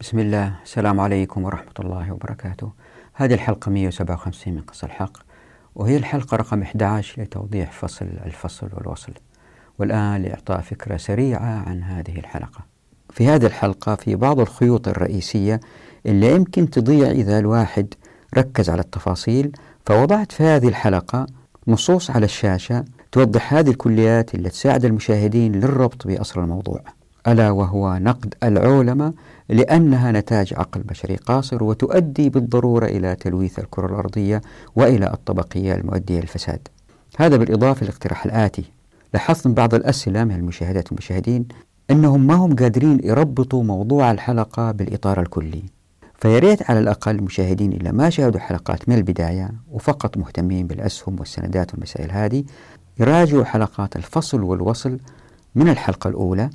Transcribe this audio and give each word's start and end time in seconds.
بسم 0.00 0.18
الله. 0.18 0.54
السلام 0.62 1.00
عليكم 1.00 1.44
ورحمة 1.44 1.72
الله 1.80 2.12
وبركاته. 2.12 2.72
هذه 3.14 3.34
الحلقة 3.34 3.70
157 3.70 4.54
من 4.54 4.60
قصة 4.60 4.86
الحق 4.86 5.18
وهي 5.74 5.96
الحلقة 5.96 6.36
رقم 6.36 6.62
11 6.62 7.22
لتوضيح 7.22 7.72
فصل 7.72 8.06
الفصل 8.26 8.68
والوصل. 8.72 9.12
والآن 9.78 10.22
لإعطاء 10.22 10.60
فكرة 10.60 10.96
سريعة 10.96 11.68
عن 11.68 11.82
هذه 11.82 12.18
الحلقة. 12.18 12.60
في 13.10 13.28
هذه 13.28 13.46
الحلقة 13.46 13.94
في 13.94 14.16
بعض 14.16 14.40
الخيوط 14.40 14.88
الرئيسية 14.88 15.60
اللي 16.06 16.34
يمكن 16.34 16.70
تضيع 16.70 17.10
إذا 17.10 17.38
الواحد 17.38 17.94
ركز 18.38 18.70
على 18.70 18.80
التفاصيل 18.80 19.52
فوضعت 19.86 20.32
في 20.32 20.42
هذه 20.42 20.68
الحلقة 20.68 21.26
نصوص 21.68 22.10
على 22.10 22.24
الشاشة 22.24 22.84
توضح 23.12 23.54
هذه 23.54 23.70
الكليات 23.70 24.34
اللي 24.34 24.48
تساعد 24.48 24.84
المشاهدين 24.84 25.52
للربط 25.52 26.06
بأصل 26.06 26.40
الموضوع. 26.40 26.99
ألا 27.28 27.50
وهو 27.50 27.98
نقد 27.98 28.34
العولمة 28.42 29.12
لأنها 29.48 30.12
نتاج 30.12 30.54
عقل 30.54 30.80
بشري 30.80 31.16
قاصر 31.16 31.64
وتؤدي 31.64 32.30
بالضرورة 32.30 32.86
إلى 32.86 33.16
تلويث 33.16 33.58
الكرة 33.58 33.86
الأرضية 33.86 34.42
وإلى 34.76 35.12
الطبقية 35.12 35.74
المؤدية 35.74 36.20
للفساد. 36.20 36.68
هذا 37.18 37.36
بالإضافة 37.36 37.84
للاقتراح 37.84 38.24
الآتي. 38.24 38.64
لاحظت 39.14 39.46
من 39.46 39.54
بعض 39.54 39.74
الأسئلة 39.74 40.24
من 40.24 40.34
المشاهدات 40.34 40.92
والمشاهدين 40.92 41.48
أنهم 41.90 42.26
ما 42.26 42.34
هم 42.34 42.56
قادرين 42.56 43.00
يربطوا 43.04 43.62
موضوع 43.62 44.10
الحلقة 44.10 44.72
بالإطار 44.72 45.20
الكلي. 45.20 45.62
فياريت 46.14 46.70
على 46.70 46.78
الأقل 46.78 47.16
المشاهدين 47.16 47.72
إلا 47.72 47.92
ما 47.92 48.10
شاهدوا 48.10 48.40
حلقات 48.40 48.88
من 48.88 48.94
البداية 48.94 49.50
وفقط 49.70 50.16
مهتمين 50.16 50.66
بالأسهم 50.66 51.16
والسندات 51.18 51.74
والمسائل 51.74 52.10
هذه 52.12 52.44
يراجعوا 53.00 53.44
حلقات 53.44 53.96
الفصل 53.96 54.42
والوصل 54.42 54.98
من 55.54 55.68
الحلقة 55.68 56.08
الأولى 56.08 56.50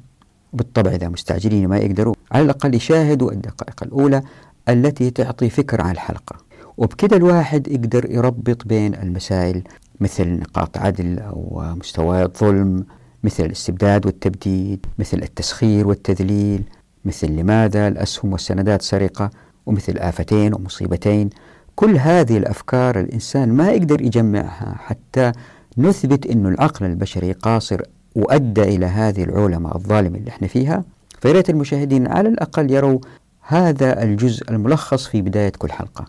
بالطبع 0.55 0.91
إذا 0.91 1.09
مستعجلين 1.09 1.67
ما 1.67 1.77
يقدروا 1.77 2.13
على 2.31 2.43
الأقل 2.43 2.75
يشاهدوا 2.75 3.31
الدقائق 3.31 3.83
الأولى 3.83 4.21
التي 4.69 5.09
تعطي 5.09 5.49
فكرة 5.49 5.83
عن 5.83 5.91
الحلقة. 5.91 6.35
وبكذا 6.77 7.17
الواحد 7.17 7.67
يقدر 7.67 8.11
يربط 8.11 8.67
بين 8.67 8.95
المسائل 8.95 9.63
مثل 9.99 10.27
نقاط 10.27 10.77
عدل 10.77 11.19
أو 11.19 11.63
مستويات 11.75 12.37
ظلم 12.37 12.85
مثل 13.23 13.45
الاستبداد 13.45 14.05
والتبديد 14.05 14.85
مثل 14.99 15.17
التسخير 15.17 15.87
والتذليل 15.87 16.63
مثل 17.05 17.31
لماذا 17.31 17.87
الأسهم 17.87 18.31
والسندات 18.31 18.81
سرقة 18.81 19.29
ومثل 19.65 19.97
آفتين 19.97 20.53
ومصيبتين. 20.53 21.29
كل 21.75 21.97
هذه 21.97 22.37
الأفكار 22.37 22.99
الإنسان 22.99 23.53
ما 23.53 23.71
يقدر 23.71 24.01
يجمعها 24.01 24.75
حتى 24.79 25.31
نثبت 25.77 26.25
أن 26.27 26.45
العقل 26.45 26.85
البشري 26.85 27.31
قاصر 27.31 27.81
وأدى 28.15 28.63
إلى 28.63 28.85
هذه 28.85 29.23
العولمة 29.23 29.75
الظالمة 29.75 30.17
اللي 30.17 30.29
إحنا 30.29 30.47
فيها. 30.47 30.83
فياريت 31.21 31.49
المشاهدين 31.49 32.07
على 32.07 32.29
الأقل 32.29 32.71
يروا 32.71 32.99
هذا 33.41 34.03
الجزء 34.03 34.51
الملخص 34.51 35.07
في 35.07 35.21
بداية 35.21 35.51
كل 35.57 35.71
حلقة. 35.71 36.05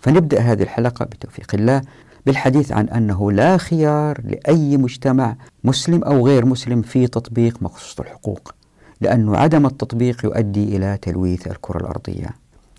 فنبدأ 0.00 0.40
هذه 0.40 0.62
الحلقة 0.62 1.04
بتوفيق 1.04 1.54
الله 1.54 1.82
بالحديث 2.26 2.72
عن 2.72 2.88
أنه 2.88 3.32
لا 3.32 3.56
خيار 3.56 4.20
لأي 4.24 4.76
مجتمع 4.76 5.36
مسلم 5.64 6.04
أو 6.04 6.26
غير 6.26 6.46
مسلم 6.46 6.82
في 6.82 7.06
تطبيق 7.06 7.62
مقصوصة 7.62 8.02
الحقوق 8.02 8.54
لأن 9.00 9.34
عدم 9.34 9.66
التطبيق 9.66 10.24
يؤدي 10.24 10.76
إلى 10.76 10.98
تلويث 11.02 11.46
الكرة 11.46 11.78
الأرضية 11.78 12.28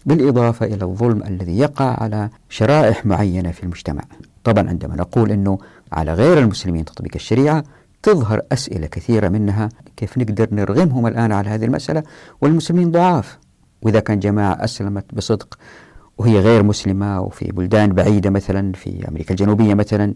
بالإضافة 0.05 0.65
إلى 0.65 0.85
الظلم 0.85 1.23
الذي 1.23 1.57
يقع 1.59 2.03
على 2.03 2.29
شرائح 2.49 3.05
معينة 3.05 3.51
في 3.51 3.63
المجتمع. 3.63 4.01
طبعا 4.43 4.69
عندما 4.69 4.95
نقول 4.95 5.31
أنه 5.31 5.57
على 5.91 6.13
غير 6.13 6.39
المسلمين 6.39 6.85
تطبيق 6.85 7.11
الشريعة 7.15 7.63
تظهر 8.03 8.41
أسئلة 8.51 8.87
كثيرة 8.87 9.29
منها 9.29 9.69
كيف 9.97 10.17
نقدر 10.17 10.47
نرغمهم 10.51 11.07
الآن 11.07 11.31
على 11.31 11.49
هذه 11.49 11.65
المسألة 11.65 12.03
والمسلمين 12.41 12.91
ضعاف. 12.91 13.39
وإذا 13.81 13.99
كان 13.99 14.19
جماعة 14.19 14.53
أسلمت 14.63 15.15
بصدق 15.15 15.57
وهي 16.17 16.39
غير 16.39 16.63
مسلمة 16.63 17.21
وفي 17.21 17.51
بلدان 17.51 17.93
بعيدة 17.93 18.29
مثلا 18.29 18.71
في 18.73 19.07
أمريكا 19.07 19.31
الجنوبية 19.31 19.73
مثلا 19.73 20.13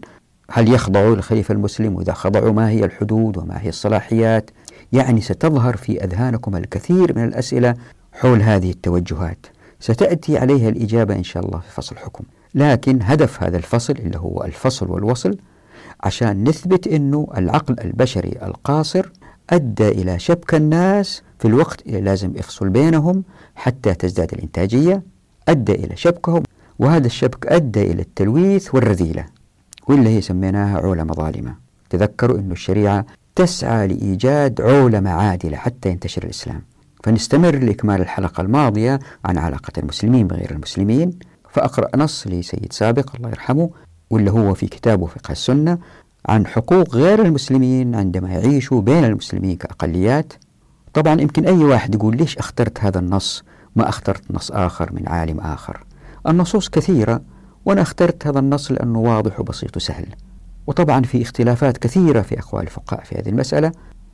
هل 0.50 0.72
يخضعوا 0.72 1.14
للخليفة 1.14 1.54
المسلم؟ 1.54 1.94
وإذا 1.96 2.12
خضعوا 2.12 2.52
ما 2.52 2.68
هي 2.68 2.84
الحدود 2.84 3.36
وما 3.36 3.62
هي 3.62 3.68
الصلاحيات؟ 3.68 4.50
يعني 4.92 5.20
ستظهر 5.20 5.76
في 5.76 6.04
أذهانكم 6.04 6.56
الكثير 6.56 7.16
من 7.16 7.24
الأسئلة 7.24 7.74
حول 8.12 8.42
هذه 8.42 8.70
التوجهات. 8.70 9.46
ستأتي 9.80 10.38
عليها 10.38 10.68
الإجابة 10.68 11.14
إن 11.14 11.24
شاء 11.24 11.46
الله 11.46 11.58
في 11.58 11.70
فصل 11.70 11.94
الحكم 11.96 12.24
لكن 12.54 12.98
هدف 13.02 13.42
هذا 13.42 13.56
الفصل 13.56 13.92
اللي 13.92 14.18
هو 14.18 14.44
الفصل 14.44 14.90
والوصل 14.90 15.38
عشان 16.00 16.48
نثبت 16.48 16.86
أنه 16.86 17.26
العقل 17.36 17.76
البشري 17.80 18.38
القاصر 18.42 19.06
أدى 19.50 19.88
إلى 19.88 20.18
شبك 20.18 20.54
الناس 20.54 21.22
في 21.38 21.48
الوقت 21.48 21.86
اللي 21.86 22.00
لازم 22.00 22.32
يفصل 22.36 22.68
بينهم 22.68 23.24
حتى 23.54 23.94
تزداد 23.94 24.32
الإنتاجية 24.32 25.02
أدى 25.48 25.72
إلى 25.72 25.96
شبكهم 25.96 26.42
وهذا 26.78 27.06
الشبك 27.06 27.46
أدى 27.46 27.82
إلى 27.82 28.02
التلويث 28.02 28.74
والرذيلة 28.74 29.26
واللي 29.88 30.10
هي 30.10 30.20
سميناها 30.20 30.78
عولمة 30.78 31.14
ظالمة. 31.14 31.54
تذكروا 31.90 32.38
أن 32.38 32.52
الشريعة 32.52 33.06
تسعى 33.34 33.86
لإيجاد 33.86 34.60
عولمة 34.60 35.10
عادلة 35.10 35.56
حتى 35.56 35.88
ينتشر 35.88 36.24
الإسلام. 36.24 36.62
فنستمر 37.04 37.56
لإكمال 37.58 38.00
الحلقة 38.00 38.40
الماضية 38.40 38.98
عن 39.24 39.38
علاقة 39.38 39.72
المسلمين 39.78 40.26
بغير 40.26 40.50
المسلمين. 40.50 41.18
فأقرأ 41.50 41.88
نص 41.96 42.26
لسيد 42.26 42.72
سابق 42.72 43.16
الله 43.16 43.28
يرحمه 43.28 43.70
واللي 44.10 44.30
هو 44.30 44.54
في 44.54 44.66
كتابه 44.66 45.06
فقه 45.06 45.32
السنة 45.32 45.78
عن 46.28 46.46
حقوق 46.46 46.94
غير 46.94 47.22
المسلمين 47.22 47.94
عندما 47.94 48.28
يعيشوا 48.28 48.80
بين 48.80 49.04
المسلمين 49.04 49.56
كأقليات. 49.56 50.32
طبعا 50.94 51.20
يمكن 51.20 51.46
أي 51.46 51.64
واحد 51.64 51.94
يقول 51.94 52.16
ليش 52.16 52.38
أخترت 52.38 52.80
هذا 52.80 52.98
النص؟ 52.98 53.44
ما 53.76 53.88
أخترت 53.88 54.22
نص 54.30 54.50
آخر 54.50 54.92
من 54.92 55.08
عالم 55.08 55.40
آخر. 55.40 55.84
النصوص 56.28 56.68
كثيرة 56.68 57.20
وأنا 57.64 57.82
اخترت 57.82 58.26
هذا 58.26 58.38
النص 58.38 58.72
لأنه 58.72 58.98
واضح 58.98 59.40
وبسيط 59.40 59.76
وسهل. 59.76 60.06
وطبعا 60.66 61.02
في 61.02 61.22
اختلافات 61.22 61.78
كثيرة 61.78 62.20
في 62.20 62.38
أقوال 62.38 62.62
الفقهاء 62.62 63.04
في 63.04 63.14
هذه 63.14 63.28
المسألة. 63.28 63.72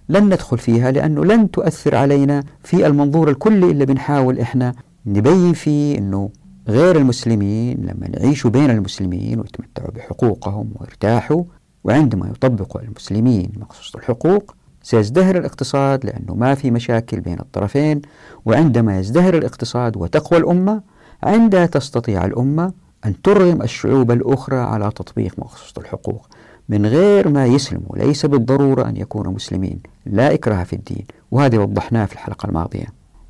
لن 0.08 0.24
ندخل 0.24 0.58
فيها 0.58 0.90
لأنه 0.90 1.24
لن 1.24 1.50
تؤثر 1.50 1.94
علينا 1.94 2.44
في 2.64 2.86
المنظور 2.86 3.30
الكلي 3.30 3.70
اللي 3.70 3.86
بنحاول 3.86 4.38
إحنا 4.38 4.74
نبين 5.06 5.52
فيه 5.52 5.98
أنه 5.98 6.30
غير 6.68 6.96
المسلمين 6.96 7.76
لما 7.80 8.06
يعيشوا 8.14 8.50
بين 8.50 8.70
المسلمين 8.70 9.40
ويتمتعوا 9.40 9.90
بحقوقهم 9.90 10.70
ويرتاحوا 10.80 11.44
وعندما 11.84 12.28
يطبقوا 12.28 12.80
المسلمين 12.80 13.52
مقصوص 13.56 13.96
الحقوق 13.96 14.54
سيزدهر 14.82 15.38
الاقتصاد 15.38 16.06
لأنه 16.06 16.34
ما 16.34 16.54
في 16.54 16.70
مشاكل 16.70 17.20
بين 17.20 17.40
الطرفين 17.40 18.02
وعندما 18.44 18.98
يزدهر 18.98 19.38
الاقتصاد 19.38 19.96
وتقوى 19.96 20.38
الأمة 20.40 20.82
عندها 21.22 21.66
تستطيع 21.66 22.24
الأمة 22.24 22.72
أن 23.04 23.22
ترغم 23.22 23.62
الشعوب 23.62 24.10
الأخرى 24.10 24.56
على 24.56 24.90
تطبيق 24.90 25.34
مقصوص 25.38 25.74
الحقوق. 25.78 26.28
من 26.68 26.86
غير 26.86 27.28
ما 27.28 27.46
يسلموا 27.46 27.96
ليس 27.96 28.26
بالضرورة 28.26 28.88
أن 28.88 28.96
يكونوا 28.96 29.32
مسلمين. 29.32 29.80
لا 30.06 30.34
إكراه 30.34 30.64
في 30.64 30.72
الدين. 30.72 31.04
وهذا 31.30 31.58
وضحناه 31.58 32.04
في 32.04 32.12
الحلقة 32.12 32.46
الماضية. 32.46 32.86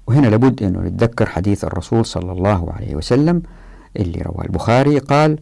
وهنا 0.06 0.26
لابد 0.26 0.62
أن 0.62 0.72
نتذكر 0.72 1.26
حديث 1.26 1.64
الرسول 1.64 2.06
صلى 2.06 2.32
الله 2.32 2.72
عليه 2.72 2.96
وسلم 2.96 3.42
اللي 3.96 4.22
رواه 4.22 4.44
البخاري 4.44 4.98
قال 4.98 5.38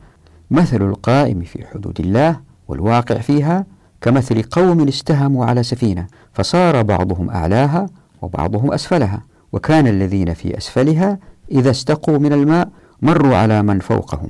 مثل 0.51 0.83
القائم 0.83 1.41
في 1.41 1.67
حدود 1.67 2.01
الله 2.01 2.41
والواقع 2.69 3.19
فيها 3.19 3.67
كمثل 4.01 4.43
قوم 4.43 4.89
استهموا 4.89 5.47
على 5.47 5.63
سفينة 5.63 6.07
فصار 6.33 6.83
بعضهم 6.83 7.31
أعلاها 7.31 7.87
وبعضهم 8.23 8.73
أسفلها 8.73 9.23
وكان 9.53 9.87
الذين 9.87 10.35
في 10.35 10.59
أسفلها 10.59 11.19
إذا 11.51 11.71
استقوا 11.71 12.19
من 12.19 12.33
الماء 12.33 12.69
مروا 13.03 13.37
على 13.37 13.63
من 13.63 13.81
فوقهم 13.81 14.29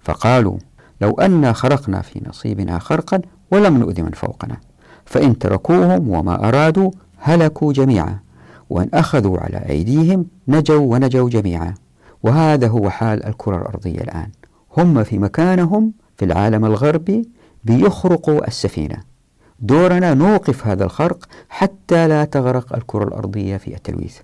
فقالوا 0.00 0.58
لو 1.00 1.10
أنا 1.10 1.52
خرقنا 1.52 2.02
في 2.02 2.22
نصيبنا 2.28 2.78
خرقا 2.78 3.20
ولم 3.50 3.76
نؤذ 3.78 4.02
من 4.02 4.10
فوقنا 4.10 4.56
فإن 5.04 5.38
تركوهم 5.38 6.08
وما 6.08 6.48
أرادوا 6.48 6.90
هلكوا 7.18 7.72
جميعا. 7.72 8.18
وأن 8.70 8.88
أخذوا 8.94 9.38
على 9.38 9.56
أيديهم 9.68 10.26
نجوا 10.48 10.94
ونجوا 10.94 11.28
جميعا. 11.28 11.74
وهذا 12.22 12.68
هو 12.68 12.90
حال 12.90 13.26
الكرة 13.26 13.56
الأرضية 13.56 14.00
الآن. 14.00 14.28
هم 14.76 15.04
في 15.04 15.18
مكانهم 15.18 15.92
في 16.16 16.24
العالم 16.24 16.64
الغربي 16.64 17.28
بيخرقوا 17.64 18.46
السفينة. 18.46 18.96
دورنا 19.60 20.14
نوقف 20.14 20.66
هذا 20.66 20.84
الخرق 20.84 21.28
حتى 21.48 22.08
لا 22.08 22.24
تغرق 22.24 22.76
الكرة 22.76 23.04
الأرضية 23.04 23.56
في 23.56 23.74
التلويث. 23.74 24.18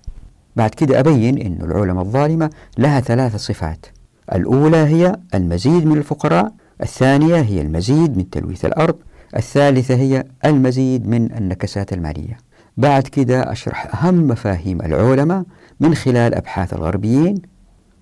بعد 0.55 0.69
كده 0.69 0.99
أبين 0.99 1.37
أن 1.37 1.57
العلماء 1.61 2.03
الظالمة 2.03 2.49
لها 2.77 2.99
ثلاث 2.99 3.35
صفات. 3.35 3.85
الأولى 4.33 4.77
هي 4.77 5.15
المزيد 5.33 5.85
من 5.85 5.97
الفقراء 5.97 6.51
الثانية 6.81 7.35
هي 7.35 7.61
المزيد 7.61 8.17
من 8.17 8.29
تلويث 8.29 8.65
الأرض 8.65 8.95
الثالثة 9.35 9.95
هي 9.95 10.23
المزيد 10.45 11.07
من 11.07 11.31
النكسات 11.31 11.93
المالية. 11.93 12.37
بعد 12.77 13.03
كده 13.03 13.51
أشرح 13.51 14.03
أهم 14.03 14.27
مفاهيم 14.27 14.81
العولمة 14.81 15.45
من 15.79 15.95
خلال 15.95 16.35
أبحاث 16.35 16.73
الغربيين 16.73 17.41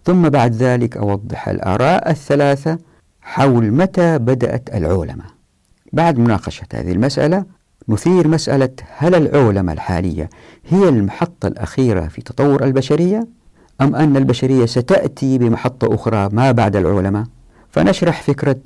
ثم 0.06 0.30
بعد 0.30 0.56
ذلك 0.56 0.98
أوضح 0.98 1.50
الآراء 1.50 2.10
الثلاثة 2.12 2.78
حول 3.22 3.72
متى 3.72 4.18
بدأت 4.18 4.70
العولمة 4.76 5.24
بعد 5.94 6.18
مناقشة 6.18 6.68
هذه 6.74 6.92
المسألة 6.92 7.46
نثير 7.90 8.28
مسألة 8.28 8.70
هل 8.98 9.16
العولمة 9.16 9.74
الحالية 9.74 10.30
هي 10.70 10.90
المحطة 10.90 11.48
الأخيرة 11.48 12.08
في 12.08 12.22
تطور 12.22 12.64
البشرية 12.64 13.28
أم 13.82 13.96
أن 13.96 14.18
البشرية 14.18 14.66
ستأتي 14.66 15.38
بمحطة 15.38 15.96
أخرى 15.96 16.30
ما 16.32 16.52
بعد 16.52 16.76
العولمة 16.76 17.28
فنشرح 17.70 18.22
فكرة 18.22 18.60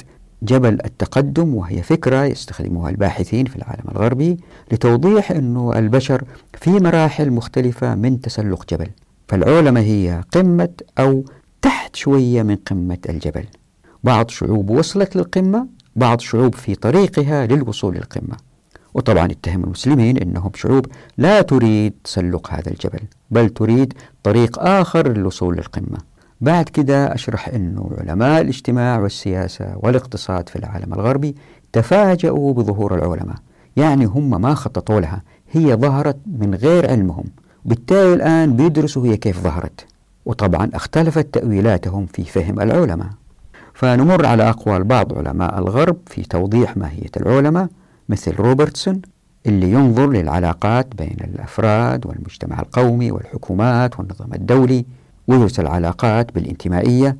جبل 0.44 0.78
التقدم 0.86 1.56
وهي 1.56 1.82
فكرة 1.82 2.24
يستخدمها 2.24 2.90
الباحثين 2.90 3.46
في 3.46 3.56
العالم 3.56 3.84
الغربي 3.92 4.38
لتوضيح 4.72 5.32
أن 5.32 5.72
البشر 5.76 6.24
في 6.54 6.70
مراحل 6.70 7.32
مختلفة 7.32 7.96
من 7.96 8.22
تسلق 8.22 8.66
جبل 8.70 8.88
فالعولمة 9.28 9.80
هي 9.80 10.24
قمة 10.32 10.70
أو 11.00 11.26
تحت 11.62 11.96
شوية 11.96 12.44
من 12.44 12.56
قمة 12.56 12.98
الجبل. 13.10 13.46
بعض 14.04 14.30
شعوب 14.30 14.70
وصلت 14.70 15.16
للقمة 15.16 15.68
بعض 15.96 16.20
شعوب 16.20 16.56
في 16.56 16.76
طريقها 16.76 17.48
للوصول 17.48 17.96
للقمة. 17.96 18.38
وطبعا 18.94 19.26
اتهم 19.26 19.64
المسلمين 19.64 20.18
أنهم 20.18 20.52
شعوب 20.56 20.86
لا 21.18 21.42
تريد 21.42 21.94
تسلق 22.04 22.54
هذا 22.54 22.70
الجبل 22.72 23.00
بل 23.32 23.50
تريد 23.50 23.94
طريق 24.24 24.60
آخر 24.60 25.08
للوصول 25.08 25.56
للقمة. 25.56 25.98
بعد 26.46 26.70
كده 26.70 27.14
أشرح 27.14 27.48
أنه 27.48 27.90
علماء 28.00 28.42
الاجتماع 28.42 29.00
والسياسة 29.00 29.74
والاقتصاد 29.78 30.50
في 30.50 30.56
العالم 30.56 30.94
الغربي 30.94 31.36
تفاجؤوا 31.74 32.54
بظهور 32.54 32.96
العلماء. 32.96 33.36
يعني 33.76 34.06
هم 34.06 34.42
ما 34.42 34.54
خططوا 34.54 35.00
لها 35.00 35.22
هي 35.52 35.76
ظهرت 35.76 36.18
من 36.40 36.56
غير 36.56 36.90
علمهم. 36.90 37.24
بالتالي 37.66 38.14
الآن 38.14 38.56
بيدرسوا 38.56 39.06
هي 39.06 39.18
كيف 39.18 39.44
ظهرت. 39.44 39.86
وطبعا 40.26 40.70
اختلفت 40.74 41.34
تأويلاتهم 41.34 42.06
في 42.06 42.24
فهم 42.24 42.60
العلماء. 42.62 43.10
فنمر 43.74 44.26
على 44.26 44.50
أقوال 44.50 44.84
بعض 44.84 45.18
علماء 45.18 45.60
الغرب 45.60 45.98
في 46.08 46.24
توضيح 46.24 46.78
ماهية 46.78 47.12
العلماء 47.18 47.68
مثل 48.10 48.36
روبرتسون 48.36 49.02
اللي 49.46 49.72
ينظر 49.72 50.10
للعلاقات 50.10 50.96
بين 50.96 51.18
الأفراد 51.24 52.06
والمجتمع 52.06 52.60
القومي 52.60 53.12
والحكومات 53.12 54.00
والنظام 54.00 54.34
الدولي 54.34 54.86
ويدرس 55.27 55.60
العلاقات 55.60 56.36
بالانتمائية. 56.36 57.18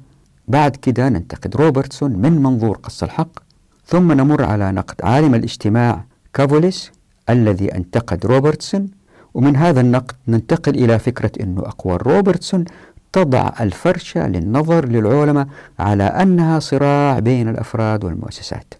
بعد 0.48 0.76
كده 0.76 1.10
ننتقد 1.10 1.56
روبرتسون 1.56 2.12
من 2.12 2.44
منظور 2.44 2.78
قص 2.78 3.04
الحق 3.04 3.30
ثم 3.86 4.12
نمر 4.12 4.44
على 4.44 4.72
نقد 4.72 4.96
عالم 5.04 5.36
الاجتماع 5.36 6.06
كافوليس 6.34 6.92
الذي 7.30 7.76
انتقد 7.76 8.26
روبرتسون. 8.26 8.88
ومن 9.34 9.56
هذا 9.56 9.82
النقد 9.82 10.16
ننتقل 10.28 10.76
إلى 10.76 11.00
فكرة 11.00 11.32
أن 11.44 11.58
أقوال 11.58 12.08
روبرتسون 12.08 12.66
تضع 13.14 13.52
الفرشة 13.62 14.28
للنظر 14.28 14.86
للعولمة 14.86 15.48
على 15.80 16.04
أنها 16.04 16.60
صراع 16.60 17.20
بين 17.20 17.50
الأفراد 17.50 18.04
والمؤسسات. 18.04 18.74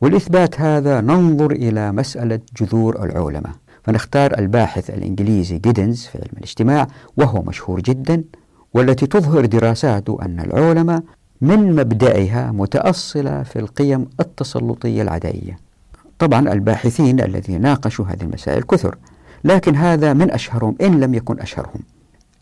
والإثبات 0.00 0.60
هذا 0.60 1.00
ننظر 1.00 1.50
إلى 1.50 1.92
مسألة 1.92 2.40
جذور 2.60 3.04
العولمة. 3.04 3.52
فنختار 3.84 4.38
الباحث 4.38 4.90
الإنجليزي 4.90 5.58
جيدنز 5.58 6.06
في 6.06 6.18
علم 6.18 6.32
الاجتماع 6.38 6.86
وهو 7.16 7.42
مشهور 7.42 7.80
جدا. 7.80 8.24
والتي 8.74 9.06
تظهر 9.06 9.46
دراساته 9.46 10.18
أن 10.22 10.40
العولمة 10.40 11.02
من 11.40 11.76
مبدئها 11.76 12.52
متأصلة 12.52 13.42
في 13.42 13.58
القيم 13.58 14.06
التسلطية 14.20 15.02
العدائية 15.02 15.58
طبعا 16.18 16.52
الباحثين 16.52 17.20
الذين 17.20 17.60
ناقشوا 17.60 18.04
هذه 18.04 18.22
المسائل 18.22 18.62
كثر 18.62 18.96
لكن 19.44 19.76
هذا 19.76 20.12
من 20.12 20.30
أشهرهم 20.30 20.76
إن 20.80 21.00
لم 21.00 21.14
يكن 21.14 21.40
أشهرهم. 21.40 21.80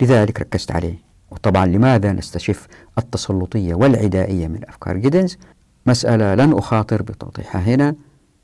لذلك 0.01 0.41
ركزت 0.41 0.73
عليه. 0.73 0.95
وطبعا 1.31 1.67
لماذا 1.67 2.13
نستشف 2.13 2.67
التسلطية 2.99 3.75
والعدائية 3.75 4.49
من 4.49 4.61
أفكار 4.69 4.97
جيدنز؟ 4.97 5.39
مسألة 5.87 6.35
لن 6.35 6.53
أخاطر 6.53 7.03
بتوضيحها 7.03 7.61
هنا. 7.61 7.95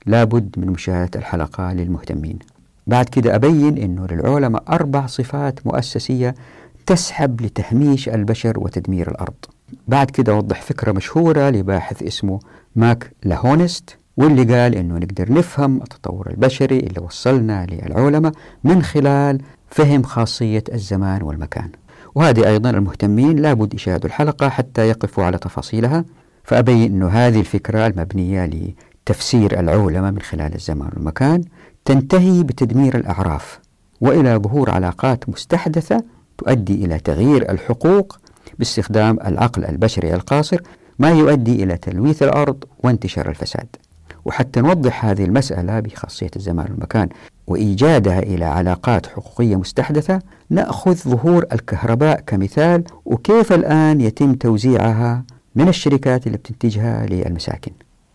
لابد 0.07 0.55
من 0.57 0.67
مشاهدة 0.67 1.11
الحلقة 1.21 1.73
للمهتمين. 1.73 2.39
بعد 2.87 3.09
كده 3.09 3.35
أبين 3.35 3.79
أنه 3.79 4.07
للعلماء 4.07 4.63
أربع 4.69 5.07
صفات 5.07 5.67
مؤسسية 5.67 6.35
تسحب 6.87 7.41
لتهميش 7.41 8.09
البشر 8.09 8.61
وتدمير 8.61 9.11
الأرض. 9.11 9.35
بعد 9.89 10.11
كده 10.11 10.33
أوضح 10.33 10.63
فكرة 10.63 10.93
مشهورة 10.93 11.51
لباحث 11.51 12.03
اسمه 12.03 12.41
ماك 12.77 13.13
لاهونست 13.25 13.97
واللي 14.17 14.55
قال 14.55 14.75
أنه 14.75 14.95
نقدر 14.99 15.33
نفهم 15.33 15.77
التطور 15.77 16.31
البشري 16.31 16.79
اللي 16.79 17.01
وصلنا 17.01 17.67
للعلماء 17.71 18.33
من 18.65 18.83
خلال 18.83 19.41
فهم 19.71 20.03
خاصية 20.03 20.65
الزمان 20.73 21.23
والمكان. 21.23 21.71
وهذه 22.15 22.49
أيضا 22.49 22.71
المهتمين 22.71 23.37
لابد 23.37 23.75
يشاهدوا 23.75 24.07
الحلقة 24.09 24.49
حتى 24.49 24.89
يقفوا 24.89 25.25
على 25.25 25.39
تفاصيلها 25.39 26.05
فأبين 26.45 26.93
أن 26.95 27.03
هذه 27.09 27.41
الفكرة 27.41 27.87
المبنية 27.87 28.51
لتفسير 29.07 29.61
العولمة 29.61 30.11
من 30.11 30.21
خلال 30.21 30.55
الزمان 30.55 30.91
والمكان 30.97 31.45
تنتهي 31.85 32.43
بتدمير 32.43 32.97
الأعراف 32.97 33.61
وإلى 34.01 34.37
ظهور 34.37 34.71
علاقات 34.71 35.29
مستحدثة 35.29 36.05
تؤدي 36.39 36.85
إلى 36.85 36.99
تغيير 36.99 37.51
الحقوق 37.51 38.19
باستخدام 38.59 39.19
العقل 39.27 39.65
البشري 39.65 40.15
القاصر 40.15 40.61
ما 40.99 41.11
يؤدي 41.11 41.65
إلى 41.65 41.77
تلويث 41.77 42.23
الأرض 42.23 42.65
وانتشار 42.79 43.29
الفساد. 43.29 43.67
وحتى 44.25 44.61
نوضح 44.61 45.05
هذه 45.05 45.25
المسألة 45.25 45.81
بخاصية 45.81 46.31
الزمان 46.37 46.67
والمكان 46.71 47.09
وإيجادها 47.47 48.19
إلى 48.19 48.45
علاقات 48.45 49.07
حقوقية 49.07 49.57
مستحدثة 49.57 50.21
نأخذ 50.51 50.95
ظهور 50.95 51.47
الكهرباء 51.53 52.21
كمثال 52.21 52.85
وكيف 53.05 53.53
الآن 53.53 54.01
يتم 54.01 54.35
توزيعها 54.35 55.25
من 55.55 55.69
الشركات 55.69 56.27
اللي 56.27 56.39
بتنتجها 56.39 57.07
للمساكن. 57.07 57.73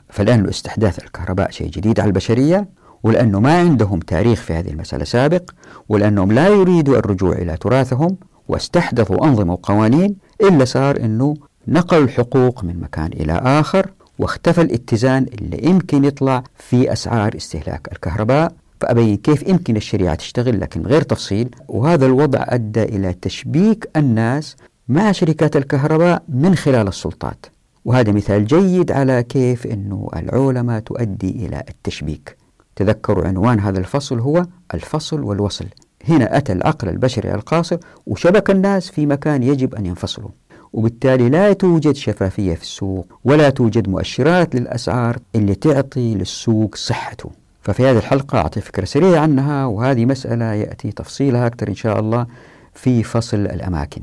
فالآن 0.09 0.47
استحداث 0.49 0.99
الكهرباء 0.99 1.51
شيء 1.51 1.69
جديد 1.69 1.99
على 1.99 2.07
البشرية 2.07 2.67
ولأنه 3.03 3.39
ما 3.39 3.59
عندهم 3.59 3.99
تاريخ 3.99 4.41
في 4.41 4.53
هذه 4.53 4.69
المسألة 4.69 5.03
سابق 5.03 5.51
ولأنهم 5.89 6.31
لا 6.31 6.47
يريدوا 6.47 6.97
الرجوع 6.97 7.35
إلى 7.35 7.57
تراثهم 7.57 8.17
واستحدثوا 8.47 9.25
أنظمة 9.25 9.53
وقوانين 9.53 10.15
إلا 10.41 10.65
صار 10.65 10.97
أنه 10.99 11.33
نقلوا 11.67 12.03
الحقوق 12.03 12.63
من 12.63 12.79
مكان 12.79 13.07
إلى 13.13 13.33
آخر 13.33 13.91
واختفى 14.19 14.61
الاتزان 14.61 15.25
اللي 15.41 15.69
يمكن 15.69 16.03
يطلع 16.05 16.43
في 16.57 16.93
أسعار 16.93 17.35
استهلاك 17.35 17.89
الكهرباء. 17.91 18.53
فأبين 18.81 19.17
كيف 19.17 19.47
يمكن 19.47 19.75
الشريعة 19.75 20.15
تشتغل 20.15 20.59
لكن 20.59 20.81
غير 20.81 21.01
تفصيل. 21.01 21.49
وهذا 21.67 22.05
الوضع 22.05 22.45
أدى 22.47 22.83
إلى 22.83 23.13
تشبيك 23.13 23.89
الناس 23.95 24.55
مع 24.87 25.11
شركات 25.11 25.55
الكهرباء 25.55 26.23
من 26.29 26.55
خلال 26.55 26.87
السلطات. 26.87 27.45
وهذا 27.85 28.11
مثال 28.11 28.45
جيد 28.45 28.91
على 28.91 29.23
كيف 29.23 29.67
أنه 29.67 30.09
العولمة 30.15 30.79
تؤدي 30.79 31.29
إلى 31.45 31.63
التشبيك. 31.69 32.40
تذكروا 32.83 33.27
عنوان 33.27 33.59
هذا 33.59 33.79
الفصل 33.79 34.19
هو 34.19 34.45
الفصل 34.73 35.21
والوصل. 35.23 35.65
هنا 36.09 36.37
أتى 36.37 36.53
العقل 36.53 36.89
البشري 36.89 37.33
القاصر 37.33 37.77
وشبك 38.07 38.51
الناس 38.51 38.89
في 38.89 39.05
مكان 39.05 39.43
يجب 39.43 39.75
أن 39.75 39.85
ينفصلوا. 39.85 40.29
وبالتالي 40.73 41.29
لا 41.29 41.53
توجد 41.53 41.95
شفافية 41.95 42.55
في 42.55 42.61
السوق 42.61 43.07
ولا 43.23 43.49
توجد 43.49 43.89
مؤشرات 43.89 44.55
للأسعار 44.55 45.17
اللي 45.35 45.55
تعطي 45.55 46.15
للسوق 46.15 46.75
صحته. 46.75 47.31
ففي 47.61 47.85
هذه 47.85 47.97
الحلقة 47.97 48.37
أعطي 48.37 48.61
فكرة 48.61 48.85
سريعة 48.85 49.19
عنها 49.19 49.65
وهذه 49.65 50.05
مسألة 50.05 50.45
يأتي 50.45 50.91
تفصيلها 50.91 51.47
أكثر 51.47 51.67
إن 51.67 51.75
شاء 51.75 51.99
الله 51.99 52.25
في 52.73 53.03
فصل 53.03 53.37
الأماكن. 53.37 54.01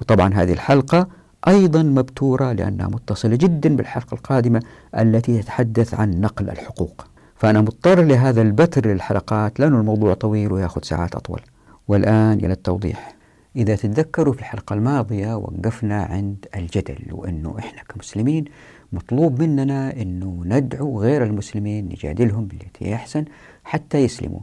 وطبعا 0.00 0.34
هذه 0.34 0.52
الحلقة 0.52 1.08
أيضا 1.48 1.82
مبتورة 1.82 2.52
لأنها 2.52 2.86
متصلة 2.86 3.36
جدا 3.36 3.76
بالحلقة 3.76 4.14
القادمة 4.14 4.62
التي 4.98 5.42
تتحدث 5.42 5.94
عن 5.94 6.20
نقل 6.20 6.50
الحقوق. 6.50 7.06
فأنا 7.38 7.60
مضطر 7.60 8.02
لهذا 8.02 8.42
البتر 8.42 8.86
للحلقات 8.86 9.60
لأن 9.60 9.74
الموضوع 9.74 10.14
طويل 10.14 10.52
ويأخذ 10.52 10.82
ساعات 10.82 11.14
أطول. 11.14 11.40
والآن 11.88 12.38
إلى 12.38 12.52
التوضيح. 12.52 13.14
إذا 13.56 13.76
تتذكروا 13.76 14.32
في 14.32 14.40
الحلقة 14.40 14.74
الماضية 14.74 15.34
وقفنا 15.34 16.02
عند 16.02 16.46
الجدل 16.56 16.98
وأنه 17.10 17.58
إحنا 17.58 17.82
كمسلمين 17.82 18.44
مطلوب 18.92 19.42
مننا 19.42 20.02
أنه 20.02 20.42
ندعو 20.46 21.02
غير 21.02 21.24
المسلمين 21.24 21.84
نجادلهم 21.84 22.46
بالتي 22.46 22.94
أحسن 22.94 23.24
حتى 23.64 23.98
يسلموا. 23.98 24.40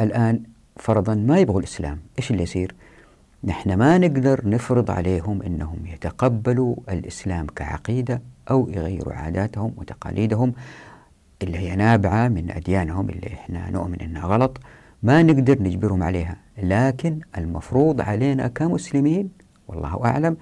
الآن 0.00 0.40
فرضا 0.76 1.14
ما 1.14 1.38
يبغوا 1.38 1.60
الإسلام 1.60 1.98
إيش 2.18 2.30
اللي 2.30 2.42
يصير؟ 2.42 2.74
نحن 3.44 3.74
ما 3.74 3.98
نقدر 3.98 4.48
نفرض 4.48 4.90
عليهم 4.90 5.42
أنهم 5.42 5.86
يتقبلوا 5.86 6.76
الإسلام 6.88 7.46
كعقيدة 7.46 8.22
أو 8.50 8.68
يغيروا 8.68 9.14
عاداتهم 9.14 9.72
وتقاليدهم 9.76 10.52
اللي 11.44 11.58
هي 11.58 11.76
نابعة 11.76 12.28
من 12.28 12.50
أديانهم 12.50 13.10
اللي 13.10 13.26
إحنا 13.26 13.70
نؤمن 13.70 14.00
إنها 14.00 14.26
غلط 14.26 14.60
ما 15.02 15.22
نقدر 15.22 15.62
نجبرهم 15.62 16.02
عليها. 16.02 16.36
لكن 16.62 17.20
المفروض 17.38 18.00
علينا 18.00 18.48
كمسلمين 18.48 19.30
والله 19.68 20.04
أعلم 20.04 20.36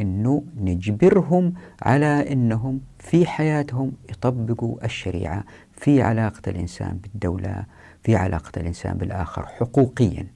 أنه 0.00 0.42
نجبرهم 0.60 1.54
على 1.82 2.32
أنهم 2.32 2.80
في 2.98 3.26
حياتهم 3.26 3.92
يطبقوا 4.10 4.84
الشريعة 4.84 5.44
في 5.72 6.02
علاقة 6.02 6.42
الإنسان 6.50 6.98
بالدولة 7.02 7.64
في 8.02 8.16
علاقة 8.16 8.52
الإنسان 8.56 8.96
بالآخر 8.96 9.46
حقوقيا. 9.46 10.26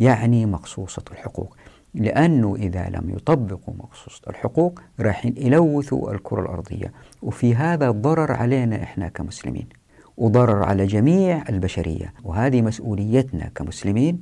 يعني 0.00 0.46
مقصوصة 0.46 1.02
الحقوق. 1.12 1.56
لأنه 1.94 2.56
إذا 2.56 2.88
لم 2.88 3.10
يطبقوا 3.10 3.74
مقصوصة 3.78 4.22
الحقوق 4.30 4.80
راح 5.00 5.26
يلوثوا 5.26 6.12
الكرة 6.12 6.40
الأرضية. 6.40 6.92
وفي 7.22 7.54
هذا 7.54 7.90
ضرر 7.90 8.32
علينا 8.32 8.82
إحنا 8.82 9.08
كمسلمين 9.08 9.66
وضرر 10.16 10.62
على 10.62 10.86
جميع 10.86 11.44
البشرية. 11.48 12.14
وهذه 12.24 12.62
مسؤوليتنا 12.62 13.50
كمسلمين 13.54 14.20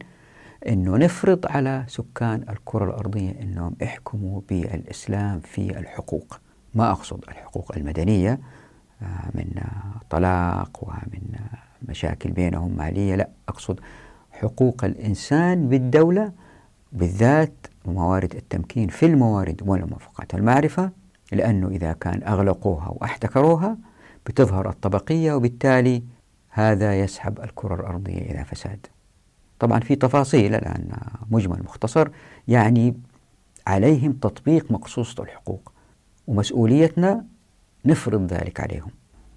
أنه 0.69 0.97
نفرض 0.97 1.47
على 1.47 1.85
سكان 1.87 2.45
الكرة 2.51 2.85
الأرضية 2.85 3.31
أنهم 3.43 3.75
يحكموا 3.81 4.41
بالإسلام 4.49 5.41
في 5.41 5.79
الحقوق. 5.79 6.41
ما 6.75 6.91
أقصد 6.91 7.25
الحقوق 7.29 7.73
المدنية 7.77 8.41
آه، 9.03 9.31
من 9.35 9.51
طلاق 10.11 10.79
ومن 10.83 11.21
مشاكل 11.89 12.31
بينهم 12.31 12.77
مالية 12.77 13.15
لا 13.15 13.29
أقصد 13.49 13.81
حقوق 14.33 14.85
الإنسان 14.85 15.69
بالدولة 15.69 16.33
بالذات 16.92 17.66
موارد 17.87 18.35
التمكين 18.35 18.88
في 18.88 19.07
الموارد 19.07 19.62
والموافقات 19.66 20.35
المعرفة 20.35 20.90
لأنه 21.33 21.68
إذا 21.68 21.92
كان 21.92 22.23
أغلقوها 22.23 22.88
واحتكروها 22.97 23.76
بتظهر 24.26 24.68
الطبقية 24.68 25.33
وبالتالي 25.33 26.02
هذا 26.49 27.00
يسحب 27.00 27.40
الكرة 27.40 27.75
الأرضية 27.75 28.18
إلى 28.30 28.45
فساد. 28.45 28.87
طبعا 29.59 29.80
في 29.80 29.97
تفاصيل 29.97 30.54
الآن 30.54 30.88
مجمل 31.30 31.62
مختصر 31.62 32.09
يعني 32.49 32.95
عليهم 33.66 34.12
تطبيق 34.12 34.73
مقصوصة 34.73 35.23
الحقوق 35.23 35.73
ومسؤوليتنا 36.26 37.25
نفرض 37.85 38.33
ذلك 38.33 38.61
عليهم. 38.61 38.90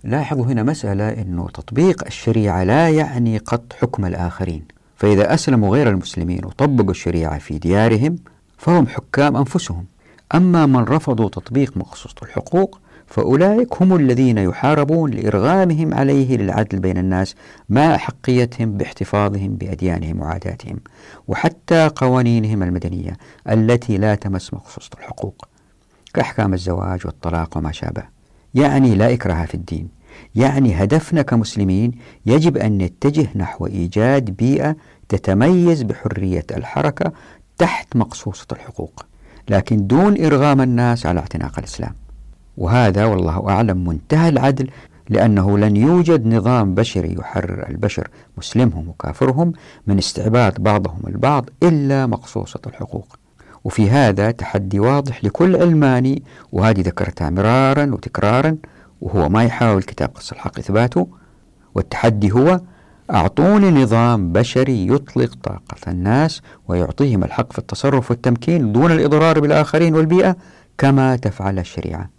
لاحظوا 0.03 0.46
هنا 0.46 0.63
مسألة 0.63 1.10
أنه 1.22 1.48
تطبيق 1.48 2.05
الشريعة 2.05 2.63
لا 2.63 2.89
يعني 2.89 3.38
قط 3.38 3.74
حكم 3.74 4.05
الآخرين. 4.05 4.65
فإذا 5.01 5.34
أسلموا 5.34 5.70
غير 5.70 5.89
المسلمين 5.89 6.46
وطبقوا 6.46 6.91
الشريعة 6.91 7.39
في 7.39 7.58
ديارهم 7.58 8.15
فهم 8.58 8.88
حكام 8.88 9.36
أنفسهم. 9.36 9.86
أما 10.36 10.65
من 10.65 10.84
رفضوا 10.84 11.29
تطبيق 11.29 11.77
مقصوصة 11.77 12.15
الحقوق 12.24 12.79
فأولئك 13.08 13.81
هم 13.81 13.96
الذين 13.96 14.38
يحاربون 14.38 15.12
لإرغامهم 15.12 15.93
عليه 15.93 16.38
للعدل 16.38 16.79
بين 16.79 16.98
الناس 16.98 17.36
مع 17.70 17.96
أحقيتهم 17.96 18.77
باحتفاظهم 18.77 19.55
بأديانهم 19.55 20.22
وعاداتهم 20.22 20.79
وحتى 21.27 21.91
قوانينهم 21.96 22.63
المدنية 22.63 23.17
التي 23.50 23.98
لا 23.98 24.15
تمس 24.15 24.53
مقصوصة 24.53 24.89
الحقوق. 25.00 25.48
كأحكام 26.13 26.53
الزواج 26.53 27.01
والطلاق 27.05 27.58
وما 27.58 27.72
شابه. 27.72 28.03
يعني 28.53 28.96
لا 28.96 29.13
إكراه 29.13 29.46
في 29.46 29.55
الدين. 29.55 30.00
يعني 30.36 30.84
هدفنا 30.84 31.22
كمسلمين 31.22 31.92
يجب 32.25 32.58
أن 32.58 32.78
نتجه 32.78 33.28
نحو 33.36 33.66
إيجاد 33.66 34.25
بيئة 34.25 34.75
تتميز 35.10 35.82
بحرية 35.84 36.46
الحركة 36.51 37.12
تحت 37.58 37.96
مقصوصة 37.96 38.46
الحقوق 38.51 39.06
لكن 39.50 39.88
دون 39.88 40.25
إرغام 40.25 40.62
الناس 40.62 41.06
على 41.06 41.20
اعتناق 41.20 41.60
الإسلام. 41.60 41.94
وهذا 42.58 43.06
والله 43.06 43.50
أعلم 43.50 43.88
منتهى 43.88 44.30
العدل 44.30 44.70
لأنه 45.10 45.58
لن 45.58 45.75
يوجد 45.75 46.28
نظام 46.28 46.75
بشري 46.75 47.16
يحرر 47.20 47.70
البشر 47.70 48.08
مسلمهم 48.38 48.88
وكافرهم 48.90 49.54
من 49.88 49.98
استعباد 49.98 50.63
بعضهم 50.63 51.00
البعض 51.08 51.50
إلا 51.63 52.06
مقصوصة 52.08 52.60
الحقوق. 52.68 53.16
وفي 53.63 53.90
هذا 53.90 54.32
تحدي 54.32 54.80
واضح 54.80 55.24
لكل 55.24 55.56
علماني 55.56 56.24
وهذه 56.51 56.82
ذكرتها 56.82 57.30
مرارا 57.30 57.86
وتكرارا 57.94 58.58
وهو 59.01 59.29
ما 59.29 59.43
يحاول 59.43 59.84
كتاب 59.84 60.10
قص 60.15 60.31
الحق 60.31 60.60
إثباته 60.60 61.08
والتحدي 61.75 62.31
هو 62.31 62.62
أعطوني 63.12 63.84
نظام 63.84 64.31
بشري 64.31 64.88
يطلق 64.88 65.36
طاقة 65.43 65.91
الناس 65.91 66.41
ويعطيهم 66.67 67.24
الحق 67.24 67.51
في 67.53 67.60
التصرف 67.60 68.12
والتمكين 68.12 68.72
دون 68.72 68.91
الإضرار 68.91 69.39
بالآخرين 69.39 69.96
والبيئة 69.96 70.36
كما 70.77 71.15
تفعل 71.15 71.60
الشريعة. 71.60 72.10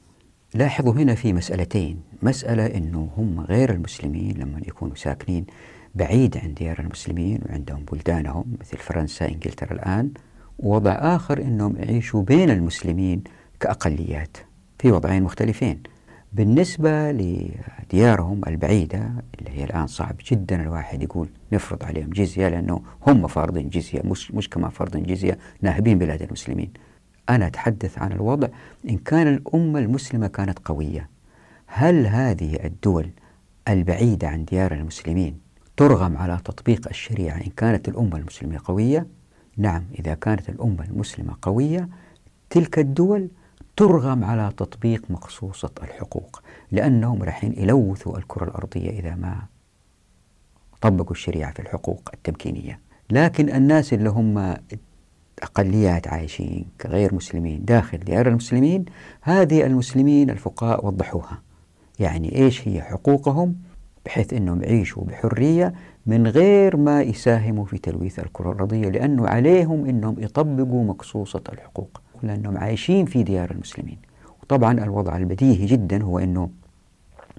لاحظوا 0.54 0.92
هنا 0.92 1.14
في 1.14 1.32
مسألتين. 1.32 2.00
مسألة 2.22 2.66
أنه 2.66 3.08
هم 3.16 3.40
غير 3.40 3.72
المسلمين 3.72 4.36
لما 4.38 4.58
يكونوا 4.66 4.94
ساكنين 4.94 5.46
بعيد 5.94 6.36
عن 6.36 6.54
ديار 6.54 6.80
المسلمين 6.80 7.40
وعندهم 7.48 7.84
بلدانهم 7.92 8.44
مثل 8.60 8.76
فرنسا 8.76 9.28
إنجلترا 9.28 9.72
الآن. 9.72 10.10
ووضع 10.58 10.92
آخر 10.92 11.42
أنهم 11.42 11.76
يعيشوا 11.76 12.22
بين 12.22 12.50
المسلمين 12.50 13.24
كأقليات 13.60 14.36
في 14.78 14.92
وضعين 14.92 15.22
مختلفين. 15.22 15.82
بالنسبة 16.32 17.12
لديارهم 17.12 18.40
البعيدة 18.46 19.12
اللي 19.38 19.50
هي 19.50 19.64
الآن 19.64 19.86
صعب 19.86 20.16
جدا 20.30 20.62
الواحد 20.62 21.02
يقول 21.02 21.28
نفرض 21.52 21.84
عليهم 21.84 22.10
جزية 22.10 22.48
لأنه 22.48 22.82
هم 23.06 23.26
فارضين 23.26 23.68
جزية 23.68 24.02
مش, 24.04 24.30
مش 24.30 24.48
كما 24.50 24.68
فرض 24.68 24.96
جزية 24.96 25.38
ناهبين 25.62 25.98
بلاد 25.98 26.22
المسلمين 26.22 26.72
أنا 27.28 27.46
أتحدث 27.46 27.98
عن 27.98 28.12
الوضع 28.12 28.48
إن 28.88 28.98
كان 28.98 29.28
الأمة 29.28 29.78
المسلمة 29.78 30.26
كانت 30.26 30.58
قوية 30.58 31.08
هل 31.66 32.06
هذه 32.06 32.64
الدول 32.64 33.10
البعيدة 33.68 34.28
عن 34.28 34.44
ديار 34.44 34.72
المسلمين 34.72 35.38
ترغم 35.76 36.16
على 36.16 36.38
تطبيق 36.44 36.88
الشريعة 36.88 37.36
إن 37.36 37.50
كانت 37.56 37.88
الأمة 37.88 38.16
المسلمة 38.16 38.60
قوية؟ 38.64 39.06
نعم 39.56 39.84
إذا 39.98 40.14
كانت 40.14 40.48
الأمة 40.48 40.84
المسلمة 40.84 41.36
قوية 41.42 41.88
تلك 42.50 42.78
الدول 42.78 43.28
ترغم 43.76 44.25
على 44.25 44.52
تطبيق 44.57 45.11
مقصوصة 45.11 45.71
الحقوق 45.83 46.43
لأنهم 46.73 47.23
رايحين 47.23 47.52
يلوثوا 47.57 48.19
الكرة 48.19 48.45
الأرضية 48.45 48.91
إذا 48.91 49.14
ما 49.14 49.43
طبقوا 50.81 51.11
الشريعة 51.11 51.52
في 51.52 51.61
الحقوق 51.61 52.11
التمكينية. 52.14 52.81
لكن 53.11 53.49
الناس 53.49 53.93
اللي 53.93 54.11
هم 54.11 54.57
أقليات 55.43 56.09
عايشين 56.09 56.67
كغير 56.81 57.14
مسلمين 57.14 57.64
داخل 57.64 57.99
ديار 57.99 58.29
المسلمين 58.29 58.85
هذه 59.21 59.67
المسلمين 59.67 60.31
الفقهاء 60.31 60.87
وضحوها. 60.87 61.43
يعني 61.99 62.37
إيش 62.37 62.69
هي 62.69 62.83
حقوقهم؟ 62.83 63.57
بحيث 64.07 64.33
أنهم 64.33 64.62
يعيشوا 64.62 65.05
بحرية 65.05 65.75
من 66.07 66.26
غير 66.26 66.76
ما 66.76 67.02
يساهموا 67.02 67.64
في 67.64 67.79
تلويث 67.79 68.19
الكرة 68.19 68.52
الأرضية 68.52 68.88
لأنه 68.88 69.29
عليهم 69.29 69.87
أنهم 69.87 70.17
يطبقوا 70.19 70.85
مقصوصة 70.85 71.43
الحقوق. 71.52 72.00
لأنهم 72.23 72.59
عايشين 72.59 73.07
في 73.07 73.23
ديار 73.23 73.50
المسلمين. 73.50 73.99
وطبعا 74.43 74.73
الوضع 74.85 75.17
البديهي 75.17 75.67
جدا 75.67 76.02
هو 76.02 76.19
أنه 76.19 76.50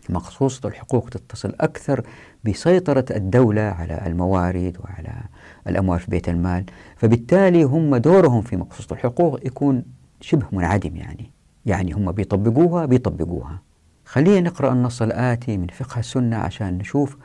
مقصوصة 0.09 0.69
الحقوق 0.69 1.09
تتصل 1.09 1.53
أكثر 1.59 2.03
بسيطرة 2.43 3.05
الدولة 3.11 3.61
على 3.61 4.03
الموارد 4.07 4.77
وعلى 4.83 5.13
الأموال 5.67 5.99
في 5.99 6.11
بيت 6.11 6.29
المال 6.29 6.65
فبالتالي 6.95 7.63
هم 7.63 7.95
دورهم 7.95 8.41
في 8.41 8.57
مقصوصة 8.57 8.93
الحقوق 8.93 9.45
يكون 9.45 9.83
شبه 10.21 10.45
منعدم 10.51 10.95
يعني. 10.95 11.31
يعني 11.65 11.93
هم 11.93 12.11
بيطبقوها 12.11 12.85
بيطبقوها. 12.85 13.61
خلينا 14.05 14.49
نقرأ 14.49 14.73
النص 14.73 15.01
الآتي 15.01 15.57
من 15.57 15.67
فقه 15.67 15.99
السنة 15.99 16.37
عشان 16.37 16.77
نشوف 16.77 17.17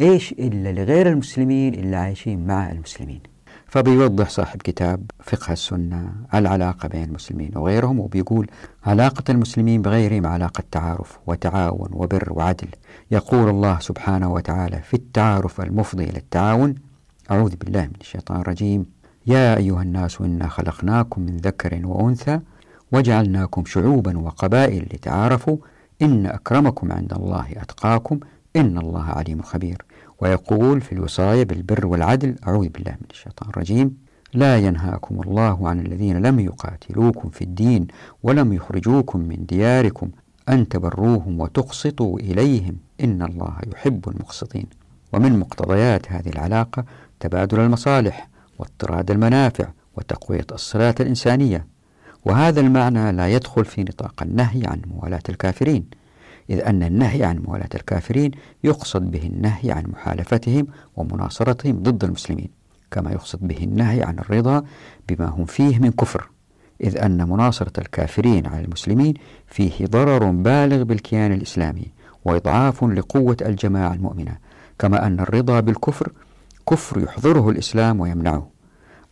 إيش 0.00 0.32
إلا 0.32 0.72
لغير 0.72 1.08
المسلمين 1.08 1.74
اللي 1.74 1.96
عايشين 1.96 2.46
مع 2.46 2.70
المسلمين. 2.70 3.20
فبيوضح 3.68 4.28
صاحب 4.28 4.62
كتاب 4.62 5.10
فقه 5.22 5.52
السنة 5.52 6.12
العلاقة 6.34 6.88
بين 6.88 7.04
المسلمين 7.04 7.50
وغيرهم 7.56 8.00
وبيقول 8.00 8.50
علاقة 8.86 9.24
المسلمين 9.28 9.82
بغيرهم 9.82 10.26
علاقة 10.26 10.64
تعارف 10.70 11.18
وتعاون 11.26 11.88
وبر 11.92 12.32
وعدل. 12.32 12.68
يقول 13.10 13.48
الله 13.48 13.78
سبحانه 13.78 14.32
وتعالى 14.32 14.82
في 14.82 14.94
التعارف 14.94 15.60
المفضي 15.60 16.04
إلى 16.04 16.18
التعاون 16.18 16.74
أعوذ 17.30 17.56
بالله 17.56 17.82
من 17.82 18.00
الشيطان 18.00 18.40
الرجيم. 18.40 18.86
يا 19.26 19.56
أيها 19.56 19.82
الناس 19.82 20.20
إنا 20.20 20.48
خلقناكم 20.48 21.22
من 21.22 21.36
ذكر 21.36 21.86
وأنثى 21.86 22.40
وجعلناكم 22.92 23.64
شعوبا 23.64 24.18
وقبائل 24.18 24.82
لتعارفوا. 24.94 25.56
إن 26.02 26.26
أكرمكم 26.26 26.92
عند 26.92 27.12
الله 27.12 27.46
أتقاكم. 27.56 28.20
إن 28.56 28.78
الله 28.78 29.04
عليم 29.04 29.42
خبير. 29.42 29.84
ويقول 30.20 30.80
في 30.80 30.92
الوصايا 30.92 31.44
بالبر 31.44 31.86
والعدل 31.86 32.36
أعوذ 32.46 32.68
بالله 32.68 32.92
من 32.92 33.06
الشيطان 33.10 33.50
الرجيم. 33.50 33.96
لا 34.34 34.58
ينهاكم 34.58 35.20
الله 35.20 35.68
عن 35.68 35.80
الذين 35.80 36.22
لم 36.26 36.40
يقاتلوكم 36.40 37.28
في 37.28 37.42
الدين 37.42 37.86
ولم 38.22 38.52
يخرجوكم 38.52 39.20
من 39.20 39.46
دياركم 39.46 40.10
أن 40.48 40.68
تبروهم 40.68 41.40
وتقسطوا 41.40 42.18
إليهم. 42.18 42.76
إن 43.00 43.22
الله 43.22 43.56
يحب 43.72 44.08
المقسطين. 44.08 44.66
ومن 45.12 45.38
مقتضيات 45.38 46.12
هذه 46.12 46.28
العلاقة 46.28 46.84
تبادل 47.20 47.60
المصالح 47.60 48.28
واضطراد 48.58 49.10
المنافع 49.10 49.68
وتقوية 49.96 50.46
الصلاة 50.52 50.94
الإنسانية. 51.00 51.66
وهذا 52.24 52.60
المعنى 52.60 53.12
لا 53.12 53.28
يدخل 53.28 53.64
في 53.64 53.82
نطاق 53.82 54.22
النهي 54.22 54.66
عن 54.66 54.82
موالاة 54.94 55.22
الكافرين. 55.28 55.84
إذ 56.50 56.60
أن 56.60 56.82
النهي 56.82 57.24
عن 57.24 57.38
موالاة 57.38 57.68
الكافرين 57.74 58.30
يقصد 58.64 59.10
به 59.10 59.22
النهي 59.26 59.72
عن 59.72 59.84
محالفتهم 59.86 60.66
ومناصرتهم 60.96 61.82
ضد 61.82 62.04
المسلمين 62.04 62.48
كما 62.90 63.12
يقصد 63.12 63.38
به 63.48 63.64
النهي 63.64 64.02
عن 64.02 64.18
الرضا 64.18 64.62
بما 65.08 65.26
هم 65.26 65.44
فيه 65.44 65.78
من 65.78 65.90
كفر 65.90 66.30
إذ 66.80 66.98
أن 66.98 67.28
مناصرة 67.28 67.72
الكافرين 67.80 68.46
على 68.46 68.64
المسلمين 68.64 69.14
فيه 69.46 69.86
ضرر 69.86 70.30
بالغ 70.30 70.82
بالكيان 70.82 71.32
الإسلامي 71.32 71.92
وإضعاف 72.24 72.84
لقوة 72.84 73.36
الجماعة 73.42 73.94
المؤمنة 73.94 74.36
كما 74.78 75.06
أن 75.06 75.20
الرضا 75.20 75.60
بالكفر 75.60 76.12
كفر 76.70 77.00
يحضره 77.00 77.50
الإسلام 77.50 78.00
ويمنعه. 78.00 78.48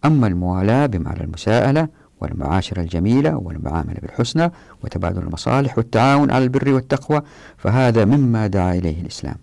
أما 0.05 0.27
الموالاة 0.27 0.87
بمعنى 0.87 1.21
المساءلة 1.21 1.89
والمعاشرة 2.21 2.81
الجميلة 2.81 3.37
والمعاملة 3.37 3.97
بالحسنى 4.03 4.53
وتبادل 4.85 5.23
المصالح 5.23 5.79
والتعاون 5.79 6.31
على 6.31 6.45
البر 6.45 6.73
والتقوى 6.73 7.23
فهذا 7.57 8.05
مما 8.05 8.47
دعا 8.47 8.75
إليه 8.75 9.01
الإسلام. 9.01 9.37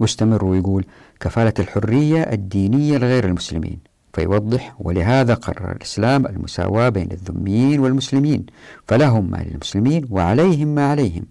واستمر 0.00 0.44
ويقول 0.44 0.84
كفالة 1.20 1.54
الحرية 1.58 2.22
الدينية 2.22 2.98
لغير 2.98 3.24
المسلمين 3.24 3.78
فيوضح 4.12 4.74
ولهذا 4.78 5.34
قرر 5.34 5.72
الإسلام 5.72 6.26
المساواة 6.26 6.88
بين 6.88 7.12
الذميين 7.12 7.80
والمسلمين 7.80 8.46
فلهم 8.86 9.30
ما 9.30 9.36
للمسلمين 9.36 10.06
وعليهم 10.10 10.68
ما 10.68 10.90
عليهم 10.90 11.24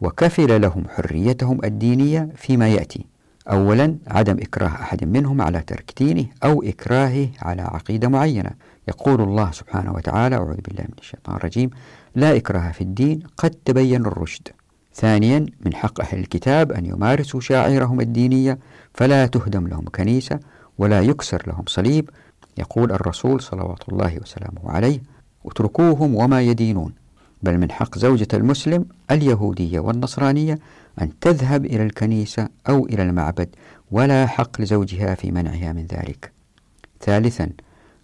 وكفل 0.00 0.60
لهم 0.60 0.84
حريتهم 0.88 1.64
الدينية 1.64 2.28
فيما 2.36 2.68
يأتي. 2.68 3.06
أولا 3.50 3.96
عدم 4.06 4.36
إكراه 4.40 4.68
أحد 4.68 5.04
منهم 5.04 5.42
على 5.42 5.60
ترك 5.60 5.92
دينه 5.98 6.26
أو 6.44 6.62
إكراهه 6.62 7.28
على 7.42 7.62
عقيدة 7.62 8.08
معينة 8.08 8.50
يقول 8.88 9.20
الله 9.20 9.50
سبحانه 9.50 9.92
وتعالى 9.92 10.36
أعوذ 10.36 10.56
بالله 10.56 10.82
من 10.82 10.98
الشيطان 10.98 11.36
الرجيم 11.36 11.70
لا 12.14 12.36
إكراه 12.36 12.72
في 12.72 12.80
الدين 12.80 13.22
قد 13.36 13.50
تبين 13.64 14.06
الرشد. 14.06 14.48
ثانيا 14.94 15.46
من 15.64 15.74
حق 15.74 16.00
أهل 16.00 16.18
الكتاب 16.18 16.72
أن 16.72 16.86
يمارسوا 16.86 17.40
شاعرهم 17.40 18.00
الدينية 18.00 18.58
فلا 18.94 19.26
تهدم 19.26 19.66
لهم 19.66 19.84
كنيسة 19.84 20.40
ولا 20.78 21.00
يكسر 21.00 21.42
لهم 21.46 21.64
صليب 21.66 22.10
يقول 22.58 22.92
الرسول 22.92 23.40
صلوات 23.42 23.88
الله 23.88 24.18
وسلامه 24.22 24.70
عليه 24.70 25.00
اتركوهم 25.46 26.14
وما 26.14 26.42
يدينون. 26.42 26.92
بل 27.42 27.58
من 27.58 27.70
حق 27.70 27.98
زوجة 27.98 28.28
المسلم 28.34 28.84
اليهودية 29.10 29.80
والنصرانية 29.80 30.58
أن 31.02 31.18
تذهب 31.20 31.64
إلى 31.64 31.82
الكنيسة 31.82 32.48
أو 32.68 32.86
إلى 32.86 33.02
المعبد 33.02 33.48
ولا 33.90 34.26
حق 34.26 34.60
لزوجها 34.60 35.14
في 35.14 35.30
منعها 35.30 35.72
من 35.72 35.86
ذلك. 35.86 36.32
ثالثا 37.00 37.50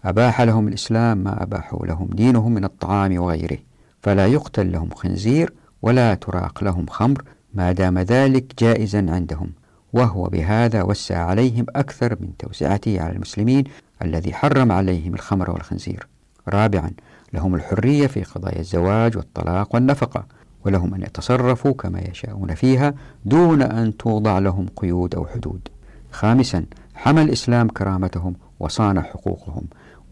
أباح 0.05 0.41
لهم 0.41 0.69
الإسلام 0.69 1.19
ما 1.19 1.43
أباحوا 1.43 1.87
لهم 1.87 2.09
دينهم 2.13 2.55
من 2.55 2.65
الطعام 2.65 3.19
وغيره. 3.19 3.59
فلا 4.03 4.27
يقتل 4.27 4.73
لهم 4.73 4.91
خنزير 4.91 5.53
ولا 5.83 6.15
تراق 6.15 6.65
لهم 6.65 6.87
خمر 6.87 7.23
ما 7.55 7.73
دام 7.73 7.99
ذلك 7.99 8.45
جائزا 8.59 9.07
عندهم. 9.09 9.51
وهو 9.93 10.25
بهذا 10.25 10.83
وسع 10.83 11.19
عليهم 11.19 11.67
أكثر 11.77 12.17
من 12.21 12.37
توسعته 12.39 13.01
على 13.01 13.13
المسلمين 13.13 13.65
الذي 14.03 14.35
حرم 14.35 14.73
عليهم 14.73 15.15
الخمر 15.15 15.51
والخنزير. 15.51 16.07
رابعا 16.49 16.91
لهم 17.33 17.55
الحرية 17.55 18.07
في 18.07 18.23
قضايا 18.23 18.61
الزواج 18.61 19.17
والطلاق 19.17 19.75
والنفقة 19.75 20.27
ولهم 20.65 20.95
أن 20.95 21.03
يتصرفوا 21.03 21.73
كما 21.73 22.01
يشاءون 22.01 22.55
فيها 22.55 22.95
دون 23.25 23.63
أن 23.63 23.97
توضع 23.97 24.39
لهم 24.39 24.67
قيود 24.77 25.15
أو 25.15 25.27
حدود. 25.27 25.69
خامسا 26.13 26.65
حمى 26.95 27.23
الإسلام 27.23 27.69
كرامتهم 27.69 28.35
وصان 28.61 29.03
حقوقهم. 29.03 29.65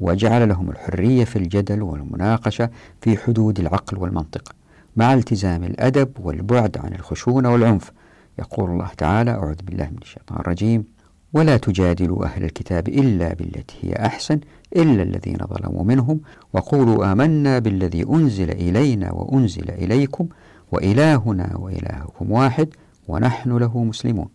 وجعل 0.02 0.48
لهم 0.48 0.70
الحرية 0.70 1.24
في 1.24 1.36
الجدل 1.36 1.82
والمناقشة 1.82 2.70
في 3.00 3.16
حدود 3.16 3.60
العقل 3.60 3.98
والمنطق 3.98 4.54
مع 4.96 5.14
التزام 5.14 5.64
الأدب 5.64 6.10
والبعد 6.20 6.78
عن 6.78 6.92
الخشونة 6.92 7.52
والعنف. 7.52 7.92
يقول 8.38 8.70
الله 8.70 8.88
تعالى 8.98 9.30
أعوذ 9.30 9.56
بالله 9.64 9.84
من 9.84 9.98
الشيطان 10.02 10.40
الرجيم. 10.40 10.84
ولا 11.32 11.56
تجادلوا 11.56 12.24
أهل 12.24 12.44
الكتاب 12.44 12.88
إلا 12.88 13.34
بالتي 13.34 13.76
هي 13.80 13.92
أحسن 13.92 14.40
إلا 14.76 15.02
الذين 15.02 15.38
ظلموا 15.46 15.84
منهم. 15.84 16.20
وقولوا 16.52 17.12
آمنا 17.12 17.58
بالذي 17.58 18.06
أنزل 18.08 18.50
إلينا 18.50 19.12
وأنزل 19.12 19.70
إليكم. 19.70 20.28
وإلهنا 20.72 21.56
وإلهكم 21.56 22.32
واحد 22.32 22.68
ونحن 23.08 23.56
له 23.56 23.84
مسلمون. 23.84 24.28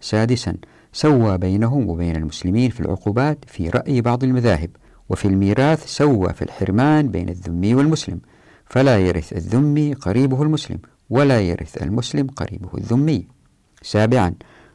سادسا 0.00 0.56
سوى 0.92 1.38
بينهم 1.38 1.88
وبين 1.88 2.16
المسلمين 2.16 2.70
في 2.70 2.80
العقوبات 2.80 3.38
في 3.46 3.68
رأي 3.68 4.00
بعض 4.00 4.24
المذاهب. 4.24 4.70
وفي 5.12 5.28
الميراث 5.28 5.86
سوى 5.86 6.32
في 6.32 6.42
الحرمان 6.42 7.08
بين 7.08 7.28
الذمي 7.28 7.74
والمسلم 7.74 8.20
فلا 8.66 8.98
يرث 8.98 9.32
الذمي 9.32 9.94
قريبه 9.94 10.42
المسلم 10.42 10.78
ولا 11.10 11.40
يرث 11.40 11.82
المسلم 11.82 12.26
قريبه 12.26 12.68
الذمي. 12.78 13.26
سابعا 13.82 14.34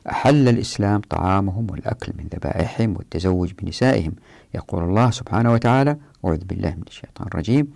أحل 0.09 0.49
الإسلام 0.49 1.01
طعامهم 1.09 1.67
والأكل 1.71 2.13
من 2.17 2.25
ذبائحهم 2.35 2.95
والتزوج 2.97 3.51
بنسائهم. 3.61 4.13
يقول 4.55 4.83
الله 4.83 5.11
سبحانه 5.11 5.53
وتعالى 5.53 5.97
أعوذ 6.25 6.43
بالله 6.45 6.69
من 6.69 6.83
الشيطان 6.87 7.27
الرجيم. 7.27 7.67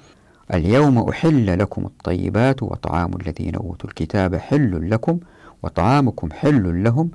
اليوم 0.54 1.10
أحل 1.10 1.60
لكم 1.60 1.86
الطيبات 1.86 2.64
وطعام 2.64 3.12
الذين 3.22 3.56
أوتوا 3.56 3.90
الكتاب 3.90 4.36
حل 4.36 4.90
لكم 4.90 5.20
وطعامكم 5.64 6.32
حل 6.32 6.84
لهم 6.84 7.12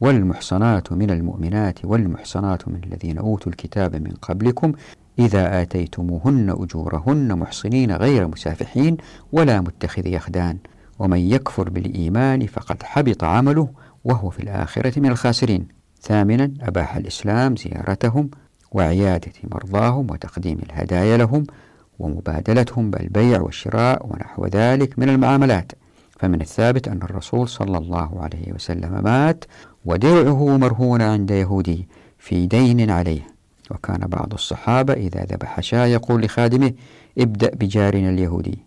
والمحصنات 0.00 0.92
من 0.92 1.10
المؤمنات 1.10 1.84
والمحصنات 1.84 2.68
من 2.68 2.80
الذين 2.84 3.18
أوتوا 3.18 3.52
الكتاب 3.52 3.96
من 3.96 4.10
قبلكم 4.22 4.72
إذا 5.18 5.62
آتيتموهن 5.62 6.50
أجورهن 6.50 7.38
محصنين 7.38 7.92
غير 7.92 8.28
مسافحين 8.28 8.96
ولا 9.32 9.60
متخذي 9.60 10.16
أخدان 10.16 10.58
ومن 10.98 11.18
يكفر 11.18 11.70
بالإيمان 11.70 12.46
فقد 12.46 12.82
حبط 12.82 13.24
عمله 13.24 13.68
وهو 14.04 14.30
في 14.30 14.40
الآخرة 14.40 15.00
من 15.00 15.10
الخاسرين. 15.10 15.68
ثامنا 16.02 16.52
أباح 16.60 16.96
الإسلام 16.96 17.56
زيارتهم 17.56 18.30
وعيادة 18.72 19.32
مرضاهم 19.44 20.10
وتقديم 20.10 20.58
الهدايا 20.58 21.16
لهم 21.16 21.44
ومبادلتهم 21.98 22.90
بالبيع 22.90 23.40
والشراء 23.40 24.06
ونحو 24.06 24.46
ذلك 24.46 24.98
من 24.98 25.08
المعاملات. 25.08 25.72
فمن 26.18 26.40
الثابت 26.40 26.88
أن 26.88 27.02
الرسول 27.02 27.48
صلى 27.48 27.78
الله 27.78 28.22
عليه 28.22 28.52
وسلم 28.52 29.04
مات 29.04 29.44
ودرعه 29.84 30.56
مرهون 30.56 31.02
عند 31.02 31.30
يهودي 31.30 31.88
في 32.18 32.46
دين 32.46 32.90
عليه. 32.90 33.26
وكان 33.70 34.00
بعض 34.00 34.32
الصحابة 34.34 34.92
إذا 34.92 35.24
ذبح 35.24 35.60
شاة 35.60 35.86
يقول 35.86 36.22
لخادمه 36.22 36.72
ابدأ 37.18 37.50
بجارنا 37.54 38.10
اليهودي. 38.10 38.58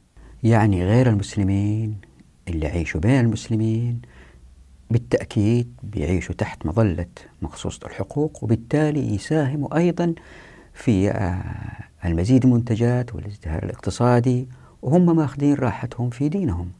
يعني 0.44 0.86
غير 0.86 1.10
المسلمين 1.10 1.98
اللي 2.48 2.66
يعيشوا 2.66 3.02
بين 3.02 3.20
المسلمين 3.20 4.02
بالتأكيد 4.92 5.74
بيعيشوا 5.84 6.36
تحت 6.36 6.66
مظلة 6.66 7.06
مخصوصة 7.42 7.88
الحقوق 7.88 8.44
وبالتالي 8.44 9.16
يساهموا 9.16 9.78
أيضا 9.78 10.14
في 10.74 11.12
آه، 11.12 11.44
المزيد 12.06 12.46
من 12.46 12.52
المنتجات 12.52 13.16
والازدهار 13.16 13.64
الاقتصادي 13.64 14.48
وهم 14.82 15.16
ماخذين 15.16 15.54
راحتهم 15.54 16.10
في 16.10 16.30
دينهم. 16.30 16.72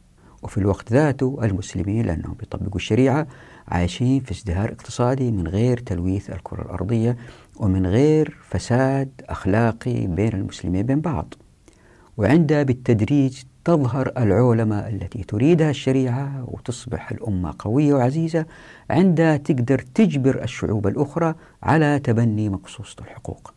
وفي 0.42 0.58
الوقت 0.58 0.92
ذاته 0.92 1.38
المسلمين 1.42 2.06
لأنهم 2.06 2.34
بيطبقوا 2.34 2.76
الشريعة 2.76 3.26
عايشين 3.68 4.20
في 4.20 4.30
ازدهار 4.30 4.72
اقتصادي 4.72 5.30
من 5.30 5.48
غير 5.48 5.78
تلويث 5.78 6.30
الكرة 6.30 6.62
الأرضية 6.62 7.16
ومن 7.56 7.86
غير 7.86 8.36
فساد 8.48 9.10
أخلاقي 9.28 10.06
بين 10.06 10.32
المسلمين 10.32 10.86
بين 10.86 11.00
بعض. 11.00 11.34
وعندها 12.16 12.62
بالتدريج 12.62 13.42
تظهر 13.64 14.12
العولمة 14.18 14.88
التي 14.88 15.22
تريدها 15.24 15.70
الشريعة 15.70 16.44
وتصبح 16.48 17.10
الأمة 17.10 17.54
قوية 17.58 17.94
وعزيزة 17.94 18.46
عندها 18.90 19.36
تقدر 19.36 19.78
تجبر 19.94 20.42
الشعوب 20.42 20.86
الأخرى 20.86 21.34
على 21.62 21.98
تبني 21.98 22.48
مقصوصة 22.48 22.96
الحقوق 23.00 23.54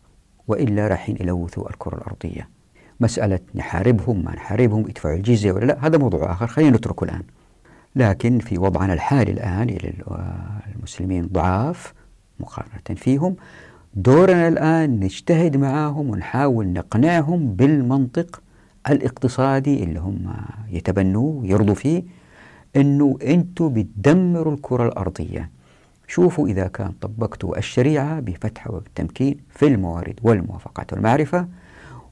وإلا 0.48 0.88
راح 0.88 1.08
يلوثوا 1.08 1.70
الكرة 1.70 1.96
الأرضية. 1.96 2.48
مسألة 3.00 3.40
نحاربهم 3.54 4.24
ما 4.24 4.34
نحاربهم 4.34 4.80
يدفعوا 4.80 5.16
الجزية 5.16 5.52
ولا 5.52 5.64
لا؟ 5.64 5.86
هذا 5.86 5.98
موضوع 5.98 6.32
آخر. 6.32 6.46
خلينا 6.46 6.76
نتركه 6.76 7.04
الآن. 7.04 7.22
لكن 7.96 8.38
في 8.38 8.58
وضعنا 8.58 8.92
الحالي 8.92 9.32
الآن 9.32 9.76
المسلمين 10.76 11.26
ضعاف 11.26 11.94
مقارنة 12.40 12.96
فيهم. 12.96 13.36
دورنا 13.94 14.48
الآن 14.48 15.00
نجتهد 15.00 15.56
معاهم 15.56 16.10
ونحاول 16.10 16.66
نقنعهم 16.66 17.52
بالمنطق 17.54 18.42
الاقتصادي 18.90 19.82
اللي 19.84 20.00
هم 20.00 20.34
يتبنوه 20.70 21.36
ويرضوا 21.36 21.74
فيه 21.74 22.02
إنه 22.76 23.18
أنتم 23.22 23.68
بتدمروا 23.68 24.54
الكرة 24.54 24.86
الأرضية. 24.86 25.50
شوفوا 26.08 26.48
إذا 26.48 26.66
كان 26.66 26.92
طبقتوا 27.00 27.58
الشريعة 27.58 28.20
بفتح 28.20 28.70
وبالتمكين 28.70 29.36
في 29.50 29.66
الموارد 29.66 30.20
والموافقات 30.22 30.92
والمعرفة. 30.92 31.48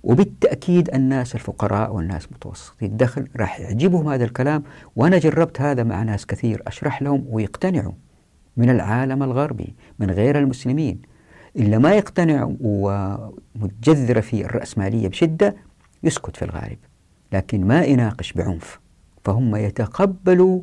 وبالتأكيد 0.05 0.95
الناس 0.95 1.35
الفقراء 1.35 1.95
والناس 1.95 2.33
متوسطي 2.33 2.87
الدخل 2.87 3.29
راح 3.37 3.61
يعجبهم 3.61 4.09
هذا 4.09 4.25
الكلام 4.25 4.63
وأنا 4.97 5.19
جربت 5.19 5.61
هذا 5.61 5.83
مع 5.83 6.03
ناس 6.03 6.27
كثير. 6.27 6.63
أشرح 6.67 7.03
لهم 7.03 7.25
ويقتنعوا 7.29 7.93
من 8.57 8.71
العالم 8.71 9.23
الغربي 9.23 9.75
من 9.99 10.11
غير 10.11 10.39
المسلمين. 10.39 11.03
إلا 11.57 11.79
ما 11.79 11.93
يقتنع 11.93 12.55
ومتجذر 12.61 14.21
في 14.21 14.45
الرأسمالية 14.45 15.09
بشدة 15.09 15.57
يسكت 16.03 16.37
في 16.37 16.45
الغالب. 16.45 16.79
لكن 17.33 17.67
ما 17.67 17.85
يناقش 17.85 18.33
بعنف. 18.33 18.81
فهم 19.25 19.57
يتقبلوا 19.57 20.61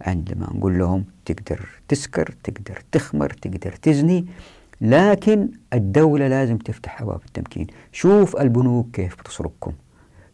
عندما 0.00 0.46
نقول 0.54 0.78
لهم 0.78 1.04
تقدر 1.24 1.68
تسكر 1.88 2.34
تقدر 2.44 2.82
تخمر 2.92 3.30
تقدر 3.30 3.72
تزني. 3.72 4.26
لكن 4.80 5.48
الدولة 5.72 6.28
لازم 6.28 6.58
تفتح 6.58 7.02
أبواب 7.02 7.20
التمكين. 7.26 7.66
شوف 7.92 8.36
البنوك 8.36 8.90
كيف 8.92 9.16
بتصرفكم 9.20 9.72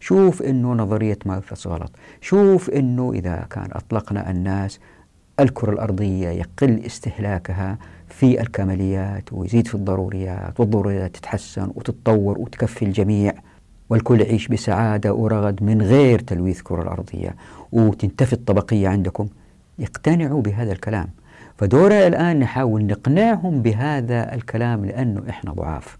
شوف 0.00 0.42
أنه 0.42 0.72
نظرية 0.72 1.18
ما 1.26 1.42
غلط. 1.66 1.90
شوف 2.20 2.70
أنه 2.70 3.12
إذا 3.12 3.46
كان 3.50 3.68
أطلقنا 3.72 4.30
الناس 4.30 4.80
الكرة 5.40 5.72
الأرضية 5.72 6.28
يقل 6.28 6.80
استهلاكها 6.86 7.78
في 8.08 8.40
الكماليات 8.40 9.32
ويزيد 9.32 9.66
في 9.68 9.74
الضروريات 9.74 10.60
والضروريات 10.60 11.16
تتحسن 11.16 11.72
وتتطور 11.74 12.38
وتكفي 12.38 12.84
الجميع 12.84 13.32
والكل 13.90 14.20
يعيش 14.20 14.48
بسعادة 14.48 15.14
ورغد 15.14 15.62
من 15.62 15.82
غير 15.82 16.18
تلويث 16.18 16.58
الكرة 16.58 16.82
الأرضية. 16.82 17.36
وتنتفي 17.72 18.32
الطبقية 18.32 18.88
عندكم. 18.88 19.28
يقتنعوا 19.78 20.42
بهذا 20.42 20.72
الكلام. 20.72 21.08
فدورنا 21.58 22.06
الآن 22.06 22.38
نحاول 22.38 22.86
نقنعهم 22.86 23.62
بهذا 23.62 24.34
الكلام 24.34 24.84
لأنه 24.84 25.22
إحنا 25.28 25.52
ضعاف. 25.52 25.98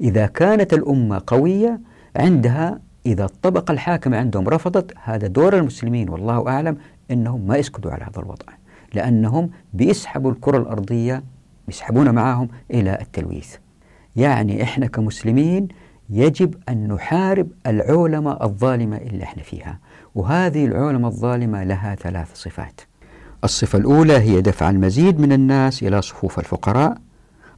إذا 0.00 0.26
كانت 0.26 0.74
الأمة 0.74 1.22
قوية 1.26 1.80
عندها 2.16 2.78
إذا 3.06 3.24
الطبقة 3.24 3.72
الحاكمة 3.72 4.16
عندهم 4.16 4.48
رفضت 4.48 4.94
هذا 5.04 5.26
دور 5.26 5.56
المسلمين 5.56 6.08
والله 6.08 6.48
أعلم 6.48 6.76
أنهم 7.10 7.46
ما 7.46 7.56
يسكتوا 7.56 7.92
على 7.92 8.04
هذا 8.04 8.18
الوضع 8.22 8.52
لأنهم 8.94 9.50
بيسحبوا 9.74 10.30
الكرة 10.30 10.58
الأرضية 10.58 11.22
يسحبون 11.68 12.10
معهم 12.10 12.48
إلى 12.70 12.98
التلويث. 13.00 13.56
يعني 14.16 14.62
إحنا 14.62 14.86
كمسلمين 14.86 15.68
يجب 16.10 16.54
أن 16.68 16.88
نحارب 16.88 17.48
العولمة 17.66 18.38
الظالمة 18.42 18.96
اللي 18.96 19.24
إحنا 19.24 19.42
فيها 19.42 19.78
وهذه 20.14 20.64
العولمة 20.66 21.08
الظالمة 21.08 21.64
لها 21.64 21.94
ثلاث 21.94 22.34
صفات. 22.34 22.80
الصفة 23.44 23.78
الأولى 23.78 24.12
هي 24.18 24.40
دفع 24.40 24.70
المزيد 24.70 25.20
من 25.20 25.32
الناس 25.32 25.82
إلى 25.82 26.02
صفوف 26.02 26.38
الفقراء. 26.38 26.96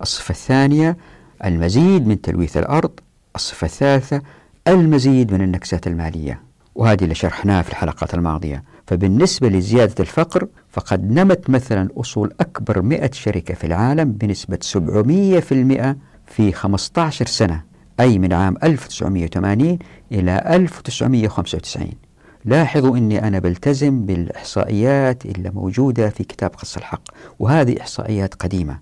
الصفة 0.03 0.33
الثانية 0.33 0.97
المزيد 1.45 2.07
من 2.07 2.21
تلويث 2.21 2.57
الأرض. 2.57 2.91
الصفة 3.37 3.65
الثالثة 3.65 4.23
المزيد 4.69 5.33
من 5.33 5.43
النكسات 5.43 5.87
المالية. 5.87 6.41
وهذه 6.75 7.05
اللي 7.05 7.15
شرحناها 7.15 7.63
في 7.63 7.71
الحلقات 7.71 8.15
الماضية. 8.15 8.65
فبالنسبة 8.87 9.49
لزيادة 9.49 9.95
الفقر 10.01 10.49
فقد 10.71 11.11
نمت 11.13 11.51
مثلا 11.51 11.89
أصول 11.97 12.33
أكبر 12.41 12.83
100 12.83 13.11
شركة 13.13 13.55
في 13.55 13.67
العالم 13.67 14.13
بنسبة 14.13 14.59
700% 14.63 15.97
في 16.27 16.53
15 16.53 17.27
سنة 17.27 17.63
أي 18.01 18.19
من 18.19 18.33
عام 18.33 18.57
1980 18.63 19.79
إلى 20.13 20.43
1995 20.47 21.91
لاحظوا 22.49 22.97
أني 22.97 23.29
أنا 23.29 23.39
بلتزم 23.39 24.07
بالإحصائيات 24.07 25.27
اللي 25.27 25.51
موجودة 25.51 26.11
في 26.11 26.25
كتاب 26.25 26.51
قص 26.51 26.77
الحق 26.77 27.03
وهذه 27.39 27.81
إحصائيات 27.81 28.35
قديمة. 28.35 28.79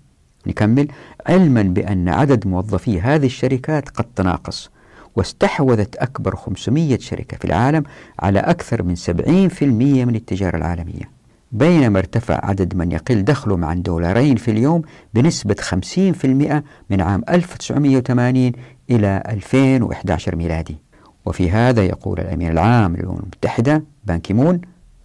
نكمل. 0.47 0.87
علما 1.27 1.61
بأن 1.61 2.09
عدد 2.09 2.47
موظفي 2.47 3.01
هذه 3.01 3.25
الشركات 3.25 3.89
قد 3.89 4.05
تناقص 4.15 4.69
واستحوذت 5.15 5.95
أكبر 5.95 6.35
500 6.35 6.97
شركة 6.99 7.37
في 7.37 7.45
العالم 7.45 7.83
على 8.19 8.39
أكثر 8.39 8.83
من 8.83 8.95
70% 8.95 10.05
من 10.05 10.15
التجارة 10.15 10.57
العالمية. 10.57 11.09
بينما 11.51 11.99
ارتفع 11.99 12.45
عدد 12.45 12.75
من 12.75 12.91
يقل 12.91 13.23
دخلهم 13.23 13.65
عن 13.65 13.81
دولارين 13.81 14.35
في 14.35 14.51
اليوم 14.51 14.81
بنسبة 15.13 15.55
50% 15.61 16.63
من 16.89 17.01
عام 17.01 17.23
1980 17.29 18.51
إلى 18.89 19.23
2011 19.29 20.35
ميلادي. 20.35 20.86
وفي 21.27 21.51
هذا 21.51 21.83
يقول 21.83 22.19
الأمين 22.19 22.51
العام 22.51 22.95
للأمم 22.95 23.17
المتحدة 23.19 23.83
بانكيمون 24.05 24.61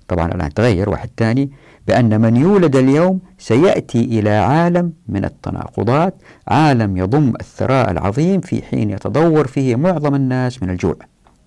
طبعا 0.09 0.27
الآن 0.27 0.55
تغير 0.55 0.91
واحد 0.91 1.11
ثاني 1.17 1.51
بأن 1.87 2.21
من 2.21 2.37
يولد 2.37 2.77
اليوم 2.77 3.21
سيأتي 3.39 4.05
إلى 4.05 4.31
عالم 4.31 4.93
من 5.09 5.25
التناقضات 5.25 6.15
عالم 6.49 6.97
يضم 6.97 7.33
الثراء 7.41 7.91
العظيم 7.91 8.41
في 8.41 8.63
حين 8.63 8.91
يتدور 8.91 9.47
فيه 9.47 9.77
معظم 9.77 10.15
الناس 10.15 10.63
من 10.63 10.71
الجوع. 10.71 10.97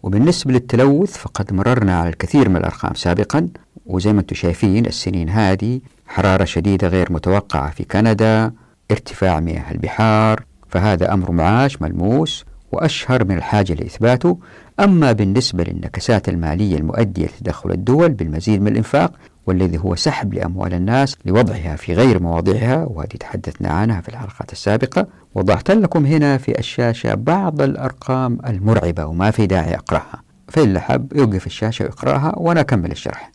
وبالنسبة 0.03 0.53
للتلوث 0.53 1.17
فقد 1.17 1.53
مررنا 1.53 1.99
على 1.99 2.09
الكثير 2.09 2.49
من 2.49 2.55
الأرقام 2.55 2.93
سابقا 2.93 3.49
وزي 3.85 4.13
ما 4.13 4.19
أنتم 4.19 4.35
شايفين 4.35 4.85
السنين 4.85 5.29
هذه 5.29 5.79
حرارة 6.07 6.45
شديدة 6.45 6.87
غير 6.87 7.11
متوقعة 7.11 7.71
في 7.71 7.83
كندا 7.83 8.51
ارتفاع 8.91 9.39
مياه 9.39 9.71
البحار 9.71 10.43
فهذا 10.69 11.13
أمر 11.13 11.31
معاش 11.31 11.81
ملموس 11.81 12.45
وأشهر 12.71 13.25
من 13.25 13.37
الحاجة 13.37 13.73
لإثباته 13.73 14.39
أما 14.79 15.11
بالنسبة 15.11 15.63
للنكسات 15.63 16.29
المالية 16.29 16.75
المؤدية 16.77 17.25
لتدخل 17.25 17.71
الدول 17.71 18.09
بالمزيد 18.13 18.61
من 18.61 18.67
الإنفاق 18.67 19.11
والذي 19.47 19.77
هو 19.77 19.95
سحب 19.95 20.33
لأموال 20.33 20.73
الناس 20.73 21.15
لوضعها 21.25 21.75
في 21.75 21.93
غير 21.93 22.21
مواضعها 22.21 22.85
وهذه 22.85 23.07
تحدثنا 23.19 23.69
عنها 23.69 24.01
في 24.01 24.09
الحلقات 24.09 24.51
السابقة 24.51 25.07
وضعت 25.35 25.71
لكم 25.71 26.05
هنا 26.05 26.37
في 26.37 26.59
الشاشة 26.59 27.13
بعض 27.13 27.61
الأرقام 27.61 28.37
المرعبة 28.47 29.05
وما 29.05 29.31
في 29.31 29.47
داعي 29.47 29.75
أقرأها. 29.75 30.21
فإن 30.47 30.79
حب 30.79 31.13
يوقف 31.15 31.45
الشاشة 31.45 31.83
ويقرأها 31.85 32.33
وأنا 32.37 32.59
أكمل 32.59 32.91
الشرح. 32.91 33.31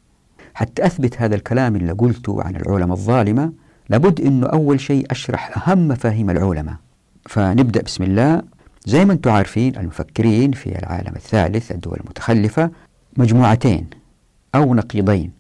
حتى 0.55 0.87
أثبت 0.87 1.23
هذا 1.23 1.35
الكلام 1.35 1.77
اللي 1.77 1.93
قلته 1.93 2.43
عن 2.43 2.57
العلماء 2.57 2.97
الظالمة 2.97 3.53
لابد 3.89 4.21
أنه 4.21 4.47
أول 4.47 4.81
شيء 4.81 5.07
أشرح 5.11 5.69
أهم 5.69 5.89
مفاهيم 5.89 6.31
العلماء. 6.31 6.75
فنبدأ 7.29 7.83
بسم 7.83 8.05
الله. 8.05 8.43
زي 8.85 9.05
ما 9.05 9.13
أنتم 9.13 9.31
عارفين 9.31 9.77
المفكرين 9.77 10.53
في 10.53 10.79
العالم 10.79 11.13
الثالث 11.17 11.73
الدول 11.73 11.99
المتخلفة 12.01 12.71
مجموعتين 13.17 13.87
أو 14.55 14.75
نقيضين. 14.75 15.33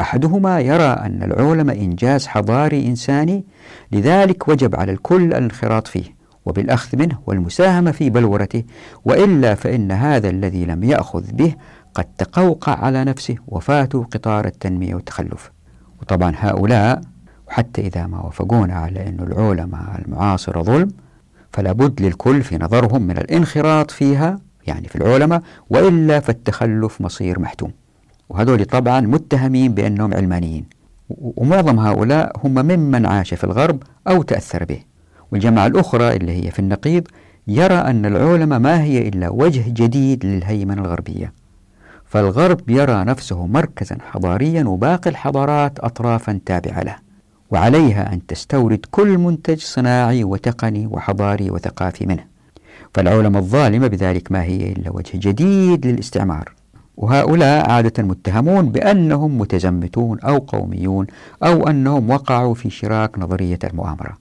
أحدهما 0.00 0.60
يرى 0.60 0.82
أن 0.82 1.22
العلماء 1.22 1.80
إنجاز 1.84 2.26
حضاري 2.26 2.86
إنساني 2.86 3.44
لذلك 3.92 4.48
وجب 4.48 4.76
على 4.76 4.92
الكل 4.92 5.22
الانخراط 5.22 5.88
فيه 5.88 6.18
وبالأخذ 6.46 6.98
منه 6.98 7.18
والمساهمة 7.26 7.90
في 7.90 8.10
بلورته. 8.10 8.64
وإلا 9.04 9.54
فإن 9.54 9.92
هذا 9.92 10.30
الذي 10.30 10.64
لم 10.64 10.84
يأخذ 10.84 11.32
به 11.32 11.54
قد 11.94 12.04
تقوقع 12.18 12.72
على 12.72 13.04
نفسه 13.04 13.36
وفاته 13.46 14.04
قطار 14.04 14.44
التنمية 14.46 14.94
والتخلف. 14.94 15.50
وطبعا 16.00 16.32
هؤلاء 16.36 17.00
وحتى 17.48 17.80
إذا 17.80 18.06
ما 18.06 18.20
وافقونا 18.20 18.74
على 18.74 19.08
أن 19.08 19.20
العلماء 19.20 20.02
المعاصرة 20.06 20.62
ظلم 20.62 20.90
فلا 21.52 21.72
بد 21.72 22.02
للكل 22.02 22.42
في 22.42 22.58
نظرهم 22.58 23.02
من 23.02 23.18
الانخراط 23.18 23.90
فيها 23.90 24.38
يعني 24.66 24.88
في 24.88 24.96
العلماء 24.96 25.42
وإلا 25.70 26.20
فالتخلف 26.20 27.00
مصير 27.00 27.40
محتوم. 27.40 27.72
وهذول 28.28 28.64
طبعا 28.64 29.00
متهمين 29.00 29.74
بأنهم 29.74 30.14
علمانيين. 30.14 30.64
ومعظم 31.18 31.78
هؤلاء 31.78 32.32
هم 32.44 32.54
ممن 32.54 33.06
عاش 33.06 33.34
في 33.34 33.44
الغرب 33.44 33.82
أو 34.08 34.22
تأثر 34.22 34.64
به. 34.64 34.78
والجماعة 35.32 35.66
الأخرى 35.66 36.16
اللي 36.16 36.44
هي 36.44 36.50
في 36.50 36.58
النقيض 36.58 37.08
يرى 37.48 37.74
أن 37.74 38.06
العلماء 38.06 38.58
ما 38.58 38.82
هي 38.82 39.08
إلا 39.08 39.28
وجه 39.28 39.64
جديد 39.68 40.26
للهيمنة 40.26 40.82
الغربية. 40.82 41.32
فالغرب 42.04 42.70
يرى 42.70 43.04
نفسه 43.04 43.46
مركزا 43.46 43.98
حضاريا 44.10 44.64
وباقي 44.64 45.10
الحضارات 45.10 45.78
أطرافا 45.78 46.40
تابعة 46.46 46.82
له. 46.82 47.07
وعليها 47.50 48.12
أن 48.12 48.26
تستورد 48.26 48.86
كل 48.90 49.18
منتج 49.18 49.58
صناعي 49.60 50.24
وتقني 50.24 50.86
وحضاري 50.86 51.50
وثقافي 51.50 52.06
منه. 52.06 52.24
فالعلماء 52.94 53.42
الظالمة 53.42 53.86
بذلك 53.86 54.32
ما 54.32 54.42
هي 54.42 54.72
إلا 54.72 54.90
وجه 54.90 55.10
جديد 55.14 55.86
للاستعمار. 55.86 56.52
وهؤلاء 56.96 57.70
عادة 57.70 58.02
متهمون 58.02 58.68
بأنهم 58.68 59.38
متزمتون 59.38 60.20
أو 60.20 60.38
قوميون 60.38 61.06
أو 61.42 61.68
أنهم 61.68 62.10
وقعوا 62.10 62.54
في 62.54 62.70
شراك 62.70 63.18
نظرية 63.18 63.58
المؤامرة. 63.64 64.16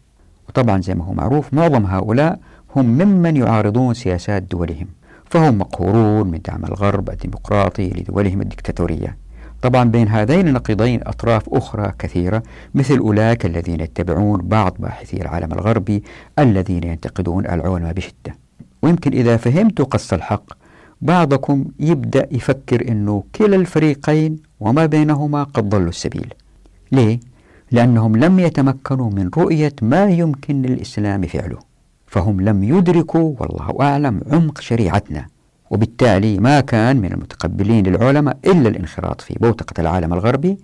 وطبعا 0.49 0.81
زي 0.81 0.95
ما 0.95 1.05
هو 1.05 1.13
معروف 1.13 1.53
معظم 1.53 1.85
هؤلاء 1.85 2.39
هم 2.75 2.85
ممن 2.85 3.37
يعارضون 3.37 3.93
سياسات 3.93 4.43
دولهم. 4.43 4.87
فهم 5.25 5.57
مقهورون 5.57 6.27
من 6.27 6.39
دعم 6.47 6.65
الغرب 6.65 7.09
الديمقراطي 7.09 7.89
لدولهم 7.89 8.41
الدكتاتورية. 8.41 9.17
طبعا 9.61 9.83
بين 9.83 10.07
هذين 10.07 10.47
النقيضين 10.47 10.99
أطراف 11.03 11.49
أخرى 11.49 11.91
كثيرة 11.99 12.43
مثل 12.75 12.97
أولئك 12.97 13.45
الذين 13.45 13.79
يتبعون 13.79 14.41
بعض 14.41 14.75
باحثي 14.79 15.21
العالم 15.21 15.53
الغربي 15.53 16.03
الذين 16.39 16.83
ينتقدون 16.83 17.45
العلماء 17.45 17.93
بشدة. 17.93 18.35
ويمكن 18.81 19.11
إذا 19.11 19.37
فهمت 19.37 19.81
قص 19.81 20.13
الحق 20.13 20.43
بعضكم 21.01 21.65
يبدأ 21.79 22.27
يفكر 22.31 22.91
أنه 22.91 23.23
كلا 23.35 23.55
الفريقين 23.55 24.37
وما 24.59 24.85
بينهما 24.85 25.43
قد 25.43 25.69
ضلوا 25.69 25.89
السبيل. 25.89 26.33
ليه؟ 26.91 27.19
لأنهم 27.71 28.15
لم 28.15 28.39
يتمكنوا 28.39 29.09
من 29.09 29.29
رؤية 29.37 29.73
ما 29.81 30.09
يمكن 30.09 30.61
للإسلام 30.61 31.21
فعله 31.21 31.59
فهم 32.07 32.41
لم 32.41 32.63
يدركوا 32.63 33.33
والله 33.39 33.77
أعلم 33.81 34.21
عمق 34.31 34.61
شريعتنا. 34.61 35.36
وبالتالي 35.69 36.37
ما 36.37 36.59
كان 36.59 36.97
من 36.97 37.11
المتقبلين 37.13 37.87
للعلماء 37.87 38.37
إلا 38.45 38.69
الانخراط 38.69 39.21
في 39.21 39.33
بوتقة 39.33 39.81
العالم 39.81 40.13
الغربي 40.13 40.57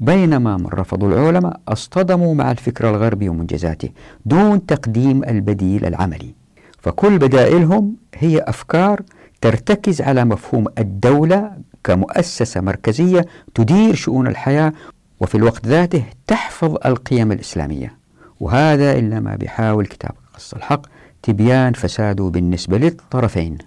بينما 0.00 0.56
من 0.56 0.66
رفضوا 0.66 1.08
العلماء 1.08 1.60
اصطدموا 1.68 2.34
مع 2.34 2.50
الفكر 2.50 2.90
الغربي 2.90 3.28
ومنجزاته 3.28 3.88
دون 4.26 4.66
تقديم 4.66 5.24
البديل 5.24 5.86
العملي. 5.86 6.34
فكل 6.78 7.18
بدائلهم 7.18 7.96
هي 8.14 8.38
أفكار 8.38 9.02
ترتكز 9.40 10.00
على 10.02 10.24
مفهوم 10.24 10.64
الدولة 10.78 11.52
كمؤسسة 11.84 12.60
مركزية 12.60 13.26
تدير 13.54 13.94
شؤون 13.94 14.26
الحياة 14.26 14.72
وفي 15.20 15.34
الوقت 15.34 15.66
ذاته 15.66 16.04
تحفظ 16.26 16.76
القيم 16.86 17.32
الإسلامية. 17.32 17.98
وهذا 18.40 18.98
إلا 18.98 19.20
ما 19.20 19.36
بيحاول 19.36 19.86
كتاب 19.86 20.12
قص 20.34 20.54
الحق 20.54 20.86
تبيان 21.22 21.72
فساده 21.72 22.24
بالنسبة 22.24 22.78
للطرفين. 22.78 23.58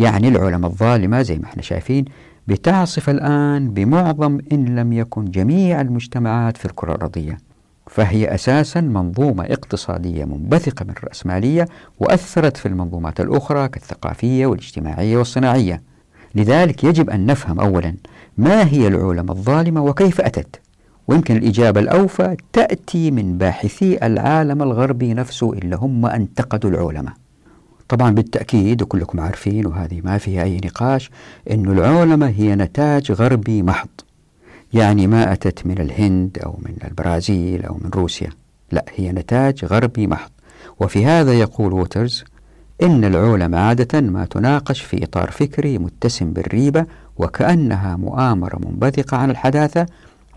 يعني 0.00 0.28
العلماء 0.28 0.70
الظالمة 0.70 1.22
زي 1.22 1.38
ما 1.38 1.44
إحنا 1.44 1.62
شايفين 1.62 2.04
بتعصف 2.48 3.10
الآن 3.10 3.70
بمعظم 3.70 4.38
إن 4.52 4.64
لم 4.78 4.92
يكن 4.92 5.24
جميع 5.24 5.80
المجتمعات 5.80 6.56
في 6.56 6.64
الكرة 6.64 6.94
الأرضية. 6.94 7.38
فهي 7.86 8.34
أساسا 8.34 8.80
منظومة 8.80 9.44
اقتصادية 9.44 10.24
منبثقة 10.24 10.84
من 10.84 10.90
الرأسمالية 10.90 11.66
وأثرت 12.00 12.56
في 12.56 12.66
المنظومات 12.66 13.20
الأخرى 13.20 13.68
كالثقافية 13.68 14.46
والاجتماعية 14.46 15.16
والصناعية. 15.16 15.82
لذلك 16.34 16.84
يجب 16.84 17.10
أن 17.10 17.26
نفهم 17.26 17.60
أولا 17.60 17.94
ما 18.38 18.66
هي 18.66 18.86
العلماء 18.88 19.36
الظالمة 19.36 19.84
وكيف 19.84 20.20
أتت. 20.20 20.60
ويمكن 21.08 21.36
الإجابة 21.36 21.80
الأوفى 21.80 22.36
تأتي 22.52 23.10
من 23.10 23.38
باحثي 23.38 24.06
العالم 24.06 24.62
الغربي 24.62 25.14
نفسه 25.14 25.52
اللي 25.52 25.76
هم 25.76 26.06
أنتقدوا 26.06 26.70
العلماء. 26.70 27.12
طبعا 27.90 28.10
بالتأكيد 28.10 28.82
وكلكم 28.82 29.20
عارفين 29.20 29.66
وهذه 29.66 30.00
ما 30.04 30.18
فيها 30.18 30.42
أي 30.42 30.56
نقاش 30.64 31.10
أن 31.50 31.72
العولمة 31.72 32.28
هي 32.28 32.54
نتاج 32.54 33.12
غربي 33.12 33.62
محض. 33.62 33.88
يعني 34.72 35.06
ما 35.06 35.32
أتت 35.32 35.66
من 35.66 35.80
الهند 35.80 36.38
أو 36.44 36.58
من 36.62 36.74
البرازيل 36.84 37.64
أو 37.64 37.74
من 37.74 37.90
روسيا. 37.94 38.30
لا 38.72 38.84
هي 38.96 39.12
نتاج 39.12 39.64
غربي 39.64 40.06
محض. 40.06 40.30
وفي 40.80 41.06
هذا 41.06 41.32
يقول 41.32 41.72
ووترز 41.72 42.24
إن 42.82 43.04
العولمة 43.04 43.58
عادة 43.58 44.00
ما 44.00 44.24
تناقش 44.24 44.80
في 44.80 45.04
إطار 45.04 45.30
فكري 45.30 45.78
متسم 45.78 46.32
بالريبة 46.32 46.86
وكأنها 47.16 47.96
مؤامرة 47.96 48.58
منبثقة 48.66 49.16
عن 49.16 49.30
الحداثة 49.30 49.86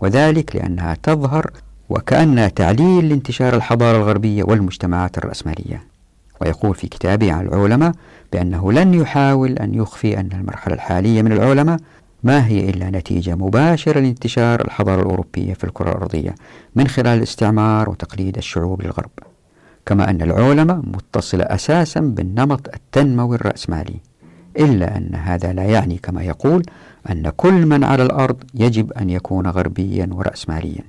وذلك 0.00 0.56
لأنها 0.56 0.96
تظهر 1.02 1.50
وكأنها 1.88 2.48
تعليل 2.48 3.08
لانتشار 3.08 3.56
الحضارة 3.56 3.96
الغربية 3.96 4.44
والمجتمعات 4.44 5.18
الرأسمالية. 5.18 5.93
ويقول 6.40 6.74
في 6.74 6.86
كتابه 6.86 7.32
عن 7.32 7.46
العولمة 7.46 7.94
بأنه 8.32 8.72
لن 8.72 8.94
يحاول 8.94 9.52
أن 9.58 9.74
يخفي 9.74 10.20
أن 10.20 10.28
المرحلة 10.32 10.74
الحالية 10.74 11.22
من 11.22 11.32
العولمة 11.32 11.80
ما 12.22 12.46
هي 12.46 12.70
إلا 12.70 12.90
نتيجة 12.90 13.34
مباشرة 13.34 14.00
لانتشار 14.00 14.60
الحضارة 14.64 15.02
الأوروبية 15.02 15.54
في 15.54 15.64
الكرة 15.64 15.92
الأرضية 15.92 16.34
من 16.74 16.88
خلال 16.88 17.18
الاستعمار 17.18 17.90
وتقليد 17.90 18.36
الشعوب 18.36 18.82
للغرب. 18.82 19.10
كما 19.86 20.10
أن 20.10 20.22
العولمة 20.22 20.74
متصلة 20.74 21.44
أساسا 21.44 22.00
بالنمط 22.00 22.68
التنموي 22.74 23.36
الرأسمالي 23.36 23.96
إلا 24.58 24.96
أن 24.96 25.14
هذا 25.14 25.52
لا 25.52 25.62
يعني 25.62 25.98
كما 25.98 26.22
يقول 26.22 26.62
أن 27.10 27.32
كل 27.36 27.66
من 27.66 27.84
على 27.84 28.02
الأرض 28.02 28.36
يجب 28.54 28.92
أن 28.92 29.10
يكون 29.10 29.46
غربيا 29.46 30.08
ورأسماليا. 30.12 30.84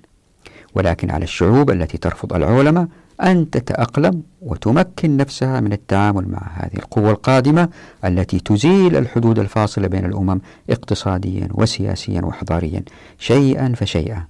ولكن 0.76 1.12
على 1.12 1.24
الشعوب 1.24 1.72
التي 1.72 1.98
ترفض 1.98 2.34
العولمة 2.34 2.88
أن 3.22 3.50
تتأقلم 3.50 4.24
وتمكن 4.42 5.18
نفسها 5.18 5.60
من 5.60 5.74
التعامل 5.74 6.28
مع 6.28 6.52
هذه 6.54 6.76
القوة 6.78 7.12
القادمة 7.12 7.70
التي 8.06 8.40
تزيل 8.40 8.96
الحدود 8.96 9.40
الفاصلة 9.40 9.88
بين 9.88 10.06
الأمم 10.06 10.40
اقتصاديا 10.70 11.48
وسياسيا 11.52 12.22
وحضاريا 12.22 12.84
شيئا 13.18 13.74
فشيئا. 13.76 14.24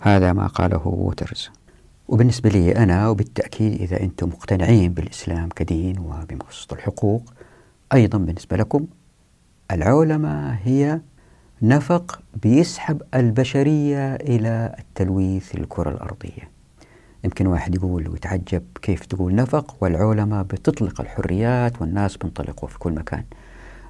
هذا 0.00 0.32
ما 0.32 0.46
قاله 0.46 0.88
ووترز. 0.88 1.50
وبالنسبة 2.08 2.50
لي 2.50 2.76
أنا 2.76 3.08
وبالتأكيد 3.08 3.80
إذا 3.80 4.00
أنتم 4.00 4.28
مقتنعين 4.28 4.92
بالإسلام 4.92 5.48
كدين 5.48 5.98
وبمقصد 5.98 6.72
الحقوق 6.72 7.32
أيضا 7.92 8.18
بالنسبة 8.18 8.56
لكم 8.56 8.86
العولمة 9.70 10.50
هي 10.50 11.00
نفق 11.62 12.20
بيسحب 12.42 13.02
البشرية 13.14 14.14
إلى 14.14 14.76
التلويث 14.78 15.54
الكرة 15.54 15.90
الأرضية. 15.90 16.51
يمكن 17.24 17.46
واحد 17.46 17.74
يقول 17.74 18.08
ويتعجب 18.08 18.62
كيف 18.82 19.06
تقول 19.06 19.34
نفق 19.34 19.76
والعولمة 19.80 20.42
بتطلق 20.42 21.00
الحريات 21.00 21.80
والناس 21.80 22.16
بينطلقوا 22.16 22.68
في 22.68 22.78
كل 22.78 22.92
مكان. 22.92 23.24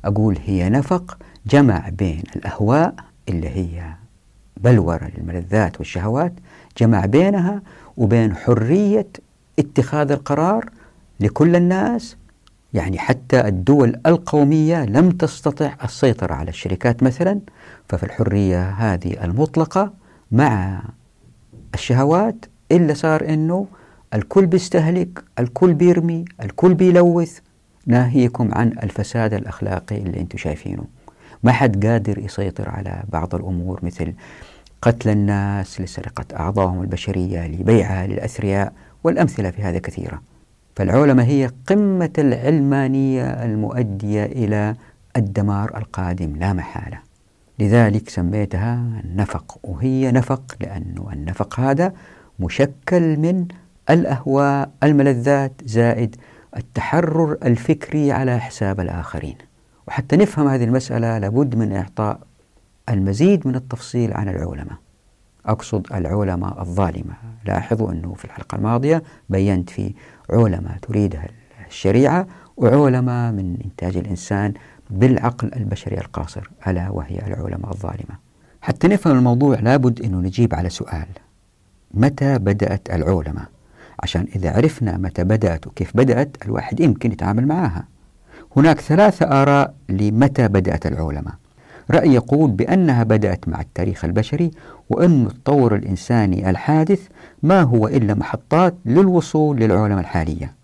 أقول 0.04 0.38
هي 0.44 0.68
نفق 0.68 1.18
جمع 1.46 1.88
بين 1.88 2.22
الأهواء 2.36 2.94
اللي 3.28 3.48
هي 3.48 3.82
بلورة 4.56 5.10
للملذات 5.16 5.78
والشهوات 5.78 6.32
جمع 6.78 7.06
بينها 7.06 7.62
وبين 7.96 8.36
حرية 8.36 9.06
اتخاذ 9.58 10.12
القرار 10.12 10.70
لكل 11.20 11.56
الناس. 11.56 12.16
يعني 12.74 12.98
حتى 12.98 13.40
الدول 13.48 14.00
القومية 14.06 14.84
لم 14.84 15.10
تستطع 15.10 15.74
السيطرة 15.84 16.34
على 16.34 16.50
الشركات 16.50 17.02
مثلا 17.02 17.40
ففي 17.88 18.02
الحرية 18.02 18.68
هذه 18.70 19.24
المطلقة 19.24 19.92
مع 20.32 20.82
الشهوات 21.74 22.44
إلا 22.72 22.94
صار 22.94 23.28
إنه 23.28 23.66
الكل 24.14 24.46
بيستهلك 24.46 25.24
الكل 25.38 25.74
بيرمي 25.74 26.24
الكل 26.42 26.74
بيلوث. 26.74 27.38
ناهيكم 27.86 28.54
عن 28.54 28.68
الفساد 28.82 29.34
الأخلاقي 29.34 29.96
اللي 29.96 30.20
أنتم 30.20 30.38
شايفينه. 30.38 30.84
ما 31.42 31.52
حد 31.52 31.86
قادر 31.86 32.18
يسيطر 32.18 32.68
على 32.68 33.02
بعض 33.08 33.34
الأمور 33.34 33.80
مثل 33.82 34.12
قتل 34.82 35.10
الناس 35.10 35.80
لسرقة 35.80 36.24
أعضائهم 36.40 36.82
البشرية 36.82 37.46
لبيعها 37.46 38.06
للأثرياء 38.06 38.72
والأمثلة 39.04 39.50
في 39.50 39.62
هذا 39.62 39.78
كثيرة. 39.78 40.22
فالعولمة 40.76 41.22
هي 41.22 41.50
قمة 41.66 42.12
العلمانية 42.18 43.24
المؤدية 43.24 44.24
إلى 44.24 44.74
الدمار 45.16 45.76
القادم 45.76 46.36
لا 46.36 46.52
محالة. 46.52 46.98
لذلك 47.58 48.08
سميتها 48.08 48.74
النفق 49.04 49.58
وهي 49.62 50.12
نفق 50.12 50.56
لأن 50.60 50.94
النفق 51.12 51.60
هذا 51.60 51.92
مشكل 52.38 53.16
من 53.16 53.46
الأهواء 53.90 54.70
الملذات 54.82 55.52
زائد 55.64 56.16
التحرر 56.56 57.32
الفكري 57.32 58.12
على 58.12 58.38
حساب 58.40 58.80
الآخرين. 58.80 59.36
وحتى 59.88 60.16
نفهم 60.16 60.48
هذه 60.48 60.64
المسألة 60.64 61.18
لابد 61.18 61.54
من 61.54 61.72
إعطاء 61.72 62.20
المزيد 62.88 63.46
من 63.46 63.54
التفصيل 63.54 64.12
عن 64.12 64.28
العولمة 64.28 64.78
أقصد 65.46 65.92
العولمة 65.92 66.60
الظالمة. 66.60 67.14
لاحظوا 67.44 67.92
أنه 67.92 68.14
في 68.14 68.24
الحلقة 68.24 68.56
الماضية 68.56 69.02
بينت 69.28 69.70
في 69.70 69.94
علماء 70.30 70.78
تريدها 70.82 71.28
الشريعة 71.68 72.26
وعلماء 72.56 73.32
من 73.32 73.56
إنتاج 73.64 73.96
الإنسان 73.96 74.54
بالعقل 74.90 75.50
البشري 75.56 75.98
القاصر 75.98 76.50
ألا 76.66 76.90
وهي 76.90 77.18
العلماء 77.26 77.70
الظالمة. 77.70 78.18
حتى 78.60 78.88
نفهم 78.88 79.18
الموضوع 79.18 79.60
لابد 79.60 80.02
أنه 80.02 80.16
نجيب 80.18 80.54
على 80.54 80.68
سؤال. 80.68 81.06
متى 81.94 82.38
بدأت 82.38 82.94
العولمة؟ 82.94 83.46
عشان 84.02 84.26
إذا 84.36 84.56
عرفنا 84.56 84.96
متى 84.96 85.24
بدأت 85.24 85.66
وكيف 85.66 85.96
بدأت 85.96 86.36
الواحد 86.44 86.80
يمكن 86.80 87.12
يتعامل 87.12 87.46
معها 87.46 87.84
هناك 88.56 88.80
ثلاثة 88.80 89.42
آراء 89.42 89.74
لمتى 89.88 90.48
بدأت 90.48 90.86
العولمة. 90.86 91.32
رأي 91.90 92.14
يقول 92.14 92.50
بأنها 92.50 93.02
بدأت 93.02 93.48
مع 93.48 93.60
التاريخ 93.60 94.04
البشري 94.04 94.50
وأن 94.90 95.26
التطور 95.26 95.74
الإنساني 95.74 96.50
الحادث 96.50 97.00
ما 97.42 97.62
هو 97.62 97.88
إلا 97.88 98.14
محطات 98.14 98.74
للوصول 98.86 99.56
للعولمة 99.56 100.00
الحالية. 100.00 100.54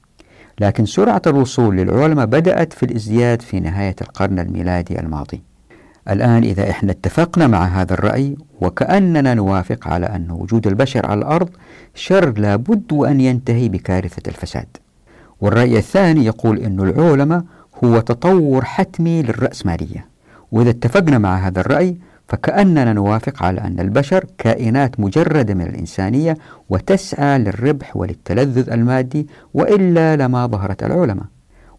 لكن 0.60 0.86
سرعة 0.86 1.22
الوصول 1.26 1.76
للعولمة 1.76 2.24
بدأت 2.24 2.72
في 2.72 2.82
الازدياد 2.82 3.42
في 3.42 3.60
نهاية 3.60 3.96
القرن 4.00 4.38
الميلادي 4.38 5.00
الماضي. 5.00 5.42
الآن 6.10 6.42
إذا 6.42 6.70
إحنا 6.70 6.92
اتفقنا 6.92 7.46
مع 7.46 7.64
هذا 7.64 7.94
الرأي 7.94 8.36
وكأننا 8.60 9.34
نوافق 9.34 9.88
على 9.88 10.06
أن 10.06 10.30
وجود 10.30 10.66
البشر 10.66 11.06
على 11.06 11.18
الأرض 11.18 11.48
شر 11.94 12.38
لابد 12.38 12.92
أن 12.92 13.20
ينتهي 13.20 13.68
بكارثة 13.68 14.22
الفساد. 14.28 14.66
والرأي 15.40 15.78
الثاني 15.78 16.24
يقول 16.24 16.58
أن 16.58 16.80
العولمة 16.80 17.44
هو 17.84 18.00
تطور 18.00 18.64
حتمي 18.64 19.22
للرأسمالية. 19.22 20.06
وإذا 20.52 20.70
اتفقنا 20.70 21.18
مع 21.18 21.36
هذا 21.36 21.60
الرأي 21.60 21.96
فكأننا 22.28 22.92
نوافق 22.92 23.42
على 23.42 23.60
أن 23.60 23.80
البشر 23.80 24.24
كائنات 24.38 25.00
مجردة 25.00 25.54
من 25.54 25.66
الإنسانية 25.66 26.36
وتسعى 26.68 27.38
للربح 27.38 27.96
وللتلذذ 27.96 28.70
المادي 28.70 29.26
وإلا 29.54 30.16
لما 30.16 30.46
ظهرت 30.46 30.82
العلماء 30.82 31.24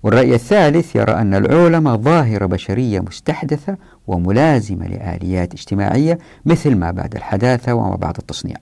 والرأي 0.03 0.35
الثالث 0.35 0.95
يرى 0.95 1.11
أن 1.11 1.33
العلماء 1.33 1.97
ظاهرة 1.97 2.45
بشرية 2.45 2.99
مستحدثة 2.99 3.77
وملازمة 4.07 4.87
لآليات 4.87 5.53
اجتماعية 5.53 6.17
مثل 6.45 6.75
ما 6.75 6.91
بعد 6.91 7.15
الحداثة 7.15 7.73
وما 7.73 7.95
بعد 7.95 8.17
التصنيع. 8.17 8.57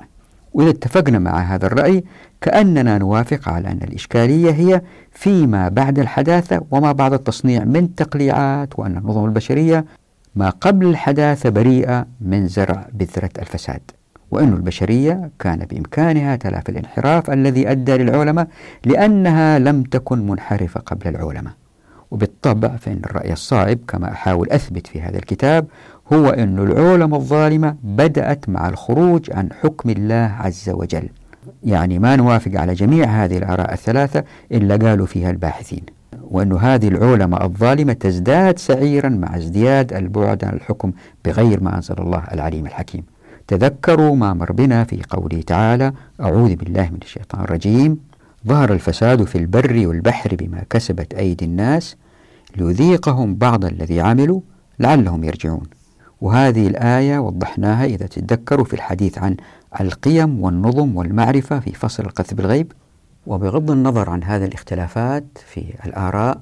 وإذا 0.54 0.69
اتفقنا 0.69 1.19
مع 1.19 1.39
هذا 1.39 1.67
الرأي 1.67 2.04
كأننا 2.41 2.97
نوافق 2.97 3.50
على 3.50 3.67
أن 3.71 3.80
الإشكالية 3.84 4.52
هي 4.52 4.82
فيما 5.12 5.69
بعد 5.69 6.00
الحداثة 6.00 6.62
وما 6.71 6.91
بعد 6.91 7.13
التصنيع 7.13 7.63
من 7.63 7.95
تقليعات 7.95 8.80
وأن 8.80 8.97
النظم 8.97 9.26
البشرية 9.26 9.86
ما 10.36 10.50
قبل 10.50 10.86
الحداثة 10.88 11.50
بريئة 11.50 12.06
من 12.21 12.47
زرع 12.47 12.88
بذرة 12.93 13.30
الفساد. 13.39 13.82
وأن 14.32 14.54
البشرية 14.54 15.30
كان 15.40 15.60
بإمكانها 15.60 16.36
تلافي 16.36 16.70
الانحراف 16.70 17.30
الذي 17.32 17.72
أدى 17.72 17.98
للعلماء 17.98 18.48
لأنها 18.86 19.60
لم 19.60 19.84
تكن 19.84 20.28
منحرفة 20.28 20.80
قبل 20.80 21.08
العلماء. 21.08 21.54
وبالطبع 22.12 22.68
فإن 22.68 23.02
الرأي 23.06 23.34
الصائب 23.34 23.80
كما 23.88 24.12
أحاول 24.12 24.50
أثبت 24.50 24.88
في 24.88 25.02
هذا 25.02 25.18
الكتاب 25.18 25.66
هو 26.13 26.30
أن 26.30 26.60
العلماء 26.60 27.20
الظالمة 27.20 27.76
بدأت 27.84 28.50
مع 28.50 28.70
الخروج 28.70 29.32
عن 29.32 29.50
حكم 29.62 29.90
الله 29.90 30.36
عز 30.40 30.70
وجل. 30.70 31.10
يعني 31.63 32.00
ما 32.00 32.16
نوافق 32.16 32.52
على 32.56 32.74
جميع 32.74 33.06
هذه 33.06 33.38
الآراء 33.38 33.74
الثلاثة 33.74 34.24
إلا 34.52 34.76
قالوا 34.76 35.06
فيها 35.06 35.30
الباحثين. 35.30 35.84
وأن 36.32 36.54
هذه 36.54 36.88
العلماء 36.88 37.46
الظالمة 37.46 37.94
تزداد 37.94 38.60
سعيرا 38.60 39.10
مع 39.10 39.36
ازدياد 39.36 39.94
البعد 39.94 40.44
عن 40.46 40.54
الحكم 40.54 40.92
بغير 41.26 41.63
ما 41.63 41.76
أنزل 41.76 41.96
الله 42.00 42.24
العليم 42.34 42.66
الحكيم. 42.66 43.04
تذكروا 43.48 44.16
ما 44.16 44.34
مر 44.34 44.52
بنا 44.52 44.84
في 44.84 45.02
قوله 45.10 45.42
تعالى 45.42 45.94
أعوذ 46.22 46.56
بالله 46.56 46.90
من 46.90 47.00
الشيطان 47.02 47.42
الرجيم. 47.44 48.00
ظهر 48.48 48.74
الفساد 48.74 49.24
في 49.24 49.38
البر 49.38 49.88
والبحر 49.88 50.36
بما 50.36 50.64
كسبت 50.70 51.14
أيدي 51.14 51.46
الناس 51.46 51.96
ليذيقهم 52.58 53.36
بعض 53.36 53.66
الذي 53.66 54.02
عملوا 54.02 54.42
لعلهم 54.80 55.24
يرجعون. 55.24 55.64
وهذه 56.22 56.68
الآية 56.68 57.20
وضحناها 57.20 57.86
إذا 57.86 58.08
تتذكروا 58.08 58.66
في 58.66 58.74
الحديث 58.74 59.18
عن 59.18 59.38
القيم 59.82 60.44
والنظم 60.44 60.96
والمعرفة 60.98 61.60
في 61.60 61.72
فصل 61.72 62.04
القذف 62.04 62.34
بالغيب 62.34 62.72
وبغض 63.28 63.72
النظر 63.72 64.10
عن 64.10 64.24
هذه 64.24 64.46
الاختلافات 64.46 65.26
في 65.54 65.74
الآراء 65.86 66.42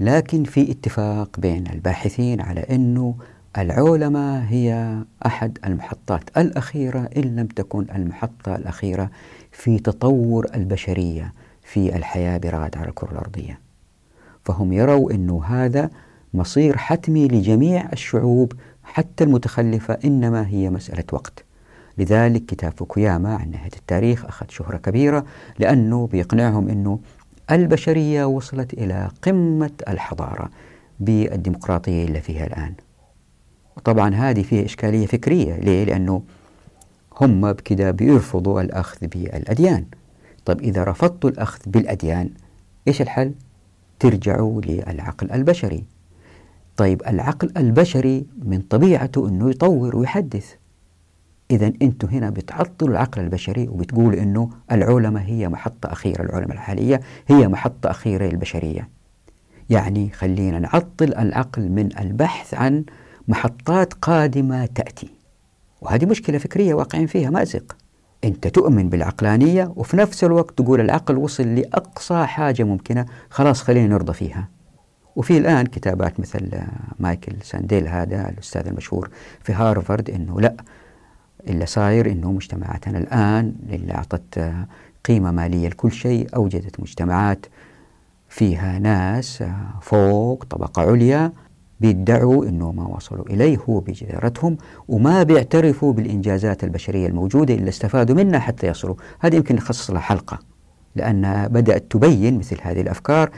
لكن 0.00 0.44
في 0.44 0.70
اتفاق 0.70 1.40
بين 1.40 1.66
الباحثين 1.66 2.40
على 2.40 2.60
أنه 2.60 3.14
العولمة 3.56 4.38
هي 4.38 4.98
أحد 5.26 5.58
المحطات 5.66 6.22
الأخيرة 6.36 7.08
إن 7.16 7.36
لم 7.36 7.46
تكن 7.46 7.86
المحطة 7.94 8.56
الأخيرة 8.56 9.10
في 9.52 9.78
تطور 9.78 10.46
البشرية 10.54 11.32
في 11.62 11.96
الحياة 11.96 12.38
برغد 12.38 12.76
على 12.76 12.88
الكرة 12.88 13.12
الأرضية. 13.12 13.60
فهم 14.44 14.72
يروا 14.72 15.12
أنه 15.12 15.44
هذا 15.44 15.90
مصير 16.34 16.76
حتمي 16.76 17.28
لجميع 17.28 17.88
الشعوب 17.92 18.52
حتى 18.84 19.24
المتخلفة 19.24 19.98
إنما 20.04 20.48
هي 20.48 20.70
مسألة 20.70 21.04
وقت. 21.12 21.44
لذلك 21.98 22.46
كتاب 22.46 22.72
فوكوياما 22.72 23.34
عن 23.34 23.50
نهاية 23.50 23.76
التاريخ 23.76 24.24
أخذ 24.24 24.46
شهرة 24.48 24.76
كبيرة 24.76 25.24
لأنه 25.58 26.06
بيقنعهم 26.06 26.68
أنه 26.68 26.98
البشرية 27.50 28.24
وصلت 28.24 28.72
إلى 28.72 29.10
قمة 29.22 29.70
الحضارة 29.88 30.50
بالديمقراطية 31.00 32.04
اللي 32.04 32.20
فيها 32.20 32.46
الآن. 32.46 32.74
وطبعا 33.78 34.14
هذه 34.14 34.42
فيها 34.42 34.64
إشكالية 34.64 35.06
فكرية. 35.06 35.56
ليه؟ 35.56 35.84
لأنه 35.84 36.22
هم 37.20 37.52
بكده 37.52 37.90
بيرفضوا 37.90 38.60
الأخذ 38.60 39.06
بالأديان. 39.06 39.84
طيب 40.44 40.60
إذا 40.60 40.84
رفضتوا 40.84 41.30
الأخذ 41.30 41.58
بالأديان 41.66 42.30
إيش 42.88 43.02
الحل؟ 43.02 43.32
ترجعوا 43.98 44.60
للعقل 44.60 45.32
البشري. 45.32 45.84
طيب 46.76 47.02
العقل 47.06 47.52
البشري 47.56 48.26
من 48.42 48.60
طبيعته 48.60 49.28
أنه 49.28 49.50
يطور 49.50 49.96
ويحدث. 49.96 50.54
إذا 51.50 51.72
أنتم 51.82 52.08
هنا 52.08 52.30
بتعطلوا 52.30 52.90
العقل 52.90 53.22
البشري 53.22 53.68
وبتقولوا 53.68 54.22
أنه 54.22 54.50
العلماء 54.72 55.22
هي 55.22 55.48
محطة 55.48 55.92
أخيرة 55.92 56.22
العلماء 56.22 56.52
الحالية 56.52 57.00
هي 57.28 57.48
محطة 57.48 57.90
أخيرة 57.90 58.26
للبشرية. 58.26 58.88
يعني 59.70 60.10
خلينا 60.10 60.58
نعطل 60.58 61.14
العقل 61.14 61.68
من 61.68 61.88
البحث 61.98 62.54
عن 62.54 62.84
محطات 63.28 63.94
قادمة 63.94 64.66
تأتي. 64.66 65.08
وهذه 65.80 66.06
مشكلة 66.06 66.38
فكرية 66.38 66.74
واقعين 66.74 67.06
فيها 67.06 67.30
مأزق 67.30 67.76
أنت 68.24 68.46
تؤمن 68.48 68.88
بالعقلانية 68.88 69.72
وفي 69.76 69.96
نفس 69.96 70.24
الوقت 70.24 70.58
تقول 70.58 70.80
العقل 70.80 71.16
وصل 71.16 71.54
لأقصى 71.54 72.26
حاجة 72.26 72.62
ممكنة 72.62 73.06
خلاص 73.30 73.62
خلينا 73.62 73.86
نرضى 73.86 74.12
فيها. 74.12 74.48
وفي 75.16 75.38
الآن 75.38 75.66
كتابات 75.66 76.20
مثل 76.20 76.50
مايكل 76.98 77.32
سانديل 77.42 77.88
هذا 77.88 78.28
الأستاذ 78.28 78.66
المشهور 78.66 79.10
في 79.42 79.52
هارفارد 79.52 80.10
أنه 80.10 80.40
لا 80.40 80.56
اللي 81.48 81.66
صاير 81.66 82.12
أنه 82.12 82.32
مجتمعاتنا 82.32 82.98
الآن 82.98 83.54
اللي 83.68 83.94
أعطت 83.94 84.52
قيمة 85.04 85.30
مالية 85.30 85.68
لكل 85.68 85.92
شيء 85.92 86.28
أوجدت 86.36 86.80
مجتمعات 86.80 87.46
فيها 88.28 88.78
ناس 88.78 89.44
فوق 89.82 90.44
طبقة 90.44 90.82
عليا. 90.82 91.32
بيدعوا 91.80 92.44
أنه 92.44 92.72
ما 92.72 92.86
وصلوا 92.86 93.26
إليه 93.26 93.58
هو 93.68 93.80
بجدارتهم 93.80 94.56
وما 94.88 95.22
بيعترفوا 95.22 95.92
بالإنجازات 95.92 96.64
البشرية 96.64 97.06
الموجودة 97.06 97.54
اللي 97.54 97.68
استفادوا 97.68 98.16
منها 98.16 98.38
حتى 98.38 98.66
يصلوا. 98.66 98.94
هذه 99.20 99.36
يمكن 99.36 99.54
نخصص 99.54 99.90
لها 99.90 100.00
حلقة 100.00 100.38
لأنها 100.96 101.46
بدأت 101.46 101.84
تبين 101.90 102.38
مثل 102.38 102.56
هذه 102.62 102.80
الأفكار 102.80 103.30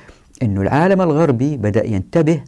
أنه 0.42 0.62
العالم 0.62 1.00
الغربي 1.00 1.56
بدأ 1.56 1.86
ينتبه 1.86 2.44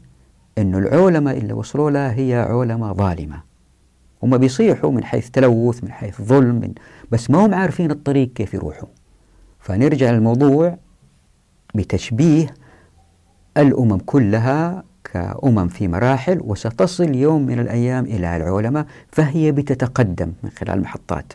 أنه 0.59 0.79
العولمة 0.79 1.33
اللي 1.33 1.53
وصلوا 1.53 1.91
لها 1.91 2.13
هي 2.13 2.35
عولمة 2.35 2.93
ظالمة. 2.93 3.43
هم 4.23 4.39
بيصيحوا 4.39 4.91
من 4.91 5.05
حيث 5.05 5.31
تلوث 5.31 5.85
من 5.85 5.93
حيث 5.93 6.23
ظلم 6.23 6.55
من 6.55 6.73
بس 7.11 7.31
ما 7.31 7.47
هم 7.47 7.55
عارفين 7.55 7.91
الطريق 7.91 8.33
كيف 8.33 8.55
يروحوا. 8.55 8.89
فنرجع 9.61 10.11
للموضوع 10.11 10.79
بتشبيه 11.75 12.55
الأمم 13.57 13.99
كلها 13.99 14.85
كأمم 15.13 15.69
في 15.69 15.89
مراحل 15.89 16.41
وستصل 16.45 17.15
يوم 17.15 17.47
من 17.47 17.59
الأيام 17.59 18.05
إلى 18.05 18.37
العولمة 18.37 18.87
فهي 19.13 19.53
بتتقدم 19.53 20.33
من 20.43 20.51
خلال 20.51 20.81
محطات. 20.81 21.33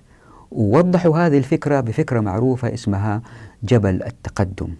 ووضحوا 0.51 1.17
هذه 1.17 1.37
الفكرة 1.37 1.79
بفكرة 1.79 2.19
معروفة 2.19 2.73
اسمها 2.73 3.21
جبل 3.63 4.03
التقدم 4.03 4.73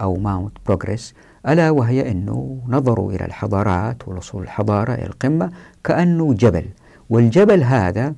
أو 0.00 0.16
Mount 0.16 0.52
Progress 0.66 1.14
ألا 1.48 1.70
وهي 1.70 2.10
أنه 2.10 2.58
نظروا 2.68 3.12
إلى 3.12 3.24
الحضارات 3.24 4.08
ووصول 4.08 4.42
الحضارة 4.42 4.94
إلى 4.94 5.06
القمة 5.06 5.50
كأنه 5.84 6.34
جبل. 6.34 6.64
والجبل 7.10 7.62
هذا 7.62 8.14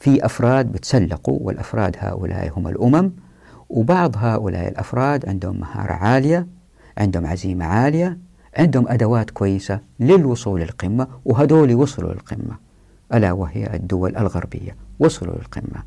في 0.00 0.26
أفراد 0.26 0.72
بتسلقوا 0.72 1.38
والأفراد 1.40 1.96
هؤلاء 1.98 2.58
هم 2.58 2.68
الأمم. 2.68 3.12
وبعض 3.68 4.16
هؤلاء 4.16 4.68
الأفراد 4.68 5.28
عندهم 5.28 5.60
مهارة 5.60 5.92
عالية 5.92 6.46
عندهم 6.98 7.26
عزيمة 7.26 7.64
عالية. 7.64 8.18
عندهم 8.58 8.88
أدوات 8.88 9.30
كويسة 9.30 9.80
للوصول 10.00 10.60
للقمة 10.60 11.06
وهدول 11.24 11.74
وصلوا 11.74 12.12
للقمة. 12.12 12.56
ألا 13.14 13.32
وهي 13.32 13.74
الدول 13.74 14.16
الغربية 14.16 14.76
وصلوا 14.98 15.34
للقمة. 15.34 15.82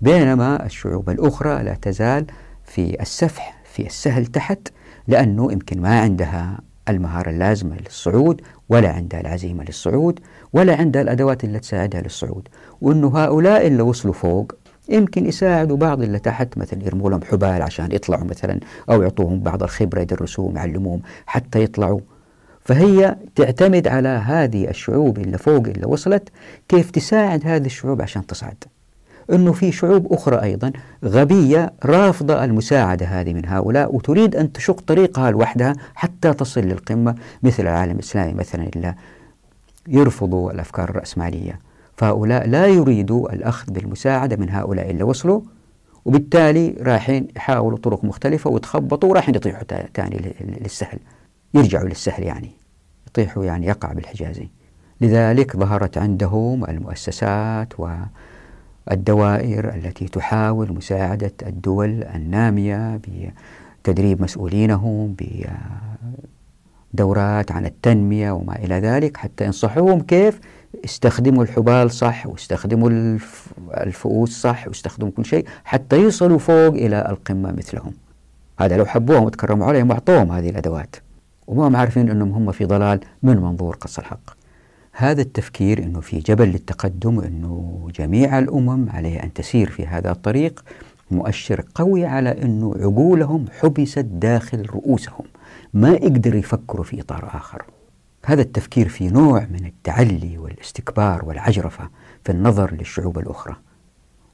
بينما 0.00 0.66
الشعوب 0.66 1.10
الأخرى 1.10 1.62
لا 1.62 1.74
تزال 1.74 2.26
في 2.64 3.02
السفح 3.02 3.62
في 3.64 3.86
السهل 3.86 4.26
تحت 4.26 4.68
لأنه 5.08 5.52
يمكن 5.52 5.80
ما 5.80 6.00
عندها 6.00 6.58
المهارة 6.88 7.30
اللازمة 7.30 7.76
للصعود 7.76 8.40
ولا 8.68 8.92
عندها 8.92 9.20
العزيمة 9.20 9.64
للصعود 9.64 10.20
ولا 10.52 10.76
عندها 10.76 11.02
الأدوات 11.02 11.44
اللي 11.44 11.58
تساعدها 11.58 12.00
للصعود. 12.00 12.48
وأنه 12.80 13.18
هؤلاء 13.18 13.66
اللي 13.66 13.82
وصلوا 13.82 14.14
فوق 14.14 14.52
يمكن 14.90 15.26
يساعدوا 15.26 15.76
بعض 15.76 16.02
اللي 16.02 16.18
تحت 16.18 16.58
مثلا 16.58 16.84
يرموا 16.84 17.10
لهم 17.10 17.20
حبال 17.22 17.62
عشان 17.62 17.92
يطلعوا 17.92 18.24
مثلا 18.24 18.60
أو 18.90 19.02
يعطوهم 19.02 19.40
بعض 19.40 19.62
الخبرة 19.62 20.00
يدرسوهم 20.00 20.56
يعلموهم 20.56 21.00
حتى 21.26 21.62
يطلعوا. 21.62 22.00
فهي 22.64 23.16
تعتمد 23.34 23.88
على 23.88 24.08
هذه 24.08 24.68
الشعوب 24.68 25.18
اللي 25.18 25.38
فوق 25.38 25.66
اللي 25.66 25.86
وصلت 25.86 26.28
كيف 26.68 26.90
تساعد 26.90 27.40
هذه 27.46 27.66
الشعوب 27.66 28.02
عشان 28.02 28.26
تصعد. 28.26 28.64
أنه 29.32 29.52
في 29.52 29.72
شعوب 29.72 30.12
أخرى 30.12 30.42
أيضا 30.42 30.72
غبية 31.04 31.72
رافضة 31.84 32.44
المساعدة 32.44 33.06
هذه 33.06 33.32
من 33.32 33.46
هؤلاء 33.46 33.94
وتريد 33.94 34.36
أن 34.36 34.52
تشق 34.52 34.80
طريقها 34.80 35.30
لوحدها 35.30 35.72
حتى 35.94 36.32
تصل 36.32 36.60
للقمة 36.60 37.14
مثل 37.42 37.62
العالم 37.62 37.92
الإسلامي 37.92 38.32
مثلا 38.32 38.62
إلا 38.76 38.94
يرفضوا 39.88 40.52
الأفكار 40.52 40.90
الرأسمالية. 40.90 41.69
فهؤلاء 42.00 42.48
لا 42.48 42.66
يريدوا 42.66 43.32
الأخذ 43.32 43.72
بالمساعدة 43.72 44.36
من 44.36 44.50
هؤلاء 44.50 44.90
اللي 44.90 45.02
وصلوا 45.02 45.40
وبالتالي 46.04 46.74
رايحين 46.80 47.28
يحاولوا 47.36 47.78
طرق 47.78 48.04
مختلفة 48.04 48.50
وتخبطوا 48.50 49.10
ورايحين 49.10 49.34
يطيحوا 49.34 49.62
تاني 49.94 50.34
للسهل. 50.40 50.98
يرجعوا 51.54 51.88
للسهل 51.88 52.22
يعني 52.22 52.50
يطيحوا 53.08 53.44
يعني 53.44 53.66
يقع 53.66 53.92
بالحجازي. 53.92 54.48
لذلك 55.00 55.56
ظهرت 55.56 55.98
عندهم 55.98 56.64
المؤسسات 56.64 57.72
والدوائر 58.88 59.74
التي 59.74 60.08
تحاول 60.08 60.72
مساعدة 60.72 61.32
الدول 61.46 62.02
النامية 62.02 63.00
بتدريب 63.82 64.22
مسؤولينهم 64.22 65.16
بدورات 66.94 67.52
عن 67.52 67.66
التنمية 67.66 68.30
وما 68.32 68.56
إلى 68.56 68.74
ذلك 68.74 69.16
حتى 69.16 69.44
ينصحوهم 69.44 70.00
كيف 70.00 70.40
استخدموا 70.84 71.42
الحبال 71.42 71.90
صح 71.90 72.26
واستخدموا 72.26 72.90
الفؤوس 73.74 74.40
صح 74.40 74.68
واستخدموا 74.68 75.12
كل 75.16 75.24
شيء 75.24 75.46
حتى 75.64 76.02
يوصلوا 76.02 76.38
فوق 76.38 76.74
إلى 76.74 77.06
القمة 77.08 77.52
مثلهم. 77.52 77.92
هذا 78.60 78.76
لو 78.76 78.86
حبوهم 78.86 79.24
وتكرموا 79.24 79.66
عليهم 79.66 79.90
وأعطوهم 79.90 80.32
هذه 80.32 80.50
الأدوات. 80.50 80.96
وما 81.46 81.78
عارفين 81.78 82.10
أنهم 82.10 82.32
هم 82.32 82.52
في 82.52 82.64
ضلال 82.64 83.00
من 83.22 83.36
منظور 83.36 83.76
قص 83.76 83.98
الحق. 83.98 84.30
هذا 84.92 85.22
التفكير 85.22 85.82
أنه 85.82 86.00
في 86.00 86.18
جبل 86.18 86.48
للتقدم 86.48 87.20
أنه 87.20 87.88
جميع 87.94 88.38
الأمم 88.38 88.90
عليها 88.90 89.24
أن 89.24 89.32
تسير 89.32 89.70
في 89.70 89.86
هذا 89.86 90.10
الطريق 90.10 90.64
مؤشر 91.10 91.64
قوي 91.74 92.04
على 92.04 92.42
أنه 92.42 92.74
عقولهم 92.80 93.44
حبست 93.60 93.98
داخل 93.98 94.66
رؤوسهم. 94.70 95.24
ما 95.74 95.90
يقدروا 95.90 96.38
يفكروا 96.38 96.84
في 96.84 97.00
إطار 97.00 97.30
آخر. 97.34 97.64
هذا 98.24 98.42
التفكير 98.42 98.88
في 98.88 99.08
نوع 99.08 99.46
من 99.50 99.66
التعلي 99.66 100.38
والاستكبار 100.38 101.24
والعجرفة 101.24 101.88
في 102.24 102.32
النظر 102.32 102.74
للشعوب 102.74 103.18
الأخرى. 103.18 103.56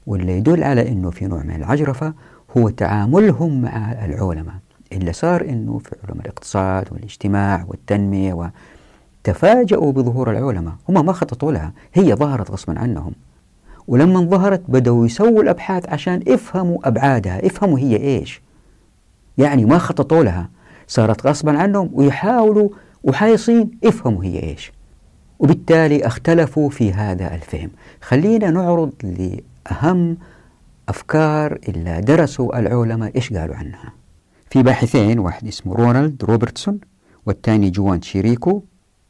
واللي 0.07 0.37
يدل 0.37 0.63
على 0.63 0.91
أنه 0.91 1.09
في 1.09 1.25
نوع 1.25 1.43
من 1.43 1.55
العجرفة 1.55 2.13
هو 2.57 2.69
تعاملهم 2.69 3.61
مع 3.61 4.05
العلماء. 4.05 4.55
اللي 4.91 5.13
صار 5.13 5.41
أنه 5.41 5.77
في 5.77 5.95
علوم 6.03 6.19
الاقتصاد 6.19 6.87
والاجتماع 6.91 7.65
والتنمية 7.67 8.51
وتفاجؤوا 9.23 9.91
بظهور 9.91 10.31
العلماء 10.31 10.73
هم 10.89 11.05
ما 11.05 11.13
خططوا 11.13 11.51
لها 11.51 11.73
هي 11.93 12.15
ظهرت 12.15 12.51
غصبا 12.51 12.79
عنهم. 12.79 13.13
ولما 13.87 14.21
ظهرت 14.21 14.61
بدأوا 14.67 15.05
يسووا 15.05 15.43
الأبحاث 15.43 15.89
عشان 15.89 16.23
يفهموا 16.27 16.87
أبعادها 16.87 17.45
يفهموا 17.45 17.79
هي 17.79 17.95
إيش. 17.95 18.41
يعني 19.37 19.65
ما 19.65 19.77
خططوا 19.77 20.23
لها 20.23 20.49
صارت 20.87 21.27
غصبا 21.27 21.57
عنهم 21.57 21.89
ويحاولوا 21.93 22.69
وحايصين 23.07 23.71
يفهموا 23.83 24.23
هي 24.23 24.43
إيش. 24.43 24.71
وبالتالي 25.39 26.07
اختلفوا 26.07 26.69
في 26.69 26.93
هذا 26.93 27.35
الفهم. 27.35 27.69
خلينا 28.01 28.51
نعرض 28.51 28.93
لأهم 29.03 30.17
أفكار 30.89 31.59
اللي 31.69 32.01
درسوا 32.01 32.59
العلماء 32.59 33.15
إيش 33.15 33.33
قالوا 33.33 33.55
عنها. 33.55 33.93
في 34.49 34.63
باحثين 34.63 35.19
واحد 35.19 35.47
اسمه 35.47 35.75
رونالد 35.75 36.23
روبرتسون 36.23 36.79
والثاني 37.25 37.69
جوان 37.69 38.01
شيريكو 38.01 38.63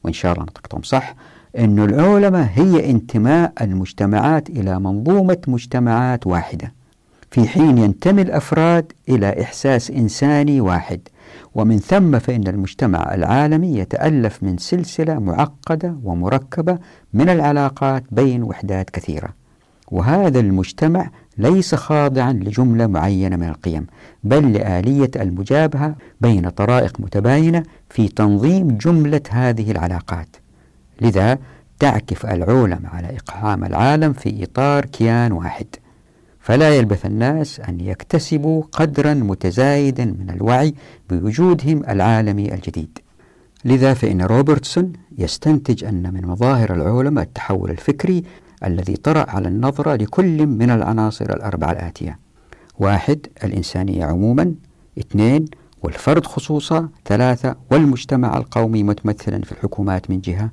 وإن 0.03 0.13
شاء 0.13 0.33
الله 0.33 0.43
نطقتهم 0.43 0.81
صح 0.81 1.15
أن 1.57 1.79
العولمة 1.79 2.41
هي 2.41 2.91
انتماء 2.91 3.53
المجتمعات 3.61 4.49
إلى 4.49 4.79
منظومة 4.79 5.37
مجتمعات 5.47 6.27
واحدة. 6.27 6.73
في 7.31 7.47
حين 7.47 7.77
ينتمي 7.77 8.21
الأفراد 8.21 8.93
إلى 9.09 9.41
إحساس 9.41 9.91
إنساني 9.91 10.61
واحد. 10.61 10.99
ومن 11.55 11.79
ثم 11.79 12.19
فإن 12.19 12.47
المجتمع 12.47 13.13
العالمي 13.13 13.77
يتألف 13.77 14.43
من 14.43 14.57
سلسلة 14.57 15.19
معقدة 15.19 15.95
ومركبة 16.03 16.77
من 17.13 17.29
العلاقات 17.29 18.03
بين 18.11 18.43
وحدات 18.43 18.89
كثيرة. 18.89 19.29
وهذا 19.91 20.39
المجتمع 20.39 21.09
ليس 21.37 21.75
خاضعا 21.75 22.33
لجملة 22.33 22.87
معينة 22.87 23.35
من 23.35 23.47
القيم 23.47 23.87
بل 24.23 24.53
لآلية 24.53 25.11
المجابهة 25.15 25.95
بين 26.21 26.49
طرائق 26.49 26.99
متباينة 26.99 27.63
في 27.89 28.07
تنظيم 28.07 28.67
جملة 28.67 29.21
هذه 29.29 29.71
العلاقات. 29.71 30.27
لذا 31.01 31.37
تعكف 31.79 32.25
العولم 32.25 32.79
على 32.93 33.15
إقحام 33.15 33.63
العالم 33.63 34.13
في 34.13 34.43
إطار 34.43 34.85
كيان 34.85 35.31
واحد. 35.31 35.67
فلا 36.47 36.77
يلبث 36.77 37.05
الناس 37.05 37.59
أن 37.59 37.79
يكتسبوا 37.79 38.63
قدرا 38.71 39.13
متزايدا 39.13 40.05
من 40.05 40.29
الوعي 40.29 40.73
بوجودهم 41.09 41.83
العالمي 41.89 42.53
الجديد. 42.53 42.99
لذا 43.65 43.93
فإن 43.93 44.21
روبرتسون 44.21 44.93
يستنتج 45.17 45.83
أن 45.83 46.13
من 46.13 46.25
مظاهر 46.25 46.73
العولمة 46.73 47.21
التحول 47.21 47.71
الفكري 47.71 48.23
الذي 48.63 48.95
طرأ 48.95 49.29
على 49.29 49.47
النظرة 49.47 49.95
لكل 49.95 50.47
من 50.47 50.69
العناصر 50.69 51.25
الأربعة 51.25 51.71
الآتية. 51.71 52.19
واحد 52.79 53.27
الإنسانية 53.43 54.05
عموما. 54.05 54.53
اثنين 54.99 55.45
والفرد 55.83 56.25
خصوصا. 56.25 56.89
ثلاثة 57.05 57.55
والمجتمع 57.71 58.37
القومي 58.37 58.83
متمثلا 58.83 59.41
في 59.41 59.51
الحكومات 59.51 60.09
من 60.09 60.21
جهة. 60.21 60.49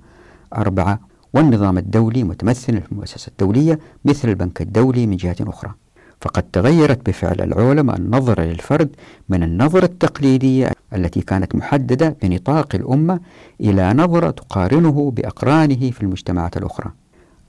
أربعة 0.56 1.00
والنظام 1.34 1.78
الدولي 1.78 2.24
متمثلا 2.24 2.80
في 2.80 2.92
المؤسسة 2.92 3.28
الدولية 3.28 3.78
مثل 4.04 4.28
البنك 4.28 4.62
الدولي 4.62 5.06
من 5.06 5.16
جهة 5.16 5.36
أخرى. 5.40 5.74
فقد 6.20 6.42
تغيرت 6.42 7.06
بفعل 7.06 7.40
العلماء 7.40 7.96
النظرة 7.96 8.42
للفرد 8.42 8.96
من 9.28 9.42
النظرة 9.42 9.84
التقليدية 9.84 10.70
التي 10.94 11.20
كانت 11.20 11.54
محددة 11.54 12.16
بنطاق 12.22 12.74
الأمة 12.74 13.20
إلى 13.60 13.92
نظرة 13.92 14.30
تقارنه 14.30 15.10
بأقرانه 15.10 15.90
في 15.90 16.02
المجتمعات 16.02 16.56
الأخرى. 16.56 16.90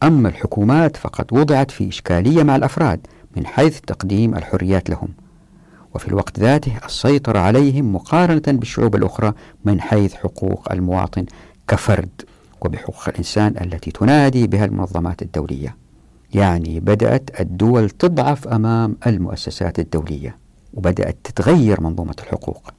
أما 0.04 0.30
الحكومات 0.30 0.98
فقد 0.98 1.26
وضعت 1.32 1.72
في 1.72 1.90
إشكالية 1.90 2.44
مع 2.44 2.56
الأفراد 2.56 3.00
من 3.38 3.46
حيث 3.46 3.80
تقديم 3.80 4.36
الحريات 4.36 4.90
لهم. 4.90 5.08
وفي 5.96 6.08
الوقت 6.08 6.40
ذاته 6.40 6.74
السيطرة 6.86 7.40
عليهم 7.40 7.96
مقارنة 7.96 8.42
بالشعوب 8.48 8.96
الأخرى 8.96 9.34
من 9.66 9.82
حيث 9.82 10.14
حقوق 10.14 10.72
المواطن 10.72 11.26
كفرد 11.68 12.22
وبحقوق 12.62 13.10
الإنسان 13.10 13.56
التي 13.62 13.92
تنادي 13.92 14.48
بها 14.48 14.66
المنظمات 14.66 15.22
الدولية. 15.22 15.85
يعني 16.36 16.80
بدأت 16.80 17.42
الدول 17.42 17.90
تضعف 17.90 18.48
أمام 18.48 18.96
المؤسسات 19.08 19.80
الدولية 19.80 20.36
وبدأت 20.74 21.18
تتغير 21.24 21.82
منظومة 21.82 22.16
الحقوق. 22.20 22.70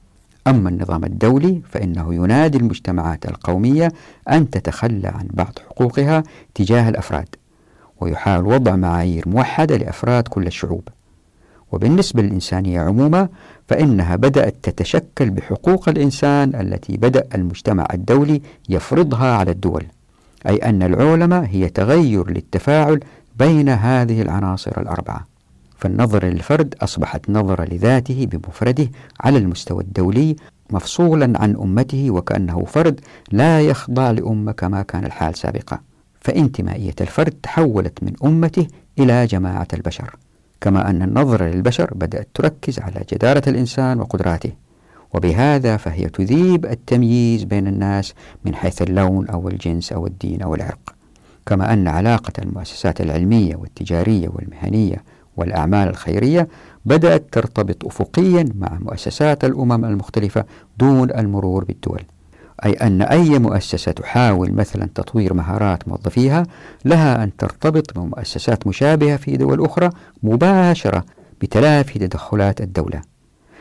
أما 0.47 0.69
النظام 0.69 1.03
الدولي 1.03 1.61
فإنه 1.69 2.13
ينادي 2.13 2.57
المجتمعات 2.57 3.25
القومية 3.25 3.91
أن 4.31 4.49
تتخلى 4.49 5.07
عن 5.07 5.27
بعض 5.33 5.59
حقوقها 5.69 6.23
تجاه 6.55 6.89
الأفراد 6.89 7.27
ويحاول 8.01 8.45
وضع 8.53 8.75
معايير 8.75 9.29
موحدة 9.29 9.77
لأفراد 9.77 10.27
كل 10.27 10.47
الشعوب. 10.47 10.87
وبالنسبة 11.71 12.21
للإنسانية 12.21 12.81
عموما 12.81 13.29
فإنها 13.67 14.15
بدأت 14.15 14.55
تتشكل 14.63 15.29
بحقوق 15.29 15.89
الإنسان 15.89 16.55
التي 16.55 16.97
بدأ 16.97 17.23
المجتمع 17.35 17.87
الدولي 17.93 18.41
يفرضها 18.69 19.37
على 19.37 19.51
الدول 19.51 19.83
أي 20.47 20.55
أن 20.55 20.83
العولمة 20.83 21.39
هي 21.39 21.69
تغير 21.69 22.29
للتفاعل 22.29 22.99
بين 23.39 23.69
هذه 23.69 24.21
العناصر 24.21 24.81
الأربعة. 24.81 25.27
فالنظرة 25.77 26.25
للفرد 26.25 26.75
أصبحت 26.81 27.29
نظرة 27.29 27.63
لذاته 27.63 28.27
بمفرده 28.31 28.89
على 29.19 29.37
المستوى 29.37 29.83
الدولي 29.83 30.35
مفصولا 30.69 31.41
عن 31.41 31.55
أمته 31.55 32.11
وكأنه 32.11 32.65
فرد 32.65 33.01
لا 33.31 33.61
يخضع 33.61 34.11
لأمة 34.11 34.51
كما 34.51 34.81
كان 34.81 35.05
الحال 35.05 35.35
سابقا. 35.35 35.79
فانتمائية 36.21 36.95
الفرد 37.01 37.33
تحولت 37.43 38.03
من 38.03 38.13
أمته 38.25 38.67
إلى 38.99 39.25
جماعة 39.25 39.67
البشر. 39.73 40.15
كما 40.61 40.89
أن 40.89 41.01
النظرة 41.01 41.45
للبشر 41.45 41.93
بدأت 41.93 42.27
تركز 42.33 42.79
على 42.79 43.03
جدارة 43.13 43.43
الإنسان 43.47 43.99
وقدراته. 43.99 44.51
وبهذا 45.13 45.77
فهي 45.77 46.09
تذيب 46.09 46.65
التمييز 46.65 47.43
بين 47.43 47.67
الناس 47.67 48.13
من 48.45 48.55
حيث 48.55 48.81
اللون 48.81 49.27
أو 49.27 49.47
الجنس 49.47 49.91
أو 49.91 50.07
الدين 50.07 50.41
أو 50.41 50.55
العرق. 50.55 50.96
كما 51.47 51.73
أن 51.73 51.87
علاقة 51.87 52.33
المؤسسات 52.39 53.01
العلمية 53.01 53.55
والتجارية 53.55 54.29
والمهنية 54.33 55.03
والأعمال 55.37 55.87
الخيرية 55.87 56.47
بدأت 56.85 57.25
ترتبط 57.31 57.85
أفقيا 57.85 58.49
مع 58.55 58.77
مؤسسات 58.81 59.45
الأمم 59.45 59.85
المختلفة 59.85 60.45
دون 60.77 61.11
المرور 61.11 61.63
بالدول. 61.63 62.03
أي 62.65 62.71
أن 62.71 63.01
أي 63.01 63.39
مؤسسة 63.39 63.91
تحاول 63.91 64.51
مثلا 64.51 64.89
تطوير 64.95 65.33
مهارات 65.33 65.87
موظفيها 65.87 66.43
لها 66.85 67.23
أن 67.23 67.37
ترتبط 67.37 67.97
بمؤسسات 67.99 68.67
مشابهة 68.67 69.17
في 69.17 69.37
دول 69.37 69.65
أخرى 69.65 69.89
مباشرة 70.23 71.05
بتلافي 71.41 71.99
تدخلات 71.99 72.61
الدولة. 72.61 73.01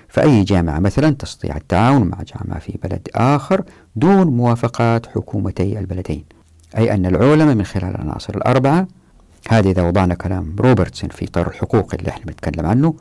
فأي 0.09 0.43
جامعة 0.45 0.79
مثلا 0.79 1.11
تستطيع 1.11 1.57
التعاون 1.57 2.09
مع 2.09 2.19
جامعة 2.23 2.59
في 2.59 2.79
بلد 2.83 3.09
آخر 3.15 3.65
دون 3.97 4.27
موافقات 4.27 5.07
حكومتي 5.07 5.79
البلدين. 5.79 6.36
أي 6.79 6.95
أن 6.95 7.07
العولمة 7.07 7.55
من 7.55 7.65
خلال 7.65 7.91
العناصر 7.91 8.37
الأربعة 8.37 8.89
هذه 9.49 9.71
إذا 9.71 9.83
وضعنا 9.83 10.15
كلام 10.15 10.57
روبرتسون 10.61 11.11
في 11.11 11.25
إطار 11.25 11.47
الحقوق 11.49 11.95
اللي 11.95 12.09
إحنا 12.11 12.25
بنتكلم 12.25 12.67
عنه 12.67 12.95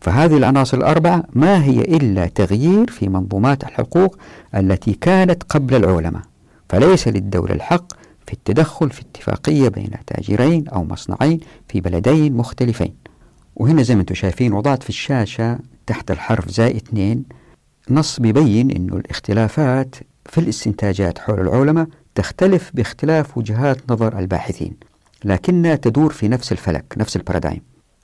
فهذه 0.00 0.36
العناصر 0.36 0.76
الأربعة 0.76 1.24
ما 1.32 1.64
هي 1.64 1.80
إلا 1.80 2.26
تغيير 2.26 2.90
في 2.90 3.08
منظومات 3.08 3.64
الحقوق 3.64 4.18
التي 4.54 4.92
كانت 4.92 5.42
قبل 5.42 5.74
العولمة 5.74 6.22
فليس 6.68 7.08
للدولة 7.08 7.54
الحق 7.54 7.92
في 8.26 8.32
التدخل 8.32 8.90
في 8.90 9.00
اتفاقية 9.00 9.68
بين 9.68 9.90
تاجرين 10.06 10.68
أو 10.68 10.84
مصنعين 10.84 11.40
في 11.68 11.80
بلدين 11.80 12.32
مختلفين. 12.36 12.94
وهنا 13.56 13.82
زي 13.82 13.94
ما 13.94 14.00
أنتم 14.00 14.14
شايفين 14.14 14.52
وضعت 14.52 14.82
في 14.82 14.88
الشاشة 14.88 15.58
تحت 15.86 16.10
الحرف 16.10 16.48
زائد 16.50 16.76
اثنين 16.76 17.24
نص 17.90 18.20
بيبين 18.20 18.70
أنه 18.70 18.96
الاختلافات 18.96 19.94
في 20.26 20.38
الاستنتاجات 20.38 21.18
حول 21.18 21.40
العولمة 21.40 21.86
تختلف 22.14 22.70
باختلاف 22.74 23.38
وجهات 23.38 23.76
نظر 23.90 24.18
الباحثين 24.18 24.76
لكنها 25.24 25.74
تدور 25.74 26.12
في 26.12 26.28
نفس 26.28 26.52
الفلك 26.52 26.94
نفس 26.96 27.16
البارادايم 27.16 27.62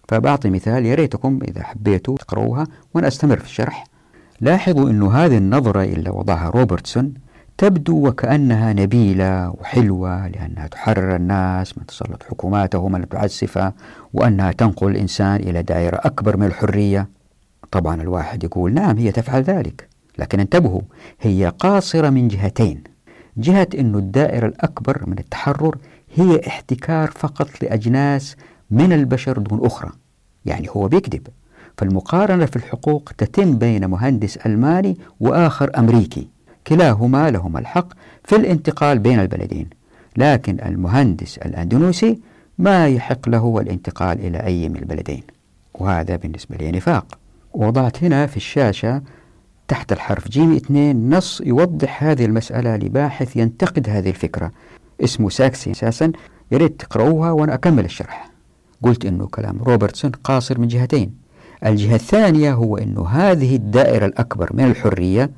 فبعطي 0.09 0.51
مثال 0.51 0.87
يا 0.87 0.95
ريتكم 0.95 1.39
إذا 1.49 1.63
حبيتوا 1.63 2.17
تقرؤوها 2.17 2.67
وأنا 2.95 3.09
أستمر 3.09 3.39
في 3.39 3.45
الشرح. 3.45 3.85
لاحظوا 4.41 4.91
أن 4.91 5.03
هذه 5.03 5.37
النظرة 5.37 5.83
اللي 5.83 6.11
وضعها 6.11 6.51
روبرتسون 6.51 7.15
تبدو 7.59 8.09
وكأنها 8.09 8.73
نبيلة 8.73 9.51
وحلوة 9.51 10.29
لأنها 10.29 10.67
تحرر 10.67 11.17
الناس 11.17 11.79
من 11.79 11.87
تسلط 11.87 12.23
حكوماتهم 12.23 12.97
المتعسفة 12.97 13.73
وأنها 14.15 14.53
تنقل 14.53 14.91
الإنسان 14.91 15.37
إلى 15.37 15.63
دائرة 15.63 15.97
أكبر 15.97 16.37
من 16.37 16.47
الحرية. 16.47 17.09
طبعا 17.71 18.03
الواحد 18.03 18.45
يقول 18.45 18.75
نعم 18.75 18.99
هي 18.99 19.13
تفعل 19.13 19.43
ذلك. 19.43 19.89
لكن 20.19 20.41
انتبهوا 20.41 20.81
هي 21.21 21.53
قاصرة 21.59 22.11
من 22.11 22.29
جهتين. 22.29 22.83
جهة 23.37 23.69
أن 23.79 23.95
الدائرة 23.95 24.47
الأكبر 24.47 25.03
من 25.07 25.19
التحرر 25.19 25.77
هي 26.15 26.41
احتكار 26.47 27.11
فقط 27.11 27.49
لأجناس 27.63 28.37
من 28.71 28.93
البشر 28.93 29.39
دون 29.39 29.67
أخرى 29.67 29.91
يعني 30.47 30.69
هو 30.71 30.89
بيكذب. 30.89 31.27
فالمقارنة 31.79 32.47
في 32.47 32.57
الحقوق 32.57 33.13
تتم 33.19 33.59
بين 33.59 33.87
مهندس 33.87 34.37
ألماني 34.37 34.99
وآخر 35.21 35.71
أمريكي. 35.79 36.29
كلاهما 36.67 37.31
لهما 37.31 37.59
الحق 37.59 37.89
في 38.25 38.37
الانتقال 38.37 38.99
بين 38.99 39.21
البلدين. 39.21 39.69
لكن 40.17 40.59
المهندس 40.67 41.39
الأندونيسي 41.39 42.21
ما 42.59 42.89
يحق 42.89 43.29
له 43.29 43.61
الانتقال 43.61 44.27
إلى 44.27 44.39
أي 44.39 44.69
من 44.69 44.77
البلدين. 44.77 45.23
وهذا 45.75 46.17
بالنسبة 46.17 46.57
لي 46.57 46.73
نفاق 46.73 47.19
وضعت 47.55 48.05
هنا 48.05 48.27
في 48.27 48.37
الشاشة 48.37 49.03
تحت 49.69 49.93
الحرف. 49.93 50.29
جيم 50.29 50.53
اثنين 50.53 51.15
نص 51.15 51.41
يوضح 51.41 52.05
هذه 52.05 52.25
المسألة 52.25 52.77
لباحث 52.77 53.37
ينتقد 53.37 53.89
هذه 53.89 54.09
الفكرة. 54.09 54.51
اسمه 55.05 55.29
ساكسي. 55.29 55.71
أساسا 55.71 56.13
يا 56.53 56.59
ريت 56.59 56.81
تقرأوها 56.81 57.31
وأنا 57.31 57.55
أكمل 57.55 57.85
الشرح. 57.85 58.31
قلت 58.83 59.05
أنه 59.05 59.27
كلام 59.27 59.63
روبرتسون 59.63 60.11
قاصر 60.11 60.61
من 60.61 60.69
جهتين. 60.69 61.13
الجهة 61.67 61.95
الثانية 61.95 62.53
هو 62.53 62.77
أنه 62.77 63.09
هذه 63.09 63.57
الدائرة 63.57 64.07
الأكبر 64.07 64.51
من 64.55 64.65
الحرية 64.65 65.31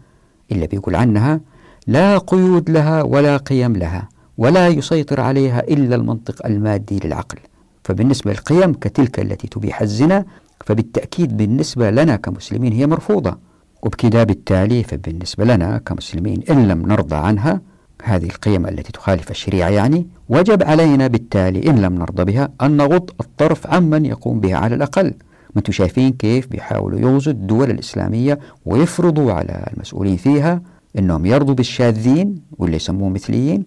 اللي 0.52 0.66
بيقول 0.66 0.94
عنها 0.94 1.40
لا 1.86 2.18
قيود 2.18 2.70
لها 2.70 3.02
ولا 3.02 3.36
قيم 3.36 3.76
لها 3.76 4.08
ولا 4.38 4.68
يسيطر 4.68 5.20
عليها 5.20 5.60
إلا 5.60 5.96
المنطق 5.96 6.46
المادي 6.46 7.00
للعقل. 7.04 7.38
فبالنسبة 7.84 8.30
للقيم 8.30 8.74
كتلك 8.74 9.20
التي 9.20 9.48
تبيح 9.48 9.82
الزنا 9.82 10.24
فبالتأكيد 10.66 11.36
بالنسبة 11.36 11.90
لنا 11.90 12.16
كمسلمين 12.16 12.72
هي 12.72 12.86
مرفوضة. 12.86 13.49
وبكذا 13.82 14.24
بالتالي 14.24 14.82
فبالنسبة 14.82 15.44
لنا 15.44 15.78
كمسلمين 15.78 16.42
إن 16.50 16.68
لم 16.68 16.86
نرضى 16.86 17.16
عنها 17.16 17.60
هذه 18.02 18.26
القيم 18.26 18.66
التي 18.66 18.92
تخالف 18.92 19.30
الشريعة 19.30 19.68
يعني 19.68 20.06
وجب 20.28 20.62
علينا 20.62 21.06
بالتالي 21.06 21.70
إن 21.70 21.78
لم 21.82 21.94
نرضى 21.94 22.24
بها 22.24 22.48
أن 22.62 22.76
نغض 22.76 23.10
الطرف 23.20 23.66
عمن 23.66 24.06
يقوم 24.06 24.40
بها 24.40 24.56
على 24.56 24.74
الأقل. 24.74 25.04
ما 25.04 25.56
أنتم 25.56 25.72
شايفين 25.72 26.12
كيف 26.12 26.46
بيحاولوا 26.46 27.00
يغزوا 27.00 27.32
الدول 27.32 27.70
الإسلامية 27.70 28.38
ويفرضوا 28.66 29.32
على 29.32 29.70
المسؤولين 29.74 30.16
فيها 30.16 30.62
أنهم 30.98 31.26
يرضوا 31.26 31.54
بالشاذين 31.54 32.42
واللي 32.58 32.76
يسموهم 32.76 33.12
مثليين؟ 33.12 33.64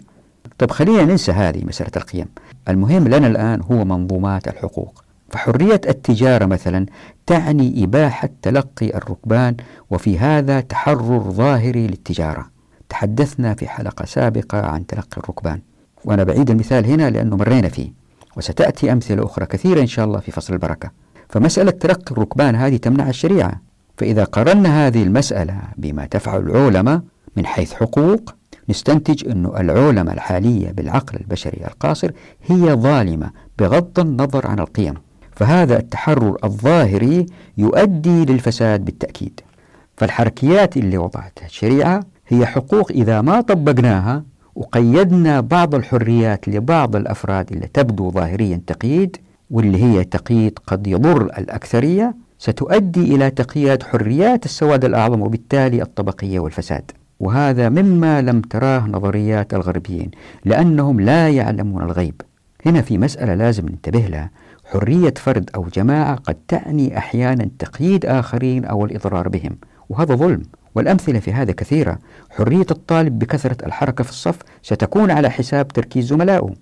طب 0.57 0.72
خلينا 0.72 1.03
ننسى 1.03 1.32
هذه 1.32 1.66
مسألة 1.66 1.91
القيم. 1.95 2.26
المهم 2.70 3.07
لنا 3.07 3.28
الآن 3.28 3.61
هو 3.72 3.86
منظومات 3.86 4.47
الحقوق. 4.47 5.03
فحرية 5.34 5.82
التجارة 5.90 6.46
مثلا 6.46 6.86
تعني 7.26 7.84
إباحة 7.84 8.30
تلقي 8.42 8.98
الركبان 8.98 9.56
وفي 9.90 10.20
هذا 10.20 10.60
تحرر 10.60 11.32
ظاهري 11.32 11.88
للتجارة. 11.88 12.50
تحدثنا 12.90 13.54
في 13.54 13.68
حلقة 13.68 14.06
سابقة 14.06 14.62
عن 14.66 14.86
تلقي 14.86 15.18
الركبان. 15.18 15.62
وأنا 16.06 16.24
بعيد 16.24 16.50
المثال 16.50 16.86
هنا 16.86 17.10
لأنه 17.10 17.36
مرينا 17.36 17.70
فيه 17.70 17.94
وستأتي 18.38 18.92
أمثلة 18.92 19.26
أخرى 19.26 19.46
كثيرة 19.46 19.82
إن 19.82 19.88
شاء 19.88 20.06
الله 20.06 20.20
في 20.20 20.32
فصل 20.32 20.54
البركة. 20.54 20.92
فمسألة 21.30 21.72
تلقي 21.72 22.12
الركبان 22.12 22.56
هذه 22.56 22.78
تمنع 22.78 23.10
الشريعة. 23.10 23.62
فإذا 23.98 24.24
قررنا 24.24 24.88
هذه 24.88 25.04
المسألة 25.04 25.62
بما 25.78 26.06
تفعل 26.06 26.40
العلماء 26.40 27.02
من 27.38 27.46
حيث 27.46 27.74
حقوق 27.74 28.36
نستنتج 28.70 29.30
أن 29.30 29.46
العلماء 29.46 30.14
الحالية 30.14 30.72
بالعقل 30.72 31.18
البشري 31.22 31.66
القاصر 31.68 32.12
هي 32.46 32.74
ظالمة 32.74 33.32
بغض 33.60 34.00
النظر 34.00 34.48
عن 34.48 34.60
القيم. 34.60 34.94
فهذا 35.36 35.78
التحرر 35.78 36.38
الظاهري 36.44 37.26
يؤدي 37.58 38.26
للفساد 38.26 38.86
بالتأكيد. 38.86 39.40
فالحركيات 39.98 40.78
اللي 40.78 40.98
وضعتها 40.98 41.46
الشريعة 41.46 42.04
هي 42.28 42.46
حقوق 42.46 42.92
إذا 42.92 43.22
ما 43.22 43.42
طبقناها 43.42 44.24
وقيدنا 44.56 45.40
بعض 45.42 45.76
الحريات 45.76 46.48
لبعض 46.48 46.96
الأفراد 46.96 47.52
اللي 47.52 47.68
تبدو 47.74 48.12
ظاهريا 48.12 48.62
تقييد 48.68 49.18
واللي 49.52 49.84
هي 49.84 50.04
تقييد 50.04 50.60
قد 50.68 50.88
يضر 50.88 51.24
الأكثرية 51.24 52.16
ستؤدي 52.40 53.16
إلى 53.16 53.30
تقييد 53.30 53.84
حريات 53.84 54.46
السواد 54.46 54.86
الأعظم 54.86 55.22
وبالتالي 55.22 55.82
الطبقية 55.82 56.40
والفساد. 56.40 56.92
وهذا 57.20 57.70
مما 57.70 58.22
لم 58.22 58.42
تراه 58.42 58.88
نظريات 58.88 59.54
الغربيين 59.54 60.12
لأنهم 60.46 61.00
لا 61.00 61.30
يعلمون 61.30 61.84
الغيب. 61.84 62.22
هنا 62.66 62.82
في 62.82 62.98
مسألة 62.98 63.34
لازم 63.34 63.66
ننتبه 63.66 64.00
لها. 64.00 64.30
حرية 64.74 65.13
فرد 65.17 65.49
أو 65.55 65.67
جماعة 65.74 66.15
قد 66.15 66.36
تعني 66.47 66.97
أحيانا 66.97 67.49
تقييد 67.59 68.05
آخرين 68.05 68.65
أو 68.65 68.86
الإضرار 68.86 69.30
بهم. 69.30 69.57
وهذا 69.89 70.15
ظلم 70.15 70.41
والأمثلة 70.76 71.19
في 71.19 71.34
هذا 71.34 71.51
كثيرة. 71.51 71.99
حرية 72.30 72.65
الطالب 72.71 73.19
بكثرة 73.19 73.65
الحركة 73.65 74.03
في 74.03 74.09
الصف 74.09 74.38
ستكون 74.61 75.11
على 75.11 75.30
حساب 75.30 75.67
تركيز 75.67 76.05
زملائه. 76.05 76.53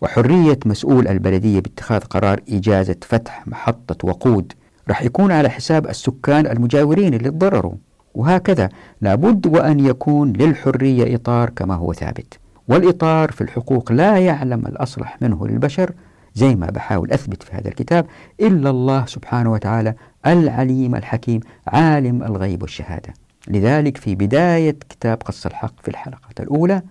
وحرية 0.00 0.58
مسؤول 0.66 1.08
البلدية 1.08 1.60
باتخاذ 1.60 2.00
قرار 2.00 2.40
إجازة 2.48 2.96
فتح 3.02 3.48
محطة 3.48 4.08
وقود 4.08 4.52
راح 4.88 5.02
يكون 5.02 5.32
على 5.32 5.50
حساب 5.50 5.86
السكان 5.86 6.46
المجاورين 6.46 7.14
اللي 7.14 7.30
تضرروا. 7.30 7.74
وهكذا 8.14 8.68
لابد 9.00 9.46
وأن 9.46 9.80
يكون 9.80 10.32
للحرية 10.32 11.14
إطار 11.14 11.50
كما 11.50 11.74
هو 11.74 11.92
ثابت. 11.92 12.38
والإطار 12.68 13.32
في 13.32 13.40
الحقوق 13.40 13.92
لا 13.92 14.18
يعلم 14.18 14.66
الأصلح 14.66 15.18
منه 15.22 15.46
للبشر 15.46 15.92
زي 16.34 16.54
ما 16.54 16.66
بحاول 16.66 17.12
أثبت 17.12 17.42
في 17.42 17.56
هذا 17.56 17.68
الكتاب 17.68 18.06
إلا 18.40 18.70
الله 18.70 19.06
سبحانه 19.06 19.52
وتعالى 19.52 19.94
العليم 20.26 20.94
الحكيم 20.94 21.40
عالم 21.66 22.22
الغيب 22.22 22.62
والشهادة. 22.62 23.14
لذلك 23.48 23.96
في 23.96 24.14
بداية 24.14 24.76
كتاب 24.90 25.22
قص 25.22 25.46
الحق 25.46 25.74
في 25.82 25.88
الحلقة 25.88 26.34
الأولى 26.40 26.82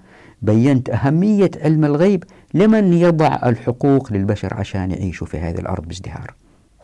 بينت 0.42 0.90
أهمية 0.90 1.52
علم 1.64 1.86
الغيب 1.86 2.24
لمن 2.54 2.94
يضع 2.94 3.40
الحقوق 3.46 4.14
للبشر 4.14 4.54
عشان 4.54 4.92
يعيشوا 4.92 5.28
في 5.28 5.38
هذه 5.38 5.60
الأرض 5.60 5.88
بازدهار. 5.88 6.34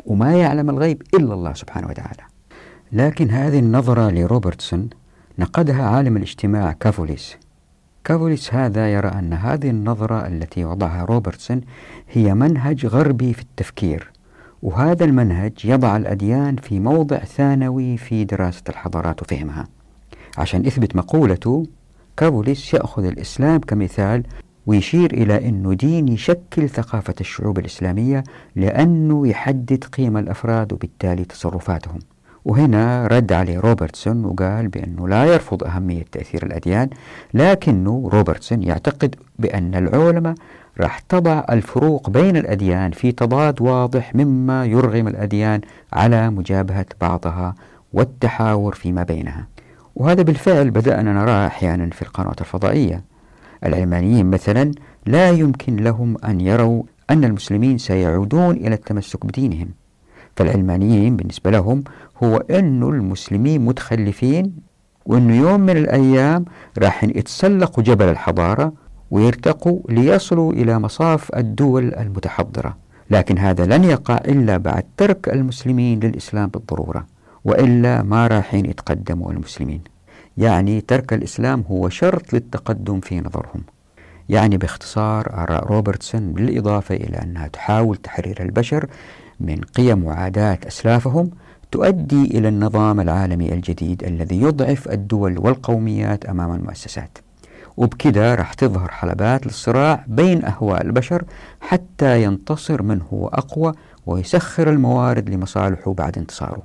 وما 0.06 0.34
يعلم 0.34 0.70
الغيب 0.70 1.02
إلا 1.14 1.34
الله 1.34 1.54
سبحانه 1.54 1.88
وتعالى. 1.88 2.24
لكن 2.92 3.30
هذه 3.30 3.60
النظرة 3.60 4.10
لروبرتسون 4.10 4.90
نقدها 5.40 5.84
عالم 5.84 6.18
الاجتماع 6.18 6.72
كافوليس. 6.72 7.36
كافوليس 8.06 8.54
هذا 8.54 8.94
يرى 8.94 9.08
أن 9.08 9.34
هذه 9.34 9.70
النظرة 9.70 10.28
التي 10.28 10.66
وضعها 10.66 11.06
روبرتسون 11.06 11.62
هي 12.10 12.34
منهج 12.34 12.86
غربي 12.86 13.34
في 13.34 13.42
التفكير 13.42 14.12
وهذا 14.62 15.06
المنهج 15.06 15.54
يضع 15.64 15.98
الأديان 15.98 16.56
في 16.56 16.80
موضع 16.80 17.18
ثانوي 17.18 17.98
في 17.98 18.24
دراسة 18.24 18.62
الحضارات 18.70 19.22
وفهمها. 19.22 19.68
عشان 20.38 20.66
يثبت 20.66 20.96
مقولته 20.96 21.66
كافوليس 22.18 22.74
يأخذ 22.74 23.06
الإسلام 23.06 23.60
كمثال 23.60 24.24
ويشير 24.66 25.14
إلى 25.14 25.50
أنه 25.50 25.74
دين 25.74 26.08
يشكل 26.08 26.70
ثقافة 26.70 27.16
الشعوب 27.22 27.60
الإسلامية 27.60 28.24
لأنه 28.56 29.28
يحدد 29.28 29.84
قيم 29.84 30.18
الأفراد 30.18 30.74
وبالتالي 30.74 31.26
تصرفاتهم. 31.26 32.00
وهنا 32.46 33.08
رد 33.08 33.34
عليه 33.34 33.60
روبرتسون 33.60 34.26
وقال 34.26 34.68
بأنه 34.68 35.08
لا 35.08 35.26
يرفض 35.26 35.64
أهمية 35.64 36.06
تأثير 36.12 36.46
الأديان 36.46 36.90
لكنه 37.34 38.10
روبرتسون 38.14 38.64
يعتقد 38.64 39.16
بأن 39.40 39.76
العلماء 39.76 40.36
راح 40.80 41.00
تضع 41.00 41.44
الفروق 41.50 42.10
بين 42.10 42.38
الأديان 42.38 42.92
في 42.92 43.12
تضاد 43.12 43.62
واضح 43.62 44.16
مما 44.16 44.66
يرغم 44.66 45.08
الأديان 45.08 45.62
على 45.94 46.30
مجابهة 46.30 46.86
بعضها 47.02 47.56
والتحاور 47.94 48.76
فيما 48.76 49.04
بينها. 49.04 49.48
وهذا 49.96 50.22
بالفعل 50.22 50.72
بدأنا 50.72 51.14
نراه 51.14 51.48
أحيانا 51.48 51.90
في 51.90 52.02
القنوات 52.02 52.42
الفضائية. 52.42 53.04
العلمانيين 53.66 54.30
مثلا 54.30 54.72
لا 55.06 55.30
يمكن 55.30 55.76
لهم 55.76 56.18
أن 56.26 56.42
يروا 56.42 56.84
أن 57.10 57.24
المسلمين 57.24 57.78
سيعودون 57.78 58.56
إلى 58.56 58.76
التمسك 58.76 59.26
بدينهم. 59.26 59.70
فالعلمانيين 60.36 61.16
بالنسبة 61.16 61.52
لهم 61.52 61.84
هو 62.24 62.38
أن 62.38 62.84
المسلمين 62.84 63.66
متخلفين 63.66 64.56
وأنه 65.06 65.36
يوم 65.36 65.60
من 65.60 65.78
الأيام 65.78 66.46
راح 66.78 67.04
يتسلقوا 67.04 67.84
جبل 67.84 68.06
الحضارة 68.06 68.74
ويرتقوا 69.12 69.80
ليصلوا 69.90 70.54
إلى 70.54 70.80
مصاف 70.80 71.36
الدول 71.36 71.94
المتحضرة. 71.94 72.78
لكن 73.10 73.38
هذا 73.38 73.66
لن 73.66 73.84
يقع 73.84 74.18
إلا 74.18 74.58
بعد 74.58 74.84
ترك 74.98 75.30
المسلمين 75.30 76.00
للإسلام 76.00 76.48
بالضرورة 76.48 77.06
وإلا 77.46 78.04
ما 78.04 78.28
راحين 78.28 78.66
يتقدموا 78.66 79.32
المسلمين. 79.32 79.82
يعني 80.38 80.82
ترك 80.82 81.14
الإسلام 81.14 81.64
هو 81.72 81.90
شرط 81.90 82.34
للتقدم 82.34 83.00
في 83.00 83.20
نظرهم. 83.20 83.64
يعني 84.30 84.58
باختصار 84.58 85.34
آراء 85.34 85.68
روبرتسون 85.68 86.34
بالإضافة 86.34 86.96
إلى 86.96 87.18
أنها 87.18 87.48
تحاول 87.48 87.98
تحرير 87.98 88.42
البشر 88.42 88.88
من 89.40 89.62
قيم 89.62 90.04
وعادات 90.04 90.66
أسلافهم 90.66 91.32
تؤدي 91.72 92.24
إلى 92.24 92.48
النظام 92.48 93.00
العالمي 93.00 93.54
الجديد 93.54 94.04
الذي 94.04 94.42
يضعف 94.42 94.88
الدول 94.88 95.40
والقوميات 95.40 96.26
أمام 96.26 96.54
المؤسسات. 96.54 97.18
وبكذا 97.78 98.36
راح 98.36 98.54
تظهر 98.54 98.92
حلبات 98.92 99.46
للصراع 99.46 100.06
بين 100.08 100.46
أهواء 100.46 100.82
البشر 100.82 101.24
حتى 101.62 102.24
ينتصر 102.24 102.82
من 102.82 103.02
هو 103.14 103.28
أقوى 103.28 103.74
ويسخر 104.06 104.70
الموارد 104.70 105.30
لمصالحه 105.30 105.94
بعد 105.94 106.18
انتصاره. 106.18 106.64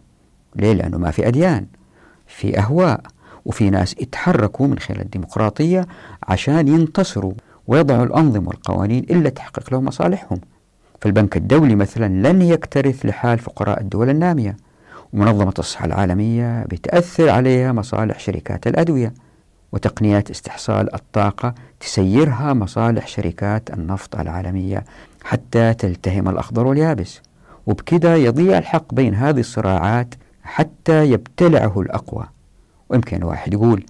ليه؟ 0.57 0.73
لأنه 0.73 0.99
ما 0.99 1.11
في 1.11 1.29
أديان 1.29 1.67
في 2.27 2.59
أهواء 2.59 3.01
وفي 3.45 3.71
ناس 3.71 3.93
يتحركوا 4.01 4.67
من 4.67 4.79
خلال 4.79 5.01
الديمقراطية 5.01 5.87
عشان 6.23 6.69
ينتصروا 6.69 7.33
ويضعوا 7.67 8.05
الأنظمة 8.05 8.49
والقوانين 8.49 9.05
إلا 9.05 9.29
تحقق 9.31 9.73
لهم 9.73 9.85
مصالحهم. 9.85 10.41
فالبنك 11.01 11.37
الدولي 11.37 11.75
مثلا 11.75 12.29
لن 12.29 12.43
يكترث 12.43 13.07
لحال 13.07 13.39
فقراء 13.39 13.81
الدول 13.81 14.11
النامية 14.11 14.57
ومنظمة 15.13 15.55
الصحة 15.59 15.85
العالمية 15.87 16.63
بتأثر 16.65 17.29
عليها 17.29 17.73
مصالح 17.73 18.19
شركات 18.21 18.67
الأدوية 18.67 19.15
وتقنيات 19.73 20.31
استحصال 20.31 20.95
الطاقة 20.95 21.55
تسيرها 21.81 22.53
مصالح 22.53 23.07
شركات 23.07 23.71
النفط 23.71 24.17
العالمية 24.17 24.85
حتى 25.25 25.75
تلتهم 25.75 26.29
الأخضر 26.29 26.67
واليابس. 26.67 27.21
وبكذا 27.67 28.17
يضيع 28.17 28.59
الحق 28.59 28.95
بين 28.95 29.15
هذه 29.15 29.41
الصراعات 29.41 30.15
حتى 30.43 31.11
يبتلعه 31.11 31.81
الأقوى. 31.81 32.27
ويمكن 32.89 33.23
واحد 33.23 33.53
يقول 33.53 33.85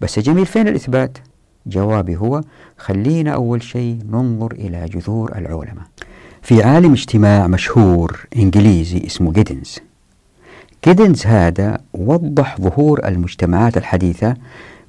بس 0.00 0.18
جميل 0.18 0.46
فين 0.46 0.68
الإثبات؟ 0.68 1.18
جوابي 1.66 2.16
هو 2.16 2.40
خلينا 2.78 3.30
أول 3.34 3.62
شيء 3.62 3.98
ننظر 4.10 4.52
إلى 4.52 4.84
جذور 4.84 5.38
العولمة 5.38 5.82
في 6.42 6.62
عالم 6.62 6.92
اجتماع 6.92 7.46
مشهور 7.46 8.26
إنجليزي 8.36 9.02
اسمه 9.06 9.32
جيدنز. 9.32 9.78
جيدنز 10.84 11.26
هذا 11.26 11.80
وضح 11.94 12.60
ظهور 12.60 13.08
المجتمعات 13.08 13.76
الحديثة 13.76 14.34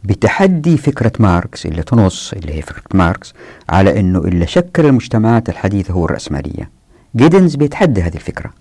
بتحدي 0.04 0.78
فكرة 0.78 1.12
ماركس 1.20 1.66
اللي 1.66 1.84
تنص 1.84 2.34
اللي 2.34 2.54
هي 2.54 2.62
فكرة 2.62 2.84
ماركس 2.93 3.34
على 3.70 3.99
أنه 3.99 4.20
اللي 4.20 4.47
شكل 4.47 4.86
المجتمعات 4.86 5.49
الحديثة 5.49 5.93
هو 5.93 6.06
الرأسمالية. 6.06 6.70
جيدنز 7.16 7.56
بيتحدى 7.56 8.01
هذه 8.01 8.16
الفكرة. 8.16 8.54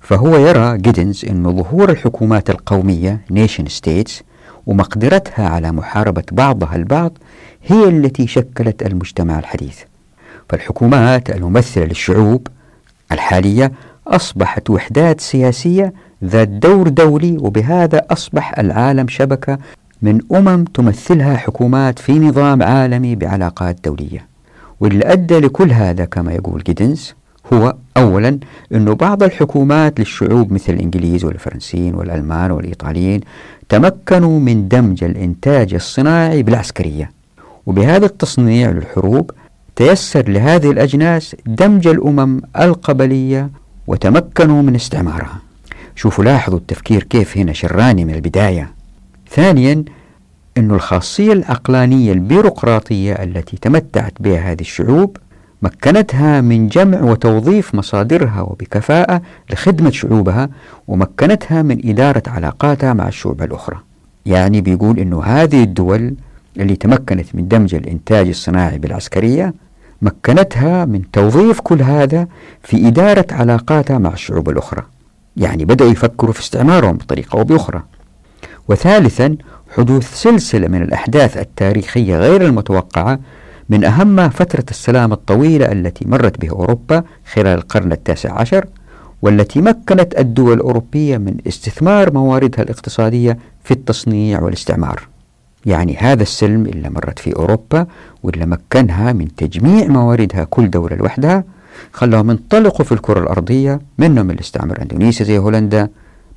فهو 0.00 0.36
يرى 0.36 0.78
جيدنز 0.78 1.24
أن 1.24 1.56
ظهور 1.56 1.90
الحكومات 1.90 2.50
القومية 2.50 3.20
nation 3.30 3.66
states 3.66 4.22
ومقدرتها 4.66 5.48
على 5.48 5.72
محاربة 5.72 6.24
بعضها 6.32 6.76
البعض 6.76 7.18
هي 7.66 7.88
التي 7.88 8.26
شكلت 8.26 8.82
المجتمع 8.82 9.38
الحديث. 9.38 9.78
فالحكومات 10.52 11.30
الممثلة 11.30 11.84
للشعوب 11.84 12.46
الحالية 13.12 13.72
أصبحت 14.06 14.70
وحدات 14.70 15.20
سياسية 15.20 15.92
ذات 16.24 16.48
دور 16.48 16.88
دولي 16.88 17.36
وبهذا 17.40 18.02
أصبح 18.10 18.58
العالم 18.58 19.08
شبكة 19.08 19.58
من 20.02 20.20
أمم 20.32 20.64
تمثلها 20.64 21.36
حكومات 21.36 21.98
في 21.98 22.12
نظام 22.18 22.62
عالمي 22.62 23.14
بعلاقات 23.14 23.76
دولية. 23.84 24.26
واللي 24.80 25.12
أدى 25.12 25.38
لكل 25.38 25.72
هذا 25.72 26.04
كما 26.04 26.32
يقول 26.32 26.62
جيدنز 26.62 27.14
هو 27.52 27.76
أولا 27.96 28.38
أنه 28.74 28.94
بعض 28.94 29.22
الحكومات 29.22 29.98
للشعوب 30.00 30.52
مثل 30.52 30.72
الإنجليز 30.72 31.24
والفرنسيين 31.24 31.94
والألمان 31.94 32.50
والإيطاليين 32.50 33.20
تمكنوا 33.68 34.40
من 34.40 34.68
دمج 34.68 35.04
الإنتاج 35.04 35.74
الصناعي 35.74 36.42
بالعسكرية. 36.42 37.10
وبهذا 37.66 38.06
التصنيع 38.06 38.70
للحروب 38.70 39.30
تيسر 39.76 40.28
لهذه 40.28 40.70
الأجناس 40.70 41.36
دمج 41.46 41.86
الأمم 41.86 42.40
القبلية 42.60 43.50
وتمكنوا 43.86 44.62
من 44.62 44.74
استعمارها. 44.74 45.38
شوفوا 45.96 46.24
لاحظوا 46.24 46.58
التفكير 46.58 47.02
كيف 47.02 47.38
هنا 47.38 47.52
شراني 47.52 48.04
من 48.04 48.14
البداية. 48.14 48.72
ثانيا 49.30 49.84
أن 50.58 50.70
الخاصية 50.70 51.32
العقلانية 51.32 52.12
البيروقراطية 52.12 53.12
التي 53.12 53.56
تمتعت 53.56 54.12
بها 54.20 54.52
هذه 54.52 54.60
الشعوب 54.60 55.16
مكنتها 55.62 56.40
من 56.40 56.68
جمع 56.68 57.02
وتوظيف 57.02 57.74
مصادرها 57.74 58.40
وبكفاءة 58.40 59.22
لخدمة 59.50 59.90
شعوبها 59.90 60.48
ومكنتها 60.88 61.62
من 61.62 61.88
إدارة 61.88 62.22
علاقاتها 62.26 62.92
مع 62.92 63.08
الشعوب 63.08 63.42
الأخرى. 63.42 63.76
يعني 64.26 64.60
بيقول 64.60 64.98
أنه 64.98 65.22
هذه 65.22 65.62
الدول 65.62 66.14
اللي 66.56 66.76
تمكنت 66.76 67.34
من 67.34 67.48
دمج 67.48 67.74
الإنتاج 67.74 68.28
الصناعي 68.28 68.78
بالعسكرية 68.78 69.54
مكنتها 70.02 70.84
من 70.84 71.10
توظيف 71.10 71.60
كل 71.60 71.82
هذا 71.82 72.26
في 72.62 72.88
إدارة 72.88 73.26
علاقاتها 73.30 73.98
مع 73.98 74.12
الشعوب 74.12 74.50
الأخرى. 74.50 74.82
يعني 75.36 75.64
بدأوا 75.64 75.90
يفكروا 75.90 76.32
في 76.32 76.40
استعمارهم 76.40 76.96
بطريقة 76.96 77.38
أو 77.38 77.44
بأخرى. 77.44 77.82
وثالثا 78.68 79.36
حدوث 79.76 80.14
سلسلة 80.14 80.68
من 80.68 80.82
الأحداث 80.82 81.36
التاريخية 81.36 82.16
غير 82.16 82.46
المتوقعة 82.46 83.18
من 83.68 83.84
أهمها 83.84 84.28
فترة 84.28 84.64
السلام 84.70 85.12
الطويلة 85.12 85.72
التي 85.72 86.04
مرت 86.08 86.40
بها 86.40 86.50
أوروبا 86.50 87.02
خلال 87.32 87.58
القرن 87.58 87.92
التاسع 87.92 88.32
عشر 88.32 88.66
والتي 89.22 89.60
مكنت 89.60 90.18
الدول 90.18 90.52
الأوروبية 90.52 91.18
من 91.18 91.36
استثمار 91.48 92.12
مواردها 92.12 92.62
الاقتصادية 92.62 93.38
في 93.64 93.70
التصنيع 93.70 94.40
والاستعمار. 94.42 95.11
يعني 95.66 95.96
هذا 95.96 96.22
السلم 96.22 96.66
اللي 96.66 96.90
مرت 96.90 97.18
في 97.18 97.36
أوروبا 97.36 97.86
واللي 98.22 98.46
مكنها 98.46 99.12
من 99.12 99.34
تجميع 99.34 99.86
مواردها 99.86 100.44
كل 100.44 100.70
دولة 100.70 100.96
لوحدها 100.96 101.44
خلاهم 101.92 102.30
ينطلقوا 102.30 102.84
في 102.84 102.92
الكرة 102.92 103.20
الأرضية 103.20 103.80
منهم 103.98 104.30
اللي 104.30 104.40
استعمر 104.40 104.82
أندونيسيا 104.82 105.26
زي 105.26 105.38
هولندا 105.38 105.88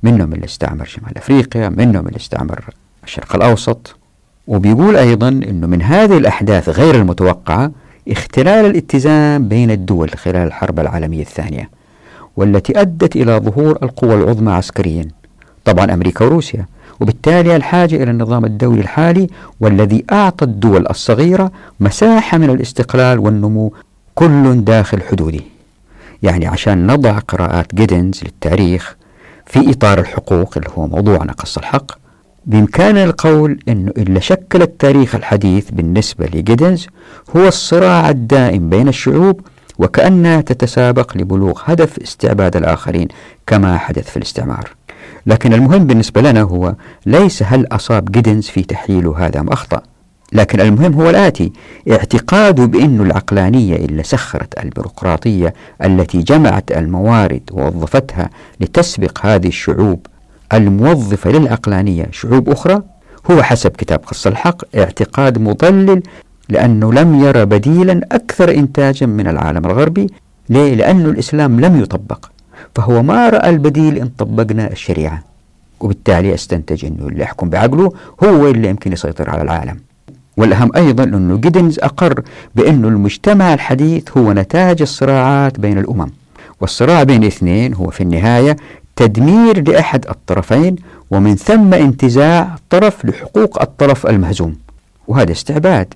منهم 0.02 0.32
اللي 0.32 0.44
استعمر 0.44 0.84
شمال 0.84 1.18
أفريقيا 1.18 1.68
منهم 1.68 2.06
اللي 2.06 2.16
استعمر 2.16 2.64
الشرق 3.04 3.36
الأوسط. 3.36 3.96
وبيقول 4.46 4.96
أيضا 4.96 5.28
أنه 5.28 5.66
من 5.66 5.82
هذه 5.82 6.18
الأحداث 6.18 6.68
غير 6.68 6.94
المتوقعة 6.94 7.72
اختلال 8.08 8.66
الاتزان 8.66 9.48
بين 9.48 9.70
الدول 9.70 10.10
خلال 10.10 10.46
الحرب 10.46 10.80
العالمية 10.80 11.20
الثانية 11.22 11.70
والتي 12.36 12.80
أدت 12.80 13.16
إلى 13.16 13.36
ظهور 13.36 13.78
القوى 13.82 14.14
العظمى 14.14 14.52
عسكريا. 14.52 15.08
طبعا 15.64 15.94
أمريكا 15.94 16.24
وروسيا 16.24 16.66
وبالتالي 17.00 17.56
الحاجة 17.56 18.02
إلى 18.02 18.10
النظام 18.10 18.44
الدولي 18.44 18.80
الحالي 18.80 19.26
والذي 19.60 20.04
أعطى 20.12 20.44
الدول 20.44 20.86
الصغيرة 20.90 21.52
مساحة 21.80 22.38
من 22.38 22.50
الاستقلال 22.50 23.18
والنمو 23.18 23.72
كل 24.14 24.64
داخل 24.64 25.02
حدوده 25.02 25.40
يعني 26.22 26.46
عشان 26.46 26.86
نضع 26.86 27.18
قراءات 27.18 27.74
جيدنز 27.74 28.20
للتاريخ 28.24 28.96
في 29.46 29.70
إطار 29.70 29.98
الحقوق 29.98 30.54
اللي 30.58 30.68
هو 30.78 30.86
موضوعنا 30.86 31.32
قص 31.32 31.58
الحق 31.58 31.92
بإمكاننا 32.46 33.04
القول 33.04 33.58
أنه 33.68 33.90
إلا 33.98 34.20
شكل 34.20 34.62
التاريخ 34.62 35.14
الحديث 35.14 35.70
بالنسبة 35.70 36.26
لجيدنز 36.26 36.86
هو 37.36 37.48
الصراع 37.48 38.10
الدائم 38.10 38.68
بين 38.68 38.88
الشعوب 38.88 39.40
وكأنها 39.78 40.40
تتسابق 40.40 41.16
لبلوغ 41.16 41.60
هدف 41.64 41.98
استعباد 41.98 42.56
الآخرين 42.56 43.08
كما 43.46 43.78
حدث 43.78 44.10
في 44.10 44.16
الاستعمار. 44.16 44.70
لكن 45.26 45.52
المهم 45.52 45.84
بالنسبة 45.84 46.20
لنا 46.20 46.42
هو 46.42 46.74
ليس 47.06 47.42
هل 47.42 47.66
أصاب 47.72 48.12
جيدنز 48.12 48.46
في 48.46 48.62
تحليله 48.62 49.26
هذا 49.26 49.40
أم 49.40 49.48
أخطأ 49.48 49.82
لكن 50.32 50.60
المهم 50.60 50.94
هو 50.94 51.10
الآتي 51.10 51.52
اعتقاده 51.90 52.64
بأن 52.64 53.00
العقلانية 53.00 53.76
اللي 53.76 54.02
سخرت 54.02 54.58
البيروقراطية 54.64 55.54
التي 55.84 56.18
جمعت 56.22 56.72
الموارد 56.72 57.42
ووظفتها 57.52 58.30
لتسبق 58.60 59.26
هذه 59.26 59.48
الشعوب 59.48 60.06
الموظفة 60.52 61.30
للعقلانية 61.30 62.06
شعوب 62.10 62.48
أخرى 62.48 62.82
هو 63.30 63.42
حسب 63.42 63.70
كتاب 63.70 63.98
قص 64.06 64.26
الحق 64.26 64.76
اعتقاد 64.76 65.38
مضلل 65.38 66.02
لأنه 66.48 66.92
لم 66.92 67.24
يرى 67.24 67.44
بديلا 67.44 68.00
أكثر 68.12 68.50
إنتاجا 68.50 69.06
من 69.06 69.28
العالم 69.28 69.66
الغربي 69.66 70.06
ليه؟ 70.48 70.74
لأن 70.74 71.06
الإسلام 71.06 71.60
لم 71.60 71.80
يطبق 71.80 72.26
فهو 72.76 73.02
ما 73.02 73.28
رأى 73.28 73.50
البديل 73.50 73.98
إن 73.98 74.08
طبقنا 74.18 74.72
الشريعة. 74.72 75.22
وبالتالي 75.80 76.34
استنتج 76.34 76.84
أنه 76.84 77.08
اللي 77.08 77.22
يحكم 77.22 77.50
بعقله 77.50 77.92
هو 78.24 78.48
اللي 78.48 78.68
يمكن 78.68 78.92
يسيطر 78.92 79.30
على 79.30 79.42
العالم. 79.42 79.76
والأهم 80.36 80.70
أيضا 80.76 81.04
أنه 81.04 81.36
جيدنز 81.36 81.78
أقر 81.78 82.22
بأن 82.54 82.84
المجتمع 82.84 83.54
الحديث 83.54 84.18
هو 84.18 84.32
نتاج 84.32 84.82
الصراعات 84.82 85.60
بين 85.60 85.78
الأمم. 85.78 86.10
والصراع 86.60 87.02
بين 87.02 87.24
اثنين 87.24 87.74
هو 87.74 87.90
في 87.90 88.02
النهاية 88.02 88.56
تدمير 88.96 89.70
لأحد 89.70 90.06
الطرفين 90.08 90.76
ومن 91.10 91.36
ثم 91.36 91.74
انتزاع 91.74 92.56
طرف 92.70 93.04
لحقوق 93.04 93.62
الطرف 93.62 94.06
المهزوم. 94.06 94.56
وهذا 95.08 95.32
استعباد. 95.32 95.94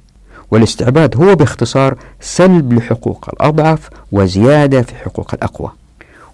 والاستعباد 0.50 1.16
هو 1.16 1.34
باختصار 1.34 1.96
سلب 2.20 2.72
لحقوق 2.72 3.28
الأضعف 3.32 3.88
وزيادة 4.12 4.82
في 4.82 4.94
حقوق 4.94 5.34
الأقوى. 5.34 5.70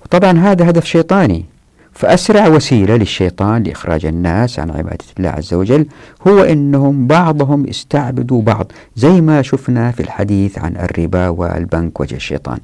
وطبعا 0.06 0.38
هذا 0.38 0.70
هدف 0.70 0.84
شيطاني. 0.84 1.44
فأسرع 1.92 2.48
وسيلة 2.48 2.96
للشيطان 2.96 3.62
لإخراج 3.62 4.06
الناس 4.06 4.58
عن 4.58 4.70
عبادة 4.70 5.04
الله 5.18 5.28
عز 5.28 5.54
وجل 5.54 5.86
هو 6.28 6.42
أنهم 6.42 7.06
بعضهم 7.06 7.66
استعبدوا 7.66 8.42
بعض 8.42 8.72
زي 8.96 9.20
ما 9.20 9.42
شفنا 9.42 9.90
في 9.90 10.00
الحديث 10.00 10.58
عن 10.58 10.76
الربا 10.76 11.28
والبنك 11.28 12.00
وجه 12.00 12.14
الشيطان. 12.14 12.58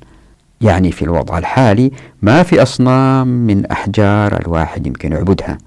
يعني 0.60 0.92
في 0.92 1.02
الوضع 1.02 1.38
الحالي 1.38 1.92
ما 2.22 2.42
في 2.42 2.62
أصنام 2.62 3.28
من 3.28 3.66
أحجار 3.66 4.40
الواحد 4.40 4.86
يمكن 4.86 5.12
يعبدها 5.12 5.58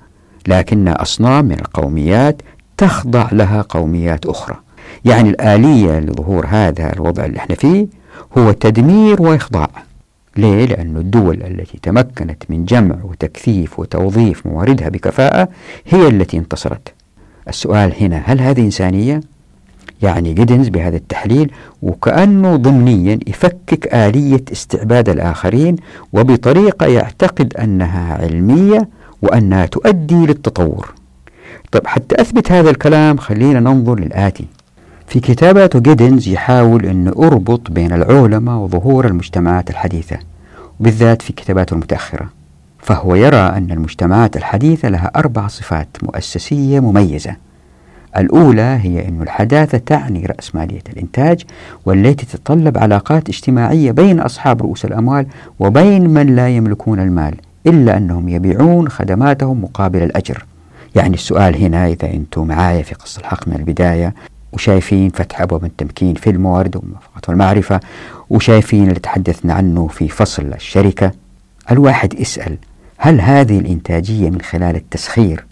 لكن 0.48 0.88
أصنام 0.88 1.46
من 1.46 1.60
القوميات 1.60 2.42
تخضع 2.78 3.28
لها 3.32 3.62
قوميات 3.70 4.26
أخرى. 4.26 4.56
يعني 5.06 5.30
الآلية 5.30 6.00
لظهور 6.00 6.46
هذا 6.50 6.94
الوضع 6.94 7.26
اللي 7.26 7.38
إحنا 7.38 7.56
فيه 7.56 7.88
هو 8.38 8.52
تدمير 8.52 9.22
وإخضاع. 9.22 9.70
ليه؟ 10.38 10.66
لأن 10.66 10.98
الدول 10.98 11.44
التي 11.44 11.80
تمكنت 11.82 12.44
من 12.50 12.66
جمع 12.66 12.96
وتكثيف 13.04 13.80
وتوظيف 13.80 14.46
مواردها 14.46 14.90
بكفاءة 14.90 15.50
هي 15.88 16.08
التي 16.08 16.38
انتصرت 16.38 16.94
السؤال 17.48 17.94
هنا 18.04 18.22
هل 18.26 18.42
هذه 18.42 18.62
إنسانية؟ 18.62 19.22
يعني 20.02 20.34
جيدنز 20.34 20.68
بهذا 20.68 20.96
التحليل 20.98 21.52
وكأنه 21.82 22.56
ضمنيا 22.56 23.20
يفكك 23.28 23.94
آلية 23.94 24.44
استعباد 24.52 25.10
الآخرين 25.10 25.76
وبطريقة 26.14 26.86
يعتقد 26.86 27.54
أنها 27.58 28.14
علمية 28.14 28.90
وأنها 29.22 29.66
تؤدي 29.66 30.16
للتطور 30.26 30.94
طيب 31.72 31.88
حتى 31.88 32.22
أثبت 32.22 32.52
هذا 32.52 32.70
الكلام 32.70 33.18
خلينا 33.18 33.60
ننظر 33.60 34.00
للآتي 34.00 34.46
في 35.08 35.20
كتاباته 35.20 35.80
جيدنز 35.80 36.28
يحاول 36.28 36.86
أن 36.86 37.08
أربط 37.08 37.72
بين 37.72 37.94
العولمة 37.94 38.64
وظهور 38.64 39.08
المجتمعات 39.08 39.70
الحديثة 39.70 40.18
وبالذات 40.80 41.22
في 41.22 41.34
كتاباته 41.34 41.74
المتأخرة. 41.74 42.30
فهو 42.80 43.16
يرى 43.16 43.38
أن 43.38 43.72
المجتمعات 43.72 44.38
الحديثة 44.38 44.90
لها 44.90 45.12
أربع 45.16 45.48
صفات 45.48 45.88
مؤسسية 46.04 46.80
مميزة. 46.80 47.36
الأولى 48.18 48.80
هي 48.82 49.08
أن 49.08 49.22
الحداثة 49.22 49.78
تعني 49.78 50.26
رأسمالية 50.26 50.84
الإنتاج 50.90 51.44
والتي 51.86 52.26
تتطلب 52.26 52.78
علاقات 52.78 53.30
اجتماعية 53.30 53.92
بين 53.92 54.20
أصحاب 54.20 54.62
رؤوس 54.62 54.86
الأموال 54.86 55.26
وبين 55.60 56.10
من 56.10 56.36
لا 56.36 56.50
يملكون 56.50 57.00
المال 57.00 57.36
إلا 57.68 57.98
أنهم 57.98 58.30
يبيعون 58.30 58.90
خدماتهم 58.90 59.62
مقابل 59.62 60.04
الأجر. 60.04 60.46
يعني 60.96 61.14
السؤال 61.14 61.56
هنا 61.64 61.88
إذا 61.88 62.14
أنتم 62.14 62.48
معايا 62.48 62.84
في 62.84 62.96
قصة 62.96 63.20
الحق 63.20 63.48
من 63.48 63.56
البداية 63.56 64.14
وشايفين 64.56 65.10
فتح 65.10 65.42
أبواب 65.42 65.66
التمكين 65.66 66.16
في 66.16 66.30
الموارد 66.30 66.82
والمعرفة 67.28 67.80
وشايفين 68.30 68.84
اللي 68.84 69.00
تحدثنا 69.00 69.54
عنه 69.54 69.88
في 69.88 70.08
فصل 70.10 70.54
الشركة. 70.54 71.12
الواحد 71.72 72.20
يسأل 72.20 72.58
هل 72.98 73.22
هذه 73.22 73.60
الإنتاجية 73.60 74.30
من 74.30 74.42
خلال 74.42 74.76
التسخير؟ 74.76 75.46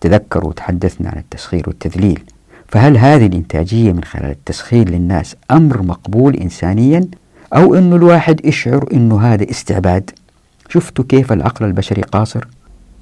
تذكروا 0.00 0.52
تحدثنا 0.52 1.08
عن 1.10 1.18
التسخير 1.18 1.64
والتذليل. 1.66 2.20
فهل 2.68 2.96
هذه 2.96 3.26
الإنتاجية 3.26 3.92
من 3.92 4.04
خلال 4.04 4.30
التسخير 4.30 4.88
للناس 4.88 5.36
أمر 5.50 5.82
مقبول 5.82 6.36
إنسانيا؟ 6.36 7.08
أو 7.54 7.74
أنه 7.74 7.96
الواحد 7.96 8.46
يشعر 8.46 8.88
أنه 8.92 9.20
هذا 9.20 9.50
استعباد؟ 9.50 10.10
شفتوا 10.68 11.04
كيف 11.08 11.32
العقل 11.32 11.64
البشري 11.64 12.02
قاصر؟ 12.02 12.46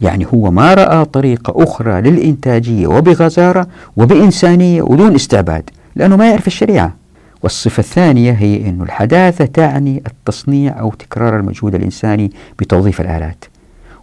يعني 0.01 0.27
هو 0.35 0.51
ما 0.51 0.75
رأى 0.75 1.05
طريقة 1.05 1.63
أخرى 1.65 2.01
للإنتاجية 2.01 2.87
وبغزارة 2.87 3.67
وبإنسانية 3.97 4.83
ودون 4.83 5.15
استعباد 5.15 5.71
لأنه 5.97 6.17
ما 6.17 6.31
يعرف 6.31 6.47
الشريعة. 6.47 6.95
والصفة 7.43 7.81
الثانية 7.81 8.33
هي 8.33 8.69
أن 8.69 8.83
الحداثة 8.83 9.45
تعني 9.45 10.03
التصنيع 10.07 10.81
أو 10.81 10.91
تكرار 10.91 11.37
المجهود 11.37 11.75
الإنساني 11.75 12.33
بتوظيف 12.59 13.01
الآلات. 13.01 13.45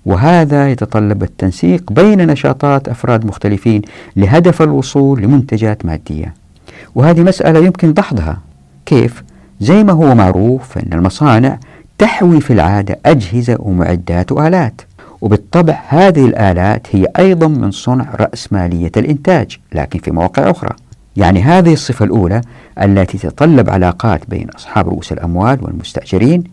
وهذا 0.06 0.72
يتطلب 0.72 1.24
التنسيق 1.24 1.92
بين 1.92 2.28
نشاطات 2.28 2.88
أفراد 2.88 3.26
مختلفين 3.26 3.82
لهدف 4.16 4.62
الوصول 4.62 5.22
لمنتجات 5.22 5.86
مادية. 5.86 6.34
وهذه 6.96 7.22
مسألة 7.22 7.66
يمكن 7.66 7.94
دحضها 7.94 8.38
كيف؟ 8.86 9.24
زي 9.60 9.84
ما 9.84 9.94
هو 9.94 10.16
معروف 10.16 10.78
أن 10.78 10.94
المصانع 10.94 11.60
تحوي 11.98 12.42
في 12.42 12.54
العادة 12.54 13.00
أجهزة 13.06 13.58
ومعدات 13.60 14.32
وآلات. 14.32 14.82
وبالطبع 15.24 15.80
هذه 15.88 16.26
الآلات 16.26 16.88
هي 16.92 17.08
أيضا 17.20 17.48
من 17.48 17.72
صنع 17.72 18.16
رأسمالية 18.16 18.92
الإنتاج 18.98 19.58
لكن 19.74 20.00
في 20.00 20.12
مواقع 20.12 20.52
أخرى. 20.52 20.76
يعني 21.16 21.42
هذه 21.42 21.74
الصفة 21.74 22.06
الأولى 22.06 22.42
التي 22.82 23.18
تتطلب 23.18 23.70
علاقات 23.70 24.30
بين 24.30 24.50
أصحاب 24.50 24.90
رؤوس 24.90 25.12
الأموال 25.12 25.58
والمستأجرين 25.62 26.44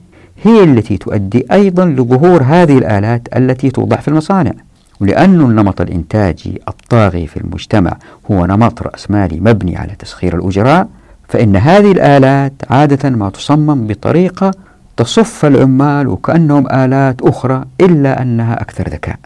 هي 0.42 0.64
التي 0.64 0.96
تؤدي 0.96 1.46
أيضا 1.52 1.84
لظهور 1.84 2.42
هذه 2.42 2.78
الآلات 2.78 3.28
التي 3.36 3.70
توضع 3.70 3.96
في 3.96 4.08
المصانع. 4.08 4.52
ولأن 5.00 5.40
النمط 5.40 5.80
الإنتاجي 5.80 6.60
الطاغي 6.68 7.26
في 7.26 7.36
المجتمع 7.36 7.96
هو 8.30 8.46
نمط 8.46 8.82
رأسمالي 8.82 9.40
مبني 9.40 9.76
على 9.76 9.92
تسخير 9.98 10.36
الأجراء 10.36 10.88
فإن 11.28 11.56
هذه 11.56 11.92
الآلات 11.92 12.52
عادة 12.70 13.10
ما 13.10 13.30
تصمم 13.30 13.86
بطريقة 13.86 14.50
تصف 14.96 15.44
العمال 15.44 16.08
وكأنهم 16.08 16.66
آلات 16.66 17.22
أخرى 17.22 17.64
إلا 17.80 18.22
أنها 18.22 18.60
أكثر 18.60 18.88
ذكاء. 18.88 19.18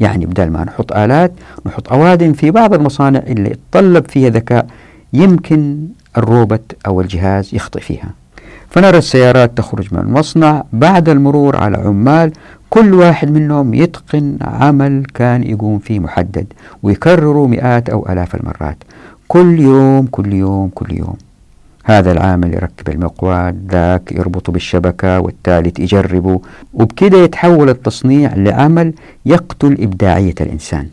يعني 0.00 0.26
بدل 0.26 0.50
ما 0.50 0.64
نحط 0.64 0.92
آلات 0.92 1.32
نحط 1.66 1.92
أوادم 1.92 2.32
في 2.32 2.50
بعض 2.50 2.74
المصانع 2.74 3.18
اللي 3.18 3.50
يتطلب 3.50 4.08
فيها 4.08 4.30
ذكاء 4.30 4.66
يمكن 5.12 5.88
الروبوت 6.18 6.72
أو 6.86 7.00
الجهاز 7.00 7.54
يخطئ 7.54 7.80
فيها. 7.80 8.10
فنرى 8.70 8.98
السيارات 8.98 9.58
تخرج 9.58 9.94
من 9.94 10.00
المصنع 10.00 10.64
بعد 10.72 11.08
المرور 11.08 11.56
على 11.56 11.76
عمال 11.76 12.32
كل 12.70 12.94
واحد 12.94 13.30
منهم 13.30 13.74
يتقن 13.74 14.36
عمل 14.40 15.04
كان 15.14 15.44
يقوم 15.44 15.78
فيه 15.78 15.98
محدد 15.98 16.46
ويكرروا 16.82 17.48
مئات 17.48 17.88
أو 17.88 18.06
ألاف 18.08 18.34
المرات. 18.34 18.76
كل 19.28 19.60
يوم 19.60 20.06
كل 20.06 20.32
يوم 20.32 20.70
كل 20.74 20.98
يوم. 20.98 21.16
هذا 21.84 22.12
العامل 22.12 22.54
يركب 22.54 22.88
المقود 22.88 23.72
ذاك 23.72 24.12
يربطه 24.12 24.52
بالشبكة 24.52 25.20
والثالث 25.20 25.80
يجربه. 25.80 26.40
وبكده 26.74 27.18
يتحول 27.18 27.68
التصنيع 27.68 28.34
لعمل 28.34 28.92
يقتل 29.26 29.76
إبداعية 29.80 30.34
الإنسان. 30.40 30.86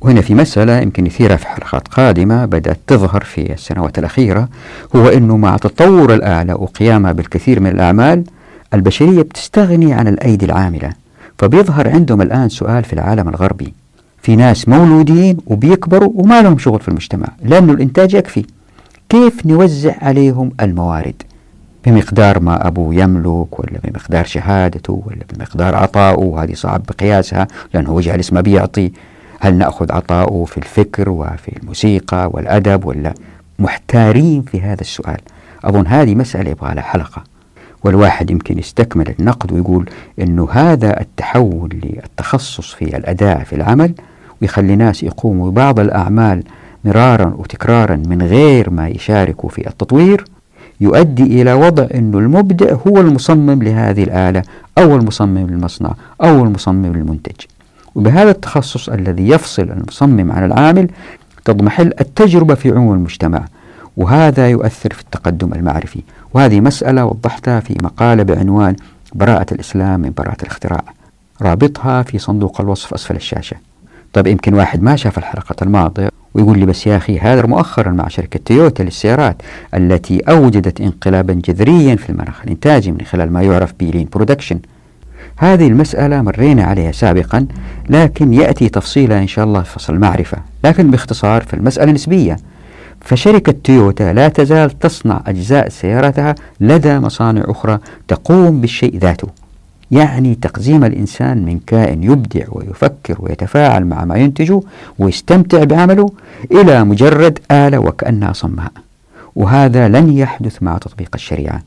وهنا 0.00 0.20
في 0.20 0.34
مسألة 0.34 0.78
يمكن 0.80 1.06
يثيرها 1.06 1.36
في 1.36 1.46
حلقات 1.46 1.88
قادمة 1.88 2.44
بدأت 2.44 2.78
تظهر 2.86 3.24
في 3.24 3.52
السنوات 3.52 3.98
الأخيرة 3.98 4.48
هو 4.96 5.08
أنه 5.08 5.36
مع 5.36 5.56
تطور 5.56 6.14
الآلة 6.14 6.54
وقيامها 6.56 7.12
بالكثير 7.12 7.60
من 7.60 7.70
الأعمال 7.70 8.24
البشرية 8.74 9.22
بتستغني 9.22 9.92
عن 9.92 10.08
الأيدي 10.08 10.46
العاملة. 10.46 10.92
فبيظهر 11.38 11.88
عندهم 11.88 12.22
الآن 12.22 12.48
سؤال 12.48 12.84
في 12.84 12.92
العالم 12.92 13.28
الغربي. 13.28 13.72
في 14.22 14.36
ناس 14.36 14.68
مولودين 14.68 15.36
وبيكبروا 15.46 16.12
وما 16.14 16.42
لهم 16.42 16.58
شغل 16.58 16.80
في 16.80 16.88
المجتمع 16.88 17.28
لأنه 17.42 17.72
الإنتاج 17.72 18.14
يكفي. 18.14 18.44
كيف 19.08 19.46
نوزع 19.46 19.94
عليهم 20.02 20.52
الموارد؟ 20.60 21.22
بمقدار 21.86 22.40
ما 22.40 22.66
أبوه 22.66 22.94
يملك 22.94 23.60
ولا 23.60 23.78
بمقدار 23.84 24.24
شهادته 24.24 25.02
ولا 25.06 25.20
بمقدار 25.32 25.74
عطائه 25.74 26.18
وهذه 26.18 26.54
صعب 26.54 26.82
بقياسها 26.88 27.48
لأنه 27.74 27.90
هو 27.90 28.00
جالس 28.00 28.32
ما 28.32 28.40
بيعطي. 28.40 28.92
هل 29.40 29.54
نأخذ 29.54 29.92
عطاؤه 29.92 30.44
في 30.44 30.58
الفكر 30.58 31.08
وفي 31.08 31.56
الموسيقى 31.56 32.30
والأدب 32.32 32.84
ولا 32.84 33.14
محتارين 33.58 34.42
في 34.42 34.60
هذا 34.60 34.80
السؤال؟ 34.80 35.20
أظن 35.64 35.86
هذه 35.86 36.14
مسألة 36.14 36.50
يبغى 36.50 36.74
لها 36.74 36.82
حلقة. 36.82 37.24
والواحد 37.84 38.30
يمكن 38.30 38.58
يستكمل 38.58 39.14
النقد 39.18 39.52
ويقول 39.52 39.90
أنه 40.20 40.48
هذا 40.50 41.00
التحول 41.00 41.80
للتخصص 41.84 42.74
في 42.74 42.96
الأداء 42.96 43.44
في 43.44 43.56
العمل 43.56 43.94
ويخلي 44.42 44.76
ناس 44.76 45.02
يقوموا 45.02 45.50
ببعض 45.50 45.80
الأعمال 45.80 46.42
مرارا 46.84 47.34
وتكرارا 47.38 47.96
من 47.96 48.22
غير 48.22 48.70
ما 48.70 48.88
يشاركوا 48.88 49.48
في 49.50 49.68
التطوير 49.68 50.24
يؤدي 50.80 51.42
إلى 51.42 51.52
وضع 51.52 51.86
أن 51.94 52.14
المبدع 52.14 52.74
هو 52.86 53.00
المصمم 53.00 53.62
لهذه 53.62 54.02
الآلة 54.02 54.42
أو 54.78 54.96
المصمم 54.96 55.46
للمصنع 55.46 55.94
أو 56.22 56.44
المصمم 56.44 56.86
للمنتج. 56.86 57.34
وبهذا 57.94 58.30
التخصص 58.30 58.88
الذي 58.88 59.28
يفصل 59.28 59.62
المصمم 59.62 60.32
عن 60.32 60.44
العامل 60.44 60.88
تضمحل 61.44 61.92
التجربة 62.00 62.54
في 62.54 62.70
عموم 62.70 62.94
المجتمع 62.94 63.44
وهذا 63.96 64.48
يؤثر 64.48 64.92
في 64.92 65.00
التقدم 65.00 65.52
المعرفي. 65.52 66.02
وهذه 66.34 66.60
مسألة 66.60 67.04
وضحتها 67.04 67.60
في 67.60 67.76
مقالة 67.82 68.22
بعنوان 68.22 68.76
براءة 69.14 69.54
الإسلام 69.54 70.00
من 70.00 70.12
براءة 70.16 70.42
الاختراع 70.42 70.82
رابطها 71.42 72.02
في 72.02 72.18
صندوق 72.18 72.60
الوصف 72.60 72.94
أسفل 72.94 73.16
الشاشة. 73.16 73.56
طيب 74.12 74.26
يمكن 74.26 74.54
واحد 74.54 74.82
ما 74.82 74.96
شاف 74.96 75.18
الحلقة 75.18 75.56
الماضية؟ 75.62 76.13
ويقول 76.34 76.58
لي 76.58 76.66
بس 76.66 76.86
يا 76.86 76.96
أخي 76.96 77.18
هذا 77.18 77.46
مؤخرا 77.46 77.90
مع 77.90 78.08
شركة 78.08 78.40
تويوتا 78.44 78.82
للسيارات 78.82 79.42
التي 79.74 80.20
أوجدت 80.20 80.80
انقلابا 80.80 81.32
جذريا 81.32 81.96
في 81.96 82.10
المناخ 82.10 82.42
الإنتاجي 82.44 82.92
من 82.92 83.00
خلال 83.00 83.32
ما 83.32 83.42
يعرف 83.42 83.74
ب 83.80 83.86
lean 83.86 84.08
production 84.12 84.60
هذه 85.36 85.66
المسألة 85.66 86.22
مرينا 86.22 86.64
عليها 86.64 86.92
سابقا 86.92 87.46
لكن 87.88 88.34
يأتي 88.34 88.68
تفصيلها 88.68 89.18
إن 89.18 89.26
شاء 89.26 89.44
الله 89.44 89.62
في 89.62 89.70
فصل 89.70 89.94
المعرفة. 89.94 90.38
لكن 90.64 90.90
باختصار 90.90 91.42
فالمسألة 91.42 91.92
نسبية 91.92 92.36
فشركة 93.00 93.54
تويوتا 93.64 94.12
لا 94.12 94.28
تزال 94.28 94.78
تصنع 94.78 95.22
أجزاء 95.26 95.68
سيارتها 95.68 96.34
لدى 96.60 96.98
مصانع 96.98 97.42
أخرى 97.44 97.78
تقوم 98.08 98.60
بالشيء 98.60 98.98
ذاته. 98.98 99.28
يعني 99.90 100.34
تقزيم 100.34 100.84
الإنسان 100.84 101.44
من 101.44 101.60
كائن 101.66 102.02
يبدع 102.02 102.44
ويفكر 102.48 103.16
ويتفاعل 103.18 103.84
مع 103.84 104.04
ما 104.04 104.16
ينتجه 104.16 104.60
ويستمتع 104.98 105.64
بعمله 105.64 106.10
إلى 106.52 106.84
مجرد 106.84 107.38
آلة 107.50 107.78
وكأنها 107.78 108.32
صماء 108.32 108.72
وهذا 109.36 109.88
لن 109.88 110.12
يحدث 110.12 110.62
مع 110.62 110.78
تطبيق 110.78 111.10
الشريعة. 111.14 111.62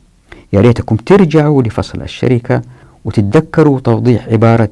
يا 0.54 0.62
ريتكم 0.62 0.96
ترجعوا 0.96 1.64
لفصل 1.64 2.02
الشركة 2.02 2.62
وتتذكروا 3.06 3.80
توضيح 3.80 4.28
عبارة 4.28 4.70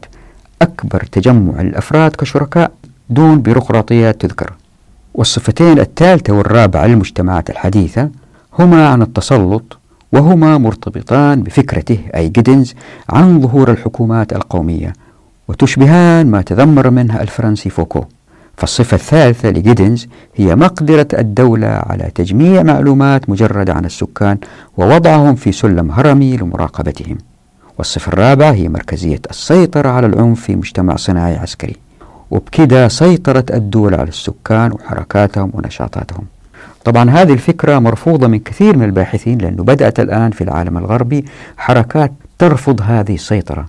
أكبر 0.61 1.03
تجمع 1.11 1.61
الأفراد 1.61 2.11
كشركاء 2.11 2.71
دون 3.09 3.41
بيروقراطيات 3.41 4.21
تذكر. 4.21 4.53
والصفتين 5.13 5.79
الثالثة 5.79 6.33
والرابعة 6.33 6.85
للمجتمعات 6.85 7.49
الحديثة 7.49 8.09
هما 8.59 8.87
عن 8.87 9.01
التسلط 9.01 9.77
وهما 10.15 10.57
مرتبطان 10.57 11.43
بفكرته 11.43 11.99
أي 12.15 12.29
جيدنز 12.29 12.75
عن 13.09 13.41
ظهور 13.41 13.71
الحكومات 13.71 14.33
القومية 14.33 14.93
وتشبهان 15.47 16.31
ما 16.31 16.41
تذمر 16.41 16.89
منها 16.89 17.21
الفرنسي 17.21 17.69
فوكو. 17.69 18.03
فالصفة 18.57 18.95
الثالثة 18.95 19.49
لجيدنز 19.49 20.07
هي 20.35 20.55
مقدرة 20.55 21.07
الدولة 21.13 21.67
على 21.67 22.11
تجميع 22.15 22.63
معلومات 22.63 23.29
مجردة 23.29 23.73
عن 23.73 23.85
السكان 23.85 24.37
ووضعهم 24.77 25.35
في 25.35 25.51
سلم 25.51 25.91
هرمي 25.91 26.37
لمراقبتهم. 26.37 27.17
والصفة 27.77 28.13
الرابعة 28.13 28.51
هي 28.51 28.69
مركزية 28.69 29.21
السيطرة 29.29 29.89
على 29.89 30.07
العنف 30.07 30.41
في 30.41 30.55
مجتمع 30.55 30.95
صناعي 30.95 31.35
عسكري. 31.35 31.75
وبكده 32.31 32.87
سيطرة 32.87 33.45
الدول 33.53 33.95
على 33.95 34.09
السكان 34.09 34.71
وحركاتهم 34.71 35.51
ونشاطاتهم. 35.53 36.34
طبعا 36.85 37.09
هذه 37.09 37.33
الفكرة 37.33 37.79
مرفوضة 37.79 38.27
من 38.27 38.39
كثير 38.39 38.77
من 38.77 38.83
الباحثين 38.83 39.37
لأنه 39.37 39.63
بدأت 39.63 39.99
الآن 39.99 40.31
في 40.31 40.43
العالم 40.43 40.77
الغربي 40.77 41.25
حركات 41.57 42.11
ترفض 42.39 42.81
هذه 42.81 43.13
السيطرة. 43.13 43.65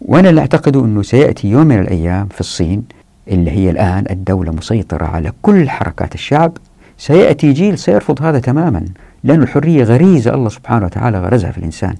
وأنا 0.00 0.30
اللي 0.30 0.40
أعتقد 0.40 0.76
أنه 0.76 1.02
سيأتي 1.02 1.48
يوم 1.48 1.66
من 1.66 1.78
الأيام 1.78 2.26
في 2.26 2.40
الصين 2.40 2.82
اللي 3.28 3.50
هي 3.50 3.70
الآن 3.70 4.04
الدولة 4.10 4.52
مسيطرة 4.52 5.04
على 5.06 5.32
كل 5.42 5.70
حركات 5.70 6.14
الشعب 6.14 6.52
سيأتي 6.98 7.52
جيل 7.52 7.78
سيرفض 7.78 8.22
هذا 8.22 8.38
تماما 8.38 8.84
لأن 9.24 9.42
الحرية 9.42 9.84
غريزة 9.84 10.34
الله 10.34 10.48
سبحانه 10.48 10.86
وتعالى 10.86 11.18
غرزها 11.18 11.50
في 11.50 11.58
الإنسان. 11.58 11.94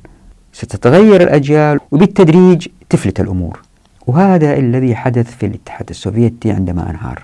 ستتغير 0.53 1.23
الأجيال 1.23 1.81
وبالتدريج 1.91 2.69
تفلت 2.91 3.21
الأمور. 3.21 3.61
وهذا 4.07 4.57
الذي 4.57 4.95
حدث 4.95 5.37
في 5.37 5.47
الاتحاد 5.47 5.91
السوفيتي 5.91 6.51
عندما 6.51 6.91
أنهار. 6.91 7.23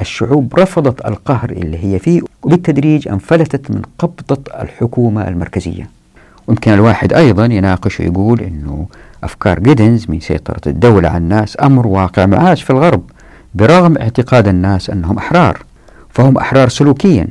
الشعوب 0.00 0.54
رفضت 0.58 1.06
القهر 1.06 1.50
اللي 1.50 1.84
هي 1.84 1.98
فيه. 1.98 2.20
وبالتدريج 2.44 3.08
انفلتت 3.08 3.70
من 3.70 3.82
قبضة 3.98 4.42
الحكومة 4.60 5.28
المركزية. 5.28 5.88
ويمكن 6.48 6.72
الواحد 6.72 7.12
أيضا 7.12 7.44
يناقش 7.44 8.00
ويقول 8.00 8.40
أنه 8.40 8.86
أفكار 9.24 9.58
جيدنز 9.58 10.06
من 10.08 10.20
سيطرة 10.20 10.60
الدولة 10.66 11.08
على 11.08 11.18
الناس 11.18 11.56
أمر 11.62 11.86
واقع 11.86 12.26
معاش 12.26 12.62
في 12.62 12.70
الغرب 12.70 13.02
برغم 13.54 13.98
اعتقاد 13.98 14.48
الناس 14.48 14.90
أنهم 14.90 15.18
أحرار 15.18 15.62
فهم 16.10 16.38
أحرار 16.38 16.68
سلوكيا 16.68 17.26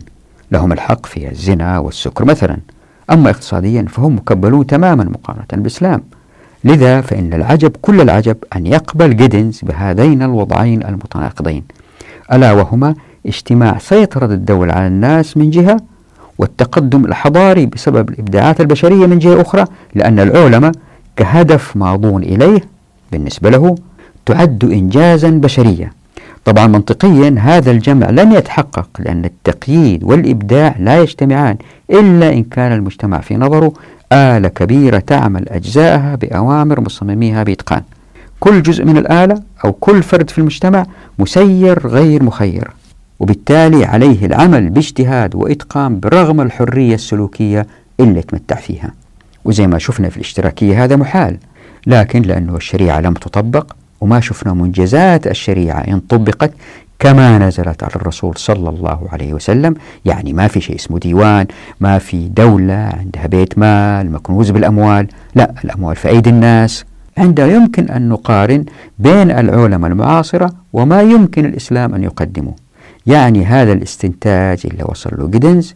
لهم 0.51 0.72
الحق 0.72 1.05
في 1.05 1.32
الزنا 1.32 1.80
والسكر 1.80 2.26
مثلا. 2.26 2.57
أما 3.11 3.30
اقتصاديا 3.30 3.86
فهم 3.89 4.16
مكبلون 4.16 4.68
تماما 4.68 5.03
مقارنة 5.03 5.45
بالإسلام. 5.51 6.01
لذا 6.64 7.01
فإن 7.01 7.34
العجب 7.34 7.72
كل 7.82 8.01
العجب 8.01 8.38
أن 8.55 8.68
يقبل 8.68 9.16
جيدنز 9.18 9.59
بهذين 9.64 10.24
الوضعين 10.24 10.84
المتناقضين. 10.84 11.64
ألا 12.32 12.51
وهما 12.51 12.95
اجتماع 13.26 13.78
سيطرة 13.78 14.26
الدولة 14.26 14.74
على 14.74 14.88
الناس 14.88 15.38
من 15.38 15.50
جهة 15.50 15.78
والتقدم 16.38 17.06
الحضاري 17.06 17.66
بسبب 17.66 18.10
الإبداعات 18.10 18.62
البشرية 18.62 19.08
من 19.08 19.20
جهة 19.20 19.42
أخرى 19.42 19.66
لأن 19.96 20.20
العولمة 20.20 20.72
كهدف 21.16 21.78
ماضون 21.78 22.24
إليه 22.24 22.62
بالنسبة 23.12 23.50
له 23.50 23.76
تعد 24.26 24.64
إنجازا 24.64 25.30
بشريا. 25.30 25.92
طبعا 26.46 26.68
منطقيا 26.68 27.36
هذا 27.40 27.72
الجمع 27.72 28.10
لن 28.10 28.32
يتحقق 28.32 28.90
لأن 29.00 29.26
التقييد 29.26 30.04
والإبداع 30.04 30.76
لا 30.80 31.00
يجتمعان 31.00 31.58
إلا 31.92 32.34
إن 32.34 32.44
كان 32.44 32.72
المجتمع 32.72 33.20
في 33.20 33.36
نظره 33.38 33.74
آلة 34.12 34.48
كبيرة 34.48 35.00
تعمل 35.00 35.50
أجزاءها 35.50 36.16
بأوامر 36.16 36.82
مصمميها 36.82 37.44
بإتقان. 37.44 37.82
كل 38.40 38.62
جزء 38.64 38.86
من 38.86 38.98
الآلة 38.98 39.42
أو 39.66 39.72
كل 39.72 40.04
فرد 40.04 40.30
في 40.30 40.38
المجتمع 40.38 40.86
مسير 41.20 41.88
غير 41.88 42.24
مخير. 42.24 42.72
وبالتالي 43.24 43.86
عليه 43.86 44.26
العمل 44.26 44.70
باجتهاد 44.70 45.36
وإتقان 45.36 46.00
برغم 46.00 46.42
الحرية 46.42 46.96
السلوكية 46.96 47.68
اللي 48.00 48.20
يتمتع 48.20 48.56
فيها. 48.56 48.92
وزي 49.46 49.68
ما 49.68 49.78
شفنا 49.78 50.10
في 50.10 50.18
الاشتراكية 50.18 50.84
هذا 50.84 50.96
محال 50.96 51.38
لكن 51.88 52.22
لأنه 52.22 52.56
الشريعة 52.56 53.00
لم 53.00 53.14
تطبق 53.14 53.74
وما 54.02 54.20
شفنا 54.20 54.54
منجزات 54.54 55.28
الشريعة 55.28 55.80
إن 55.80 56.00
طبقت 56.00 56.52
كما 57.00 57.38
نزلت 57.38 57.84
على 57.84 57.96
الرسول 57.96 58.38
صلى 58.38 58.70
الله 58.70 59.08
عليه 59.12 59.34
وسلم. 59.34 59.76
يعني 60.06 60.34
ما 60.34 60.48
في 60.48 60.62
شيء 60.62 60.76
اسمه 60.76 61.00
ديوان 61.00 61.46
ما 61.80 61.98
في 61.98 62.28
دولة 62.28 62.92
عندها 63.00 63.28
بيت 63.28 63.58
مال 63.58 64.12
مكنوز 64.12 64.50
بالأموال 64.52 65.08
لا 65.36 65.54
الأموال 65.64 65.96
في 65.96 66.08
أيدي 66.08 66.30
الناس. 66.30 66.86
عندما 67.18 67.48
يمكن 67.48 67.90
أن 67.90 68.10
نقارن 68.10 68.66
بين 69.00 69.32
العلماء 69.32 69.92
المعاصرة 69.92 70.54
وما 70.74 71.02
يمكن 71.02 71.46
الإسلام 71.46 71.96
أن 71.96 72.04
يقدمه. 72.04 72.62
يعني 73.08 73.45
هذا 73.45 73.74
الاستنتاج 73.74 74.62
اللي 74.66 74.84
وصل 74.84 75.10
له 75.18 75.28
جيدنز 75.28 75.74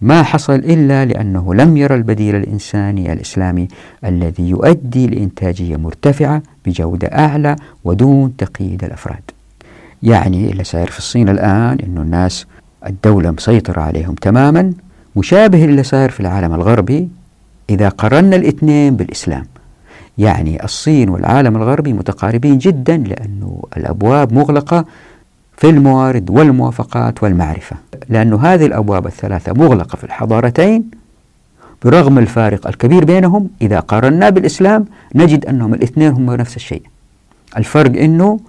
ما 0.00 0.22
حصل 0.22 0.54
إلا 0.54 1.04
لأنه 1.04 1.54
لم 1.54 1.76
يرى 1.76 1.94
البديل 1.94 2.36
الإنساني 2.36 3.12
الإسلامي 3.12 3.68
الذي 4.04 4.48
يؤدي 4.48 5.06
لإنتاجية 5.06 5.76
مرتفعة 5.76 6.42
بجودة 6.66 7.08
أعلى 7.08 7.56
ودون 7.84 8.36
تقييد 8.36 8.84
الأفراد. 8.84 9.22
يعني 10.02 10.50
اللي 10.50 10.64
صاير 10.64 10.90
في 10.90 10.98
الصين 10.98 11.28
الآن 11.28 11.78
أنه 11.86 12.02
الناس 12.02 12.46
الدولة 12.86 13.30
مسيطرة 13.30 13.80
عليهم 13.80 14.14
تماما 14.14 14.72
مشابه 15.16 15.64
اللي 15.64 15.82
صاير 15.82 16.10
في 16.10 16.20
العالم 16.20 16.54
الغربي 16.54 17.08
إذا 17.70 17.88
قرنا 17.88 18.36
الاثنين 18.36 18.96
بالإسلام. 18.96 19.44
يعني 20.18 20.64
الصين 20.64 21.08
والعالم 21.08 21.56
الغربي 21.56 21.92
متقاربين 21.92 22.58
جدا 22.58 22.96
لأنه 22.96 23.62
الأبواب 23.76 24.32
مغلقة 24.32 24.84
في 25.56 25.70
الموارد 25.70 26.30
والموافقات 26.30 27.22
والمعرفة. 27.22 27.76
لأن 28.08 28.34
هذه 28.34 28.66
الأبواب 28.66 29.06
الثلاثة 29.06 29.52
مغلقة 29.52 29.96
في 29.96 30.04
الحضارتين 30.04 30.90
برغم 31.84 32.18
الفارق 32.18 32.66
الكبير 32.66 33.04
بينهم 33.04 33.50
إذا 33.62 33.80
قارنا 33.80 34.30
بالإسلام 34.30 34.84
نجد 35.14 35.46
أنهم 35.46 35.74
الاثنين 35.74 36.12
هم 36.12 36.30
نفس 36.30 36.56
الشيء. 36.56 36.82
الفرق 37.56 38.00
أنه 38.02 38.40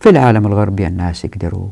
في 0.00 0.08
العالم 0.08 0.46
الغربي 0.46 0.86
الناس 0.86 1.24
يقدروا 1.24 1.68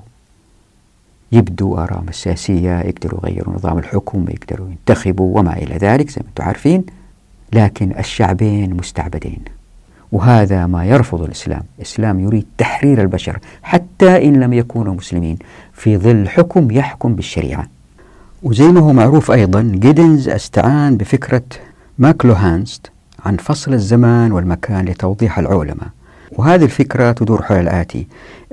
يبدوا 1.33 1.83
آرائهم 1.83 2.09
السياسية 2.09 2.81
يقدروا 2.81 3.21
يغيروا 3.29 3.55
نظام 3.55 3.79
الحكم 3.79 4.25
يقدروا 4.29 4.69
ينتخبوا 4.71 5.39
وما 5.39 5.57
إلى 5.57 5.77
ذلك 5.77 6.11
زي 6.11 6.21
ما 6.21 6.29
أنتم 6.29 6.45
عارفين 6.45 6.85
لكن 7.53 7.93
الشعبين 7.99 8.75
مستعبدين. 8.75 9.56
وهذا 10.13 10.67
ما 10.67 10.85
يرفض 10.85 11.23
الإسلام. 11.23 11.63
الإسلام 11.79 12.21
يريد 12.21 12.47
تحرير 12.59 13.03
البشر 13.03 13.39
حتى 13.63 14.29
إن 14.29 14.41
لم 14.41 14.53
يكونوا 14.53 14.95
مسلمين. 14.95 15.39
في 15.73 15.99
ظل 15.99 16.29
حكم 16.29 16.71
يحكم 16.71 17.15
بالشريعة. 17.15 17.67
وزي 18.43 18.65
ما 18.65 18.81
هو 18.81 18.93
معروف 18.93 19.31
أيضا 19.31 19.63
جيدنز 19.63 20.29
أستعان 20.29 20.97
بفكرة 20.97 21.43
ماكلوهان 21.99 22.33
ست 22.33 22.91
عن 23.25 23.37
فصل 23.37 23.73
الزمان 23.73 24.33
والمكان 24.33 24.85
لتوضيح 24.85 25.39
العولمة 25.39 25.97
وهذه 26.33 26.65
الفكرة 26.65 27.13
تدور 27.13 27.43
حول 27.43 27.59
الآتي 27.59 28.07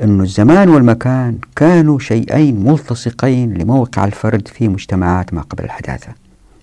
أن 0.04 0.22
الزمان 0.22 0.70
والمكان 0.70 1.38
كانوا 1.56 2.00
شيئين 2.00 2.64
ملتصقين 2.64 3.54
لموقع 3.54 4.06
الفرد 4.06 4.48
في 4.48 4.68
مجتمعات 4.68 5.34
ما 5.34 5.42
قبل 5.42 5.64
الحداثة. 5.64 6.08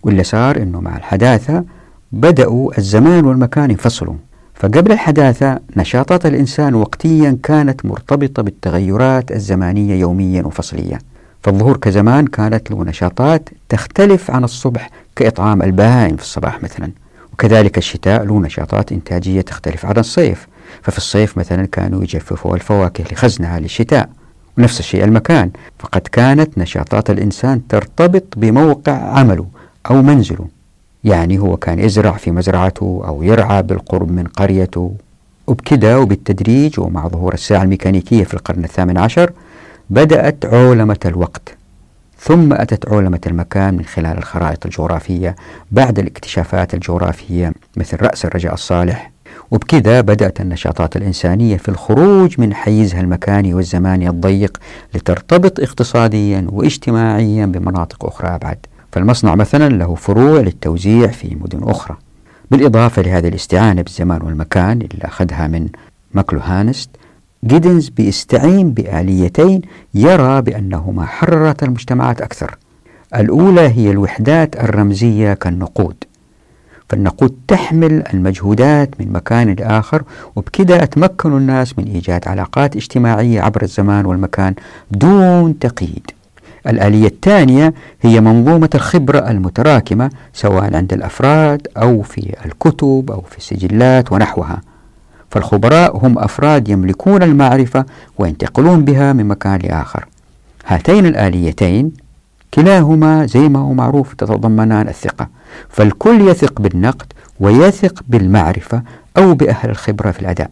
واللي 0.02 0.24
صار 0.24 0.56
أنه 0.56 0.80
مع 0.80 0.96
الحداثة 0.96 1.64
بدأوا 2.12 2.78
الزمان 2.78 3.24
والمكان 3.24 3.70
ينفصلوا 3.70 4.14
فقبل 4.60 4.92
الحداثة 4.92 5.58
نشاطات 5.76 6.26
الإنسان 6.26 6.74
وقتيا 6.74 7.38
كانت 7.42 7.86
مرتبطة 7.86 8.42
بالتغيرات 8.42 9.32
الزمانية 9.32 10.00
يوميا 10.00 10.42
وفصليا. 10.42 10.98
فالظهور 11.42 11.76
كزمان 11.76 12.26
كانت 12.26 12.70
له 12.70 12.84
نشاطات 12.84 13.48
تختلف 13.68 14.30
عن 14.30 14.44
الصبح 14.44 14.90
كإطعام 15.16 15.62
البهائم 15.62 16.16
في 16.16 16.22
الصباح 16.22 16.62
مثلا. 16.62 16.90
وكذلك 17.32 17.78
الشتاء 17.78 18.24
له 18.24 18.40
نشاطات 18.40 18.92
إنتاجية 18.92 19.40
تختلف 19.40 19.86
عن 19.86 19.96
الصيف. 19.96 20.46
ففي 20.82 20.98
الصيف 20.98 21.38
مثلا 21.38 21.66
كانوا 21.66 22.02
يجففوا 22.02 22.54
الفواكه 22.54 23.04
لخزنها 23.12 23.60
للشتاء. 23.60 24.08
ونفس 24.58 24.80
الشيء 24.80 25.04
المكان. 25.04 25.50
فقد 25.78 26.00
كانت 26.00 26.58
نشاطات 26.58 27.10
الإنسان 27.10 27.66
ترتبط 27.68 28.24
بموقع 28.36 28.92
عمله 28.92 29.46
أو 29.90 30.02
منزله. 30.02 30.59
يعني 31.04 31.38
هو 31.38 31.56
كان 31.56 31.78
يزرع 31.78 32.12
في 32.12 32.30
مزرعته 32.30 33.02
أو 33.06 33.22
يرعى 33.22 33.62
بالقرب 33.62 34.12
من 34.12 34.24
قريته. 34.24 34.94
وبكذا 35.46 35.96
وبالتدريج 35.96 36.80
ومع 36.80 37.08
ظهور 37.08 37.34
الساعة 37.34 37.62
الميكانيكية 37.62 38.24
في 38.24 38.34
القرن 38.34 38.64
الثامن 38.64 38.98
عشر 38.98 39.32
بدأت 39.90 40.46
عولمة 40.46 40.98
الوقت. 41.06 41.56
ثم 42.18 42.52
أتت 42.52 42.88
عولمة 42.88 43.20
المكان 43.26 43.74
من 43.74 43.84
خلال 43.84 44.18
الخرائط 44.18 44.66
الجغرافية 44.66 45.36
بعد 45.72 45.98
الاكتشافات 45.98 46.74
الجغرافية 46.74 47.52
مثل 47.76 47.96
رأس 48.02 48.24
الرجاء 48.24 48.54
الصالح. 48.54 49.10
وبكذا 49.50 50.00
بدأت 50.00 50.40
النشاطات 50.40 50.96
الإنسانية 50.96 51.56
في 51.56 51.68
الخروج 51.68 52.40
من 52.40 52.54
حيزها 52.54 53.00
المكاني 53.00 53.54
والزماني 53.54 54.08
الضيق 54.08 54.58
لترتبط 54.94 55.60
اقتصاديا 55.60 56.46
واجتماعيا 56.48 57.46
بمناطق 57.46 58.04
أخرى 58.04 58.28
أبعد 58.28 58.58
فالمصنع 58.92 59.34
مثلا 59.34 59.68
له 59.68 59.94
فروع 59.94 60.40
للتوزيع 60.40 61.06
في 61.06 61.36
مدن 61.40 61.62
أخرى 61.62 61.96
بالإضافة 62.50 63.02
لهذه 63.02 63.28
الاستعانة 63.28 63.82
بالزمان 63.82 64.22
والمكان 64.22 64.72
اللي 64.72 65.04
أخذها 65.04 65.46
من 65.46 65.68
ماكلوهان 66.14 66.40
ست 66.40 66.90
جيدنز 67.44 67.88
بيستعين 67.88 68.70
بآليتين 68.70 69.62
يرى 69.94 70.42
بأنهما 70.42 71.06
حررت 71.06 71.62
المجتمعات 71.62 72.20
أكثر. 72.20 72.58
الأولى 73.16 73.60
هي 73.60 73.90
الوحدات 73.90 74.56
الرمزية 74.56 75.34
كالنقود 75.34 75.96
فالنقود 76.88 77.34
تحمل 77.48 78.02
المجهودات 78.14 79.00
من 79.00 79.12
مكان 79.12 79.54
لآخر 79.54 80.02
وبكذا 80.36 80.82
أتمكن 80.82 81.36
الناس 81.36 81.78
من 81.78 81.84
إيجاد 81.84 82.28
علاقات 82.28 82.76
اجتماعية 82.76 83.40
عبر 83.40 83.62
الزمان 83.62 84.06
والمكان 84.06 84.54
دون 84.90 85.58
تقييد. 85.58 86.10
الآلية 86.66 87.06
الثانية 87.06 87.74
هي 88.00 88.20
منظومة 88.20 88.70
الخبرة 88.74 89.18
المتراكمة 89.18 90.10
سواء 90.32 90.76
عند 90.76 90.92
الأفراد 90.92 91.68
أو 91.76 92.02
في 92.02 92.36
الكتب 92.46 93.10
أو 93.10 93.20
في 93.30 93.38
السجلات 93.38 94.12
ونحوها. 94.12 94.60
فالخبراء 95.30 96.06
هم 96.06 96.18
أفراد 96.18 96.68
يملكون 96.68 97.22
المعرفة 97.22 97.84
وينتقلون 98.18 98.84
بها 98.84 99.12
من 99.12 99.28
مكان 99.28 99.60
لآخر. 99.60 100.06
هاتين 100.66 101.06
الآليتين 101.06 101.92
كلاهما 102.54 103.26
زي 103.26 103.48
ما 103.48 103.58
هو 103.58 103.72
معروف 103.72 104.14
تتضمنان 104.14 104.88
الثقة. 104.88 105.28
فالكل 105.68 106.28
يثق 106.28 106.60
بالنقد 106.60 107.12
ويثق 107.40 108.02
بالمعرفة 108.08 108.82
أو 109.18 109.34
بأهل 109.34 109.70
الخبرة 109.70 110.10
في 110.10 110.20
الأداء. 110.20 110.50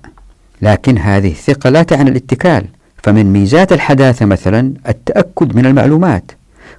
لكن 0.63 0.99
هذه 0.99 1.31
الثقة 1.31 1.71
لا 1.71 1.83
تعني 1.83 2.11
الاتكال. 2.11 2.67
فمن 3.09 3.33
ميزات 3.33 3.73
الحداثة 3.73 4.27
مثلا 4.27 4.73
التأكد 4.89 5.57
من 5.57 5.67
المعلومات. 5.67 6.33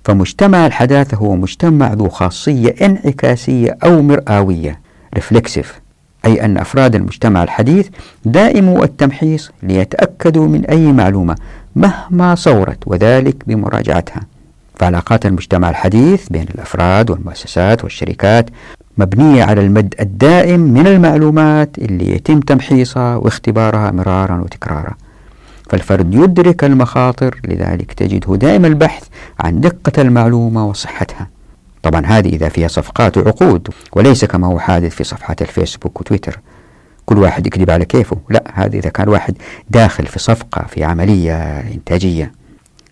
فمجتمع 0.03 0.65
الحداثة 0.65 1.17
هو 1.17 1.35
مجتمع 1.35 1.93
ذو 1.93 2.09
خاصية 2.09 2.75
انعكاسية 2.81 3.77
أو 3.83 4.01
مرآوية 4.01 4.79
ريفلكسيف 5.15 5.81
أي 6.25 6.45
أن 6.45 6.57
أفراد 6.57 6.95
المجتمع 6.95 7.43
الحديث 7.43 7.87
دائمو 8.25 8.83
التمحيص 8.83 9.51
ليتأكدوا 9.63 10.47
من 10.47 10.65
أي 10.65 10.91
معلومة 10.91 11.35
مهما 11.75 12.35
صورت 12.35 12.77
وذلك 12.85 13.35
بمراجعتها. 13.47 14.21
فعلاقات 14.75 15.25
المجتمع 15.25 15.69
الحديث 15.69 16.29
بين 16.29 16.45
الأفراد 16.55 17.09
والمؤسسات 17.09 17.83
والشركات 17.83 18.49
مبنية 18.97 19.43
على 19.43 19.61
المد 19.61 19.95
الدائم 19.99 20.59
من 20.59 20.87
المعلومات 20.87 21.77
اللي 21.77 22.15
يتم 22.15 22.39
تمحيصها 22.39 23.15
واختبارها 23.15 23.91
مرارا 23.91 24.41
وتكرارا. 24.41 24.95
فالفرد 25.69 26.13
يدرك 26.13 26.63
المخاطر 26.63 27.39
لذلك 27.47 27.93
تجده 27.93 28.35
دائما 28.35 28.67
البحث 28.67 29.03
عن 29.39 29.61
دقة 29.61 30.01
المعلومة 30.01 30.67
وصحتها. 30.67 31.27
طبعا 31.83 32.05
هذه 32.05 32.29
إذا 32.29 32.49
فيها 32.49 32.67
صفقات 32.67 33.17
وعقود 33.17 33.67
وليس 33.93 34.25
كما 34.25 34.47
هو 34.47 34.59
حادث 34.59 34.95
في 34.95 35.03
صفحات 35.03 35.41
الفيسبوك 35.41 36.01
وتويتر. 36.01 36.39
كل 37.05 37.17
واحد 37.17 37.47
يكذب 37.47 37.69
على 37.69 37.85
كيفه. 37.85 38.17
لا 38.29 38.43
هذا 38.53 38.77
إذا 38.77 38.89
كان 38.89 39.09
واحد 39.09 39.37
داخل 39.69 40.05
في 40.05 40.19
صفقة 40.19 40.65
في 40.67 40.83
عملية 40.83 41.59
إنتاجية. 41.59 42.31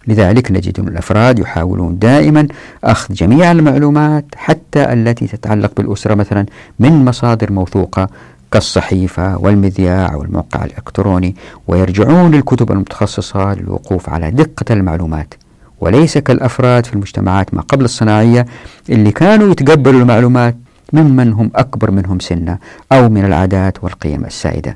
لذلك 0.08 0.52
نجد 0.52 0.80
أن 0.80 0.88
الأفراد 0.88 1.40
يحاولون 1.40 2.00
دائما 2.00 2.48
أخذ 2.84 3.14
جميع 3.14 3.52
المعلومات 3.52 4.26
حتى 4.36 4.94
التي 4.94 5.28
تتعلق 5.28 5.72
بالأسرة 5.78 6.16
مثلا 6.16 6.46
من 6.80 7.06
مصادر 7.06 7.52
موثوقة 7.52 8.10
كالصحيفة 8.52 9.38
والمذياع 9.38 10.16
والموقع 10.16 10.66
الإلكتروني 10.66 11.36
ويرجعون 11.68 12.32
للكتب 12.32 12.72
المتخصصة 12.72 13.54
للوقوف 13.54 14.10
على 14.10 14.32
دقة 14.32 14.74
المعلومات. 14.74 15.34
وليس 15.82 16.18
كالأفراد 16.18 16.86
في 16.86 16.94
المجتمعات 16.94 17.54
ما 17.54 17.62
قبل 17.62 17.86
الصناعية 17.86 18.46
اللي 18.90 19.12
كانوا 19.12 19.52
يتقبلوا 19.52 20.02
المعلومات 20.02 20.56
ممن 20.94 21.34
هم 21.34 21.52
أكبر 21.56 21.92
منهم 21.92 22.20
سنا 22.20 22.58
أو 22.92 23.10
من 23.10 23.26
العادات 23.26 23.84
والقيم 23.84 24.26
السائدة. 24.26 24.76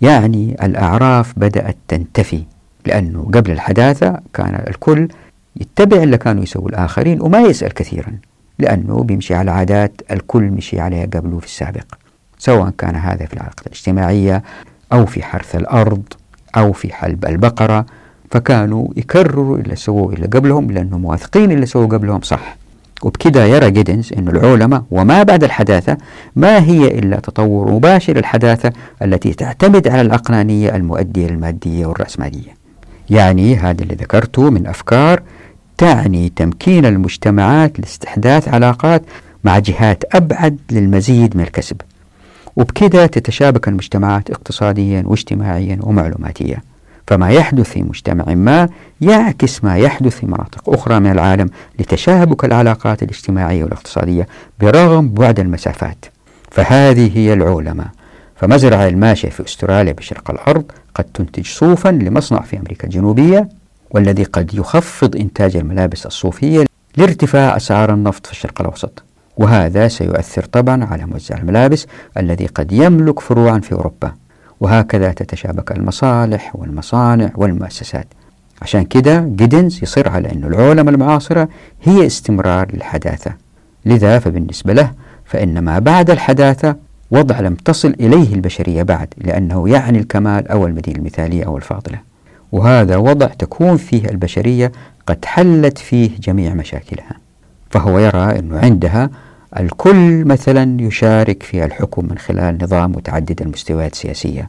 يعني 0.00 0.56
الأعراف 0.62 1.32
بدأت 1.36 1.76
تنتفي 1.88 2.42
لأنه 2.86 3.30
قبل 3.34 3.50
الحداثة 3.50 4.20
كان 4.34 4.64
الكل 4.68 5.08
يتبع 5.56 6.02
اللي 6.02 6.18
كانوا 6.18 6.42
يسووا 6.42 6.68
الآخرين 6.68 7.20
وما 7.20 7.40
يسأل 7.40 7.74
كثيرا 7.74 8.12
لأنه 8.58 9.02
بيمشي 9.02 9.34
على 9.34 9.50
عادات 9.50 10.00
الكل 10.10 10.42
مشي 10.42 10.80
عليها 10.80 11.06
قبله 11.06 11.38
في 11.38 11.46
السابق. 11.46 11.84
سواء 12.44 12.70
كان 12.78 12.96
هذا 12.96 13.26
في 13.26 13.34
العلاقة 13.34 13.62
الاجتماعية 13.66 14.42
أو 14.92 15.06
في 15.06 15.22
حرث 15.22 15.56
الأرض 15.56 16.02
أو 16.56 16.72
في 16.72 16.92
حلب 16.92 17.24
البقرة 17.24 17.86
فكانوا 18.30 18.88
يكرروا 18.96 19.58
اللي 19.58 19.76
سووه 19.76 20.12
اللي 20.12 20.26
قبلهم 20.26 20.70
لأنهم 20.70 21.04
واثقين 21.04 21.50
اللي 21.50 21.66
سووه 21.66 21.86
قبلهم 21.86 22.20
صح. 22.20 22.56
وبكذا 23.02 23.46
يرى 23.46 23.70
جيدنز 23.70 24.12
أن 24.18 24.28
العولمة 24.28 24.84
وما 24.90 25.22
بعد 25.22 25.44
الحداثة 25.44 25.96
ما 26.36 26.58
هي 26.64 26.98
إلا 26.98 27.20
تطور 27.20 27.72
مباشر 27.72 28.16
الحداثة 28.16 28.72
التي 29.02 29.32
تعتمد 29.34 29.88
على 29.88 30.00
العقلانية 30.00 30.76
المؤدية 30.76 31.26
للمادية 31.26 31.86
والرأسمالية. 31.86 32.54
يعني 33.10 33.56
هذا 33.56 33.82
اللي 33.82 33.94
ذكرته 33.94 34.50
من 34.50 34.66
أفكار 34.66 35.22
تعني 35.78 36.32
تمكين 36.36 36.86
المجتمعات 36.86 37.80
لاستحداث 37.80 38.48
علاقات 38.48 39.02
مع 39.44 39.58
جهات 39.58 40.04
أبعد 40.14 40.58
للمزيد 40.70 41.36
من 41.36 41.42
الكسب. 41.42 41.76
وبكذا 42.56 43.06
تتشابك 43.06 43.68
المجتمعات 43.68 44.30
اقتصاديا 44.30 45.02
واجتماعيا 45.06 45.78
ومعلوماتيا. 45.82 46.62
فما 47.06 47.30
يحدث 47.30 47.70
في 47.70 47.82
مجتمع 47.82 48.34
ما 48.34 48.68
يعكس 49.00 49.64
ما 49.64 49.76
يحدث 49.76 50.16
في 50.16 50.26
مناطق 50.26 50.70
أخرى 50.70 51.00
من 51.00 51.10
العالم 51.10 51.50
لتشابك 51.78 52.44
العلاقات 52.44 53.02
الاجتماعية 53.02 53.64
والاقتصادية 53.64 54.28
برغم 54.60 55.08
بعد 55.08 55.40
المسافات. 55.40 56.04
فهذه 56.50 57.18
هي 57.18 57.32
العولمة. 57.32 57.84
فمزرعة 58.36 58.88
الماشية 58.88 59.28
في 59.28 59.44
أستراليا 59.44 59.92
بشرق 59.92 60.30
الأرض 60.30 60.64
قد 60.94 61.04
تنتج 61.04 61.46
صوفا 61.46 61.88
لمصنع 61.88 62.40
في 62.40 62.58
أمريكا 62.58 62.84
الجنوبية 62.84 63.48
والذي 63.90 64.24
قد 64.24 64.54
يخفض 64.54 65.16
إنتاج 65.16 65.56
الملابس 65.56 66.06
الصوفية 66.06 66.64
لارتفاع 66.96 67.56
أسعار 67.56 67.94
النفط 67.94 68.26
في 68.26 68.32
الشرق 68.32 68.60
الأوسط. 68.60 69.02
وهذا 69.36 69.88
سيؤثر 69.88 70.44
طبعا 70.44 70.84
على 70.84 71.06
موزع 71.06 71.38
الملابس 71.38 71.86
الذي 72.16 72.46
قد 72.46 72.72
يملك 72.72 73.20
فروعا 73.20 73.58
في 73.58 73.72
أوروبا. 73.72 74.12
وهكذا 74.60 75.12
تتشابك 75.12 75.72
المصالح 75.72 76.56
والمصانع 76.56 77.30
والمؤسسات. 77.34 78.06
عشان 78.62 78.84
كده 78.84 79.20
جيدنز 79.20 79.78
يصر 79.82 80.08
على 80.08 80.32
أن 80.32 80.44
العولمة 80.44 80.90
المعاصرة 80.90 81.48
هي 81.82 82.06
استمرار 82.06 82.74
للحداثة. 82.74 83.32
لذا 83.84 84.18
فبالنسبة 84.18 84.72
له 84.72 84.90
فإن 85.24 85.58
ما 85.58 85.78
بعد 85.78 86.10
الحداثة 86.10 86.76
وضع 87.10 87.40
لم 87.40 87.54
تصل 87.54 87.94
إليه 88.00 88.34
البشرية 88.34 88.82
بعد 88.82 89.08
لأنه 89.18 89.68
يعني 89.68 89.98
الكمال 89.98 90.48
أو 90.48 90.66
المدينة 90.66 90.98
المثالية 90.98 91.44
أو 91.44 91.56
الفاضلة. 91.56 91.98
وهذا 92.52 92.96
وضع 92.96 93.26
تكون 93.26 93.76
فيه 93.76 94.08
البشرية 94.08 94.72
قد 95.06 95.24
حلت 95.24 95.78
فيه 95.78 96.10
جميع 96.20 96.54
مشاكلها. 96.54 97.23
فهو 97.74 97.98
يرى 97.98 98.38
أنه 98.38 98.58
عندها 98.58 99.10
الكل 99.60 100.24
مثلا 100.24 100.82
يشارك 100.82 101.42
في 101.42 101.64
الحكم 101.64 102.04
من 102.10 102.18
خلال 102.18 102.58
نظام 102.62 102.92
متعدد 102.92 103.42
المستويات 103.42 103.92
السياسية 103.92 104.48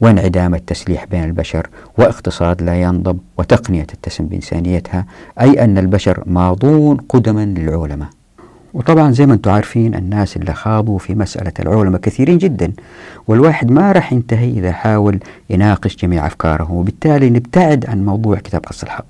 وانعدام 0.00 0.54
التسليح 0.54 1.04
بين 1.04 1.24
البشر 1.24 1.66
واقتصاد 1.98 2.62
لا 2.62 2.82
ينضب 2.82 3.18
وتقنية 3.38 3.82
تتسم 3.82 4.26
بإنسانيتها 4.26 5.06
أي 5.40 5.64
أن 5.64 5.78
البشر 5.78 6.22
ماضون 6.26 6.96
قدما 6.96 7.44
للعولمة 7.44 8.06
وطبعا 8.74 9.12
زي 9.12 9.26
ما 9.26 9.34
أنتم 9.34 9.50
عارفين 9.50 9.94
الناس 9.94 10.36
اللي 10.36 10.54
خاضوا 10.54 10.98
في 10.98 11.14
مسألة 11.14 11.52
العولمة 11.60 11.98
كثيرين 11.98 12.38
جدا 12.38 12.72
والواحد 13.28 13.70
ما 13.70 13.92
راح 13.92 14.12
ينتهي 14.12 14.50
إذا 14.50 14.72
حاول 14.72 15.18
يناقش 15.50 15.96
جميع 15.96 16.26
أفكارهم 16.26 16.76
وبالتالي 16.76 17.30
نبتعد 17.30 17.86
عن 17.88 18.04
موضوع 18.04 18.38
كتاب 18.38 18.60
قص 18.66 18.82
الحق. 18.82 19.06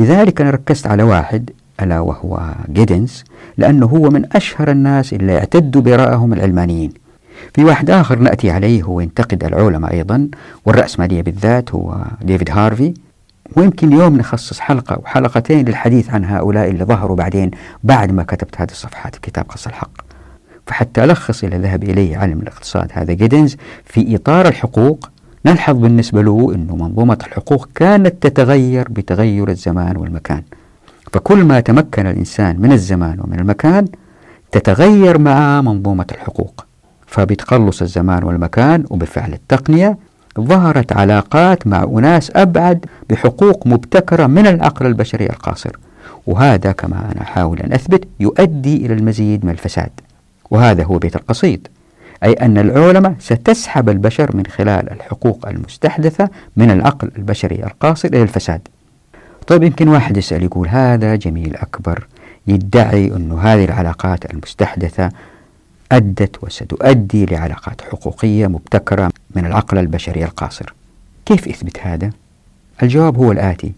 لذلك 0.00 0.40
أنا 0.40 0.50
ركزت 0.50 0.86
على 0.86 1.02
واحد 1.02 1.50
ألا 1.82 2.00
وهو 2.00 2.40
جيدنز 2.72 3.24
لأنه 3.56 3.86
هو 3.86 4.10
من 4.10 4.36
أشهر 4.36 4.70
الناس 4.70 5.12
اللي 5.12 5.32
يعتدوا 5.32 5.82
برأيهم 5.82 6.32
العلمانيين. 6.32 6.92
في 7.54 7.64
واحد 7.64 7.90
آخر 7.90 8.18
نأتي 8.18 8.50
عليه 8.50 8.82
هو 8.82 9.00
ينتقد 9.00 9.44
العلماء 9.44 9.92
أيضا 9.92 10.28
والرأسمالية 10.64 11.22
بالذات 11.22 11.74
هو 11.74 12.04
ديفيد 12.22 12.50
هارفي. 12.50 12.94
ويمكن 13.56 13.88
اليوم 13.92 14.16
نخصص 14.16 14.60
حلقة 14.60 14.94
أو 14.94 15.02
حلقتين 15.04 15.64
للحديث 15.64 16.10
عن 16.10 16.24
هؤلاء 16.24 16.70
اللي 16.70 16.84
ظهروا 16.84 17.16
بعدين 17.16 17.50
بعد 17.84 18.12
ما 18.12 18.22
كتبت 18.22 18.60
هذه 18.60 18.70
الصفحات 18.70 19.14
في 19.14 19.20
كتاب 19.20 19.44
قص 19.48 19.66
الحق. 19.66 19.90
فحتى 20.66 21.04
ألخص 21.04 21.44
إلى 21.44 21.58
ذهب 21.58 21.84
إليه 21.84 22.16
علم 22.16 22.40
الاقتصاد 22.40 22.90
هذا 22.92 23.12
جيدنز 23.12 23.56
في 23.84 24.14
إطار 24.16 24.48
الحقوق 24.48 25.10
نلحظ 25.46 25.76
بالنسبة 25.76 26.22
له 26.22 26.54
أن 26.54 26.66
منظومة 26.70 27.18
الحقوق 27.26 27.68
كانت 27.74 28.26
تتغير 28.26 28.88
بتغير 28.90 29.50
الزمان 29.50 29.96
والمكان. 29.96 30.42
فكل 31.12 31.44
ما 31.44 31.60
تمكن 31.60 32.06
الإنسان 32.06 32.60
من 32.60 32.72
الزمان 32.72 33.20
ومن 33.20 33.40
المكان 33.40 33.88
تتغير 34.52 35.18
مع 35.18 35.60
منظومة 35.60 36.06
الحقوق. 36.12 36.64
فبتقلص 37.06 37.82
الزمان 37.82 38.24
والمكان 38.24 38.84
وبفعل 38.90 39.32
التقنية 39.32 39.98
ظهرت 40.40 40.92
علاقات 40.92 41.66
مع 41.66 41.82
أناس 41.82 42.32
أبعد 42.36 42.86
بحقوق 43.10 43.66
مبتكرة 43.66 44.26
من 44.26 44.46
العقل 44.46 44.86
البشري 44.86 45.26
القاصر. 45.26 45.76
وهذا 46.26 46.72
كما 46.72 47.12
أنا 47.12 47.22
أحاول 47.22 47.60
أن 47.60 47.72
أثبت 47.72 48.04
يؤدي 48.20 48.76
إلى 48.86 48.94
المزيد 48.94 49.44
من 49.44 49.50
الفساد. 49.50 49.90
وهذا 50.50 50.84
هو 50.84 50.98
بيت 50.98 51.16
القصيد 51.16 51.68
أي 52.24 52.32
أن 52.32 52.58
العولمة 52.58 53.14
ستسحب 53.18 53.88
البشر 53.88 54.36
من 54.36 54.46
خلال 54.46 54.92
الحقوق 54.92 55.48
المستحدثة 55.48 56.28
من 56.56 56.70
العقل 56.70 57.10
البشري 57.18 57.64
القاصر 57.64 58.08
إلى 58.08 58.22
الفساد. 58.22 58.60
طيب 59.48 59.62
يمكن 59.62 59.88
واحد 59.88 60.16
يسأل 60.16 60.42
يقول 60.42 60.68
هذا 60.68 61.16
جميل 61.16 61.56
أكبر 61.56 62.06
يدعي 62.46 63.06
أن 63.06 63.32
هذه 63.32 63.64
العلاقات 63.64 64.30
المستحدثة 64.30 65.10
أدت 65.92 66.44
وستؤدي 66.44 67.26
لعلاقات 67.26 67.80
حقوقية 67.80 68.46
مبتكرة 68.46 69.10
من 69.36 69.46
العقل 69.46 69.78
البشري 69.78 70.24
القاصر 70.24 70.74
كيف 71.26 71.46
يثبت 71.46 71.80
هذا؟ 71.80 72.10
الجواب 72.82 73.16
هو 73.16 73.32
الآتي 73.32 73.72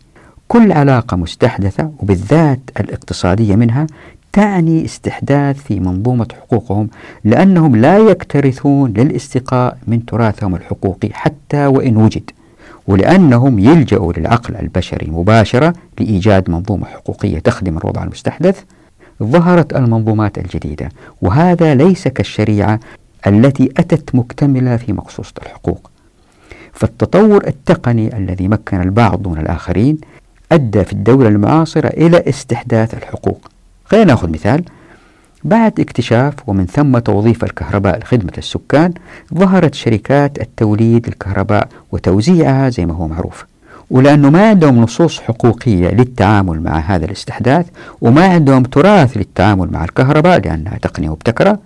كل 0.48 0.72
علاقة 0.72 1.16
مستحدثة 1.16 1.92
وبالذات 1.98 2.60
الاقتصادية 2.80 3.56
منها 3.56 3.86
تعني 4.32 4.84
استحداث 4.84 5.62
في 5.62 5.80
منظومة 5.80 6.26
حقوقهم 6.40 6.88
لأنهم 7.24 7.76
لا 7.76 7.98
يكترثون 7.98 8.92
للاستقاء 8.92 9.78
من 9.86 10.06
تراثهم 10.06 10.54
الحقوقي 10.54 11.08
حتى 11.12 11.66
وإن 11.66 11.96
وجد 11.96 12.30
ولأنهم 12.86 13.58
يلجأوا 13.58 14.12
للعقل 14.12 14.56
البشري 14.56 15.10
مباشرة 15.10 15.72
لإيجاد 16.00 16.50
منظومة 16.50 16.86
حقوقية 16.86 17.38
تخدم 17.38 17.78
الوضع 17.78 18.02
المستحدث 18.02 18.62
ظهرت 19.22 19.76
المنظومات 19.76 20.38
الجديدة 20.38 20.88
وهذا 21.22 21.74
ليس 21.74 22.08
كالشريعة 22.08 22.80
التي 23.26 23.72
أتت 23.76 24.14
مكتملة 24.14 24.76
في 24.76 24.92
مقصوصة 24.92 25.32
الحقوق. 25.42 25.90
فالتطور 26.72 27.46
التقني 27.46 28.16
الذي 28.16 28.48
مكن 28.48 28.80
البعض 28.80 29.22
دون 29.22 29.38
الآخرين 29.38 29.98
أدى 30.52 30.84
في 30.84 30.92
الدولة 30.92 31.28
المعاصرة 31.28 31.88
إلى 31.88 32.22
استحداث 32.28 32.94
الحقوق. 32.94 33.50
خلينا 33.84 34.04
نأخذ 34.04 34.30
مثال. 34.30 34.64
بعد 35.45 35.80
اكتشاف 35.80 36.34
ومن 36.47 36.66
ثم 36.66 36.99
توظيف 36.99 37.45
الكهرباء 37.45 37.99
لخدمة 37.99 38.32
السكان 38.38 38.93
ظهرت 39.34 39.74
شركات 39.74 40.41
التوليد 40.41 41.07
الكهرباء 41.07 41.68
وتوزيعها 41.93 42.68
زي 42.68 42.86
ما 42.86 42.95
هو 42.95 43.09
معروف. 43.09 43.47
ولأنه 43.91 44.30
ما 44.30 44.49
عندهم 44.49 44.78
نصوص 44.80 45.20
حقوقية 45.20 45.88
للتعامل 45.88 46.62
مع 46.62 46.78
هذا 46.78 47.05
الاستحداث 47.05 47.66
وما 48.01 48.24
عندهم 48.26 48.62
تراث 48.62 49.16
للتعامل 49.16 49.72
مع 49.72 49.84
الكهرباء 49.84 50.41
لأنها 50.41 50.78
تقنية 50.78 51.09
مبتكرة 51.09 51.59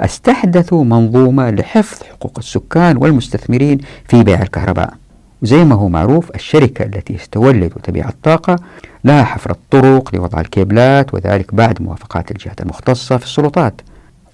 استحدثوا 0.00 0.84
منظومة 0.84 1.50
لحفظ 1.50 2.02
حقوق 2.02 2.38
السكان 2.38 2.96
والمستثمرين 2.96 3.78
في 4.08 4.22
بيع 4.22 4.42
الكهرباء. 4.42 4.94
وزي 5.42 5.64
ما 5.64 5.74
هو 5.74 5.88
معروف 5.88 6.30
الشركة 6.34 6.84
التي 6.84 7.14
تستولد 7.14 7.72
وتبيع 7.76 8.08
الطاقة 8.08 8.56
لها 9.04 9.24
حفر 9.24 9.50
الطرق 9.50 10.14
لوضع 10.14 10.40
الكيبلات 10.40 11.14
وذلك 11.14 11.54
بعد 11.54 11.82
موافقات 11.82 12.30
الجهات 12.30 12.60
المختصة 12.60 13.16
في 13.16 13.24
السلطات. 13.24 13.80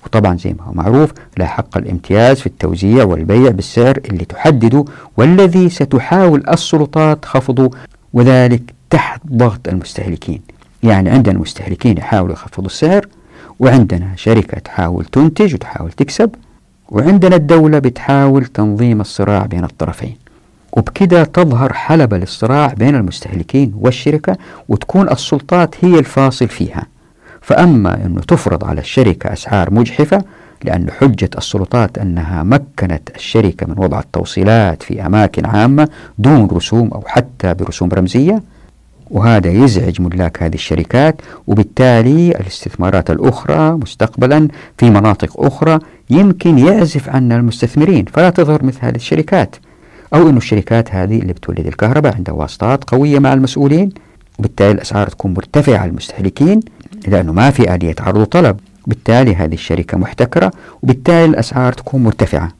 وطبعا 0.05 0.37
زي 0.37 0.53
ما 0.53 0.65
هو 0.65 0.73
معروف 0.73 1.13
لا 1.37 1.47
حق 1.47 1.79
الامتياز 1.79 2.41
في 2.41 2.47
التوزيع 2.47 3.05
والبيع 3.05 3.51
بالسعر 3.51 3.99
اللي 4.11 4.25
تحدده 4.25 4.85
والذي 5.17 5.69
ستحاول 5.71 6.43
السلطات 6.49 7.25
خفضه 7.25 7.71
وذلك 8.13 8.63
تحت 8.91 9.21
ضغط 9.27 9.69
المستهلكين. 9.69 10.41
يعني 10.83 11.11
عندنا 11.11 11.35
المستهلكين 11.35 11.99
يحاولوا 11.99 12.33
يخفضوا 12.33 12.67
السعر 12.67 13.07
وعندنا 13.61 14.13
شركة 14.17 14.59
تحاول 14.59 15.05
تنتج 15.05 15.55
وتحاول 15.55 15.93
تكسب 15.93 16.31
وعندنا 16.89 17.37
الدولة 17.37 17.79
بتحاول 17.79 18.45
تنظيم 18.47 19.01
الصراع 19.01 19.47
بين 19.47 19.65
الطرفين. 19.65 20.17
وبكده 20.73 21.25
تظهر 21.25 21.73
حلبة 21.73 22.19
للصراع 22.19 22.67
بين 22.67 22.95
المستهلكين 22.95 23.73
والشركة 23.81 24.37
وتكون 24.69 25.09
السلطات 25.09 25.75
هي 25.85 25.99
الفاصل 25.99 26.49
فيها. 26.49 26.87
فأما 27.41 28.07
أنه 28.07 28.21
تفرض 28.21 28.65
على 28.65 28.81
الشركة 28.81 29.33
أسعار 29.33 29.75
مجحفة 29.75 30.25
لأن 30.65 30.91
حجة 30.91 31.31
السلطات 31.39 31.99
أنها 31.99 32.43
مكنت 32.43 33.11
الشركة 33.17 33.67
من 33.67 33.75
وضع 33.79 34.01
التوصيلات 34.01 34.83
في 34.83 35.07
أماكن 35.07 35.47
عامة 35.47 35.89
دون 36.19 36.49
رسوم 36.53 36.89
أو 36.89 37.03
حتى 37.07 37.55
برسوم 37.55 37.89
رمزية 37.93 38.43
وهذا 39.11 39.51
يزعج 39.51 40.01
ملاك 40.01 40.43
هذه 40.43 40.55
الشركات 40.55 41.23
وبالتالي 41.47 42.31
الاستثمارات 42.31 43.11
الأخرى 43.11 43.71
مستقبلا 43.71 44.49
في 44.79 44.91
مناطق 44.91 45.41
أخرى 45.41 45.79
يمكن 46.11 46.59
يعزف 46.59 47.09
عنا 47.09 47.37
المستثمرين. 47.37 48.05
فلا 48.05 48.31
تظهر 48.31 48.65
مثل 48.65 48.79
هذه 48.81 48.97
الشركات. 48.97 49.57
أو 50.15 50.29
أن 50.29 50.37
الشركات 50.37 50.95
هذه 50.95 51.19
اللي 51.19 51.33
بتولد 51.33 51.67
الكهرباء 51.67 52.15
عندها 52.15 52.35
واسطات 52.35 52.85
قوية 52.85 53.19
مع 53.19 53.33
المسؤولين 53.33 53.91
وبالتالي 54.39 54.71
الأسعار 54.71 55.09
تكون 55.09 55.35
مرتفعة 55.35 55.79
على 55.79 55.91
المستهلكين 55.91 56.61
لأنه 57.09 57.33
ما 57.33 57.51
في 57.51 57.75
آلية 57.75 57.95
عرض 58.01 58.17
وطلب. 58.17 58.61
بالتالي 58.87 59.35
هذه 59.35 59.55
الشركة 59.55 59.99
محتكرة 59.99 60.51
وبالتالي 60.83 61.25
الأسعار 61.25 61.73
تكون 61.73 62.03
مرتفعة. 62.03 62.53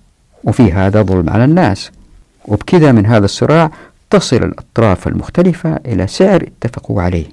وفي 0.45 0.73
هذا 0.73 1.03
ظلم 1.03 1.31
على 1.31 1.45
الناس. 1.45 1.91
وبكذا 2.45 2.93
من 2.93 3.07
هذا 3.07 3.25
الصراع 3.25 3.71
تصل 4.11 4.37
الأطراف 4.37 5.09
المختلفة 5.09 5.77
إلى 5.87 6.07
سعر 6.07 6.43
اتفقوا 6.43 7.03
عليه. 7.03 7.27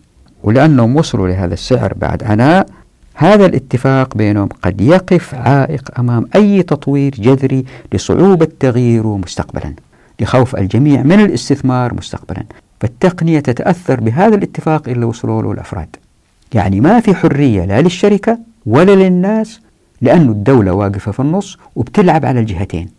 ولأنهم 0.43 0.95
وصلوا 0.95 1.28
لهذا 1.28 1.53
السعر 1.53 1.93
بعد 1.93 2.24
عناء 2.24 2.68
هذا 3.13 3.45
الاتفاق 3.45 4.18
بينهم 4.18 4.49
قد 4.61 4.82
يقف 4.82 5.36
عائق 5.36 5.99
أمام 5.99 6.28
أي 6.36 6.63
تطوير 6.63 7.15
جذري 7.20 7.65
لصعوبة 7.93 8.47
تغييره 8.59 9.18
مستقبلا. 9.18 9.74
لخوف 10.20 10.55
الجميع 10.55 11.03
من 11.03 11.20
الاستثمار 11.20 11.93
مستقبلا. 11.93 12.43
فالتقنية 12.82 13.39
تتأثر 13.39 13.99
بهذا 13.99 14.36
الاتفاق 14.36 14.89
اللي 14.89 15.05
وصلوا 15.05 15.41
له 15.41 15.51
الأفراد. 15.51 15.95
يعني 16.53 16.82
ما 16.82 16.99
في 16.99 17.15
حرية 17.15 17.65
لا 17.65 17.82
للشركة 17.82 18.39
ولا 18.65 18.95
للناس 18.95 19.61
لأن 20.01 20.30
الدولة 20.30 20.74
واقفة 20.74 21.11
في 21.11 21.20
النص 21.20 21.57
وبتلعب 21.76 22.26
على 22.26 22.39
الجهتين. 22.39 22.89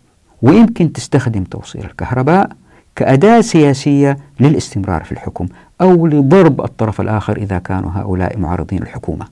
ويمكن 0.41 0.93
تستخدم 0.93 1.43
توصيل 1.43 1.85
الكهرباء 1.85 2.49
كأداة 2.95 3.41
سياسية 3.41 4.17
للاستمرار 4.39 5.03
في 5.03 5.11
الحكم 5.11 5.47
أو 5.81 6.07
لضرب 6.07 6.61
الطرف 6.61 7.01
الآخر 7.01 7.37
إذا 7.37 7.59
كانوا 7.59 7.91
هؤلاء 7.93 8.37
معارضين 8.37 8.81
الحكومة 8.81 9.25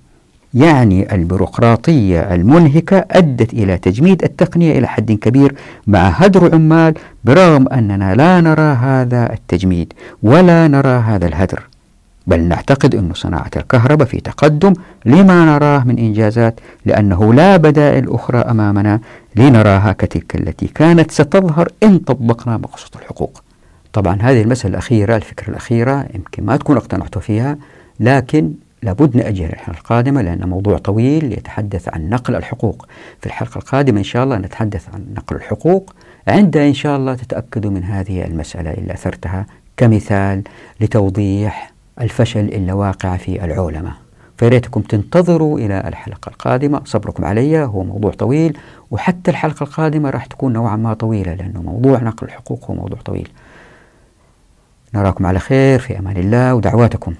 يعني 0.57 1.15
البيروقراطية 1.15 2.19
المنهكة 2.19 3.05
أدت 3.11 3.53
إلى 3.53 3.77
تجميد 3.77 4.23
التقنية 4.23 4.77
إلى 4.77 4.87
حد 4.87 5.11
كبير 5.11 5.55
مع 5.87 5.99
هدر 5.99 6.55
عمال 6.55 6.93
برغم 7.23 7.67
أننا 7.67 8.15
لا 8.15 8.41
نرى 8.41 8.61
هذا 8.61 9.33
التجميد 9.33 9.93
ولا 10.23 10.67
نرى 10.67 10.89
هذا 10.89 11.27
الهدر. 11.27 11.67
بل 12.27 12.39
نعتقد 12.41 12.95
أن 12.95 13.11
صناعة 13.13 13.51
الكهرباء 13.57 14.07
في 14.07 14.19
تقدم 14.19 14.73
لما 15.05 15.45
نراه 15.45 15.83
من 15.83 15.97
إنجازات 15.97 16.59
لأنه 16.85 17.33
لا 17.33 17.57
بدائل 17.57 18.09
أخرى 18.09 18.37
أمامنا 18.37 18.99
لنراها 19.35 19.91
كتلك 19.93 20.35
التي 20.35 20.67
كانت 20.67 21.11
ستظهر 21.11 21.67
إن 21.83 21.97
طبقنا 21.97 22.57
مقصود 22.57 22.91
الحقوق. 23.01 23.41
طبعا 23.93 24.17
هذه 24.21 24.41
المسألة 24.41 24.71
الأخيرة 24.71 25.15
الفكرة 25.15 25.49
الأخيرة 25.49 26.05
يمكن 26.15 26.45
ما 26.45 26.57
تكون 26.57 26.77
اقتنعت 26.77 27.17
فيها 27.17 27.57
لكن 27.99 28.51
لابد 28.83 29.17
نأجل 29.17 29.45
الحلقة 29.45 29.77
القادمة 29.77 30.21
لأن 30.21 30.49
موضوع 30.49 30.77
طويل 30.77 31.33
يتحدث 31.33 31.89
عن 31.89 32.09
نقل 32.09 32.35
الحقوق. 32.35 32.87
في 33.19 33.25
الحلقة 33.25 33.57
القادمة 33.57 33.99
إن 33.99 34.03
شاء 34.03 34.23
الله 34.23 34.37
نتحدث 34.37 34.89
عن 34.93 35.05
نقل 35.13 35.35
الحقوق. 35.35 35.95
عندها 36.27 36.67
إن 36.67 36.73
شاء 36.73 36.97
الله 36.97 37.15
تتأكدوا 37.15 37.71
من 37.71 37.83
هذه 37.83 38.25
المسألة 38.25 38.73
اللي 38.73 38.93
أثرتها 38.93 39.45
كمثال 39.77 40.43
لتوضيح 40.81 41.73
الفشل 42.01 42.39
اللي 42.39 42.71
واقع 42.71 43.17
في 43.17 43.45
العولمة. 43.45 43.93
فياريتكم 44.37 44.81
تنتظروا 44.81 45.59
إلى 45.59 45.83
الحلقة 45.87 46.29
القادمة. 46.29 46.81
صبركم 46.85 47.25
علي 47.25 47.63
هو 47.63 47.83
موضوع 47.83 48.11
طويل 48.11 48.57
وحتى 48.91 49.31
الحلقة 49.31 49.63
القادمة 49.63 50.09
راح 50.09 50.25
تكون 50.25 50.53
نوعا 50.53 50.75
ما 50.75 50.93
طويلة 50.93 51.33
لأنه 51.33 51.61
موضوع 51.61 51.99
نقل 52.03 52.27
الحقوق 52.27 52.65
هو 52.71 52.75
موضوع 52.75 52.99
طويل. 52.99 53.29
نراكم 54.95 55.25
على 55.25 55.39
خير 55.39 55.79
في 55.79 55.99
أمان 55.99 56.17
الله 56.17 56.55
ودعواتكم. 56.55 57.13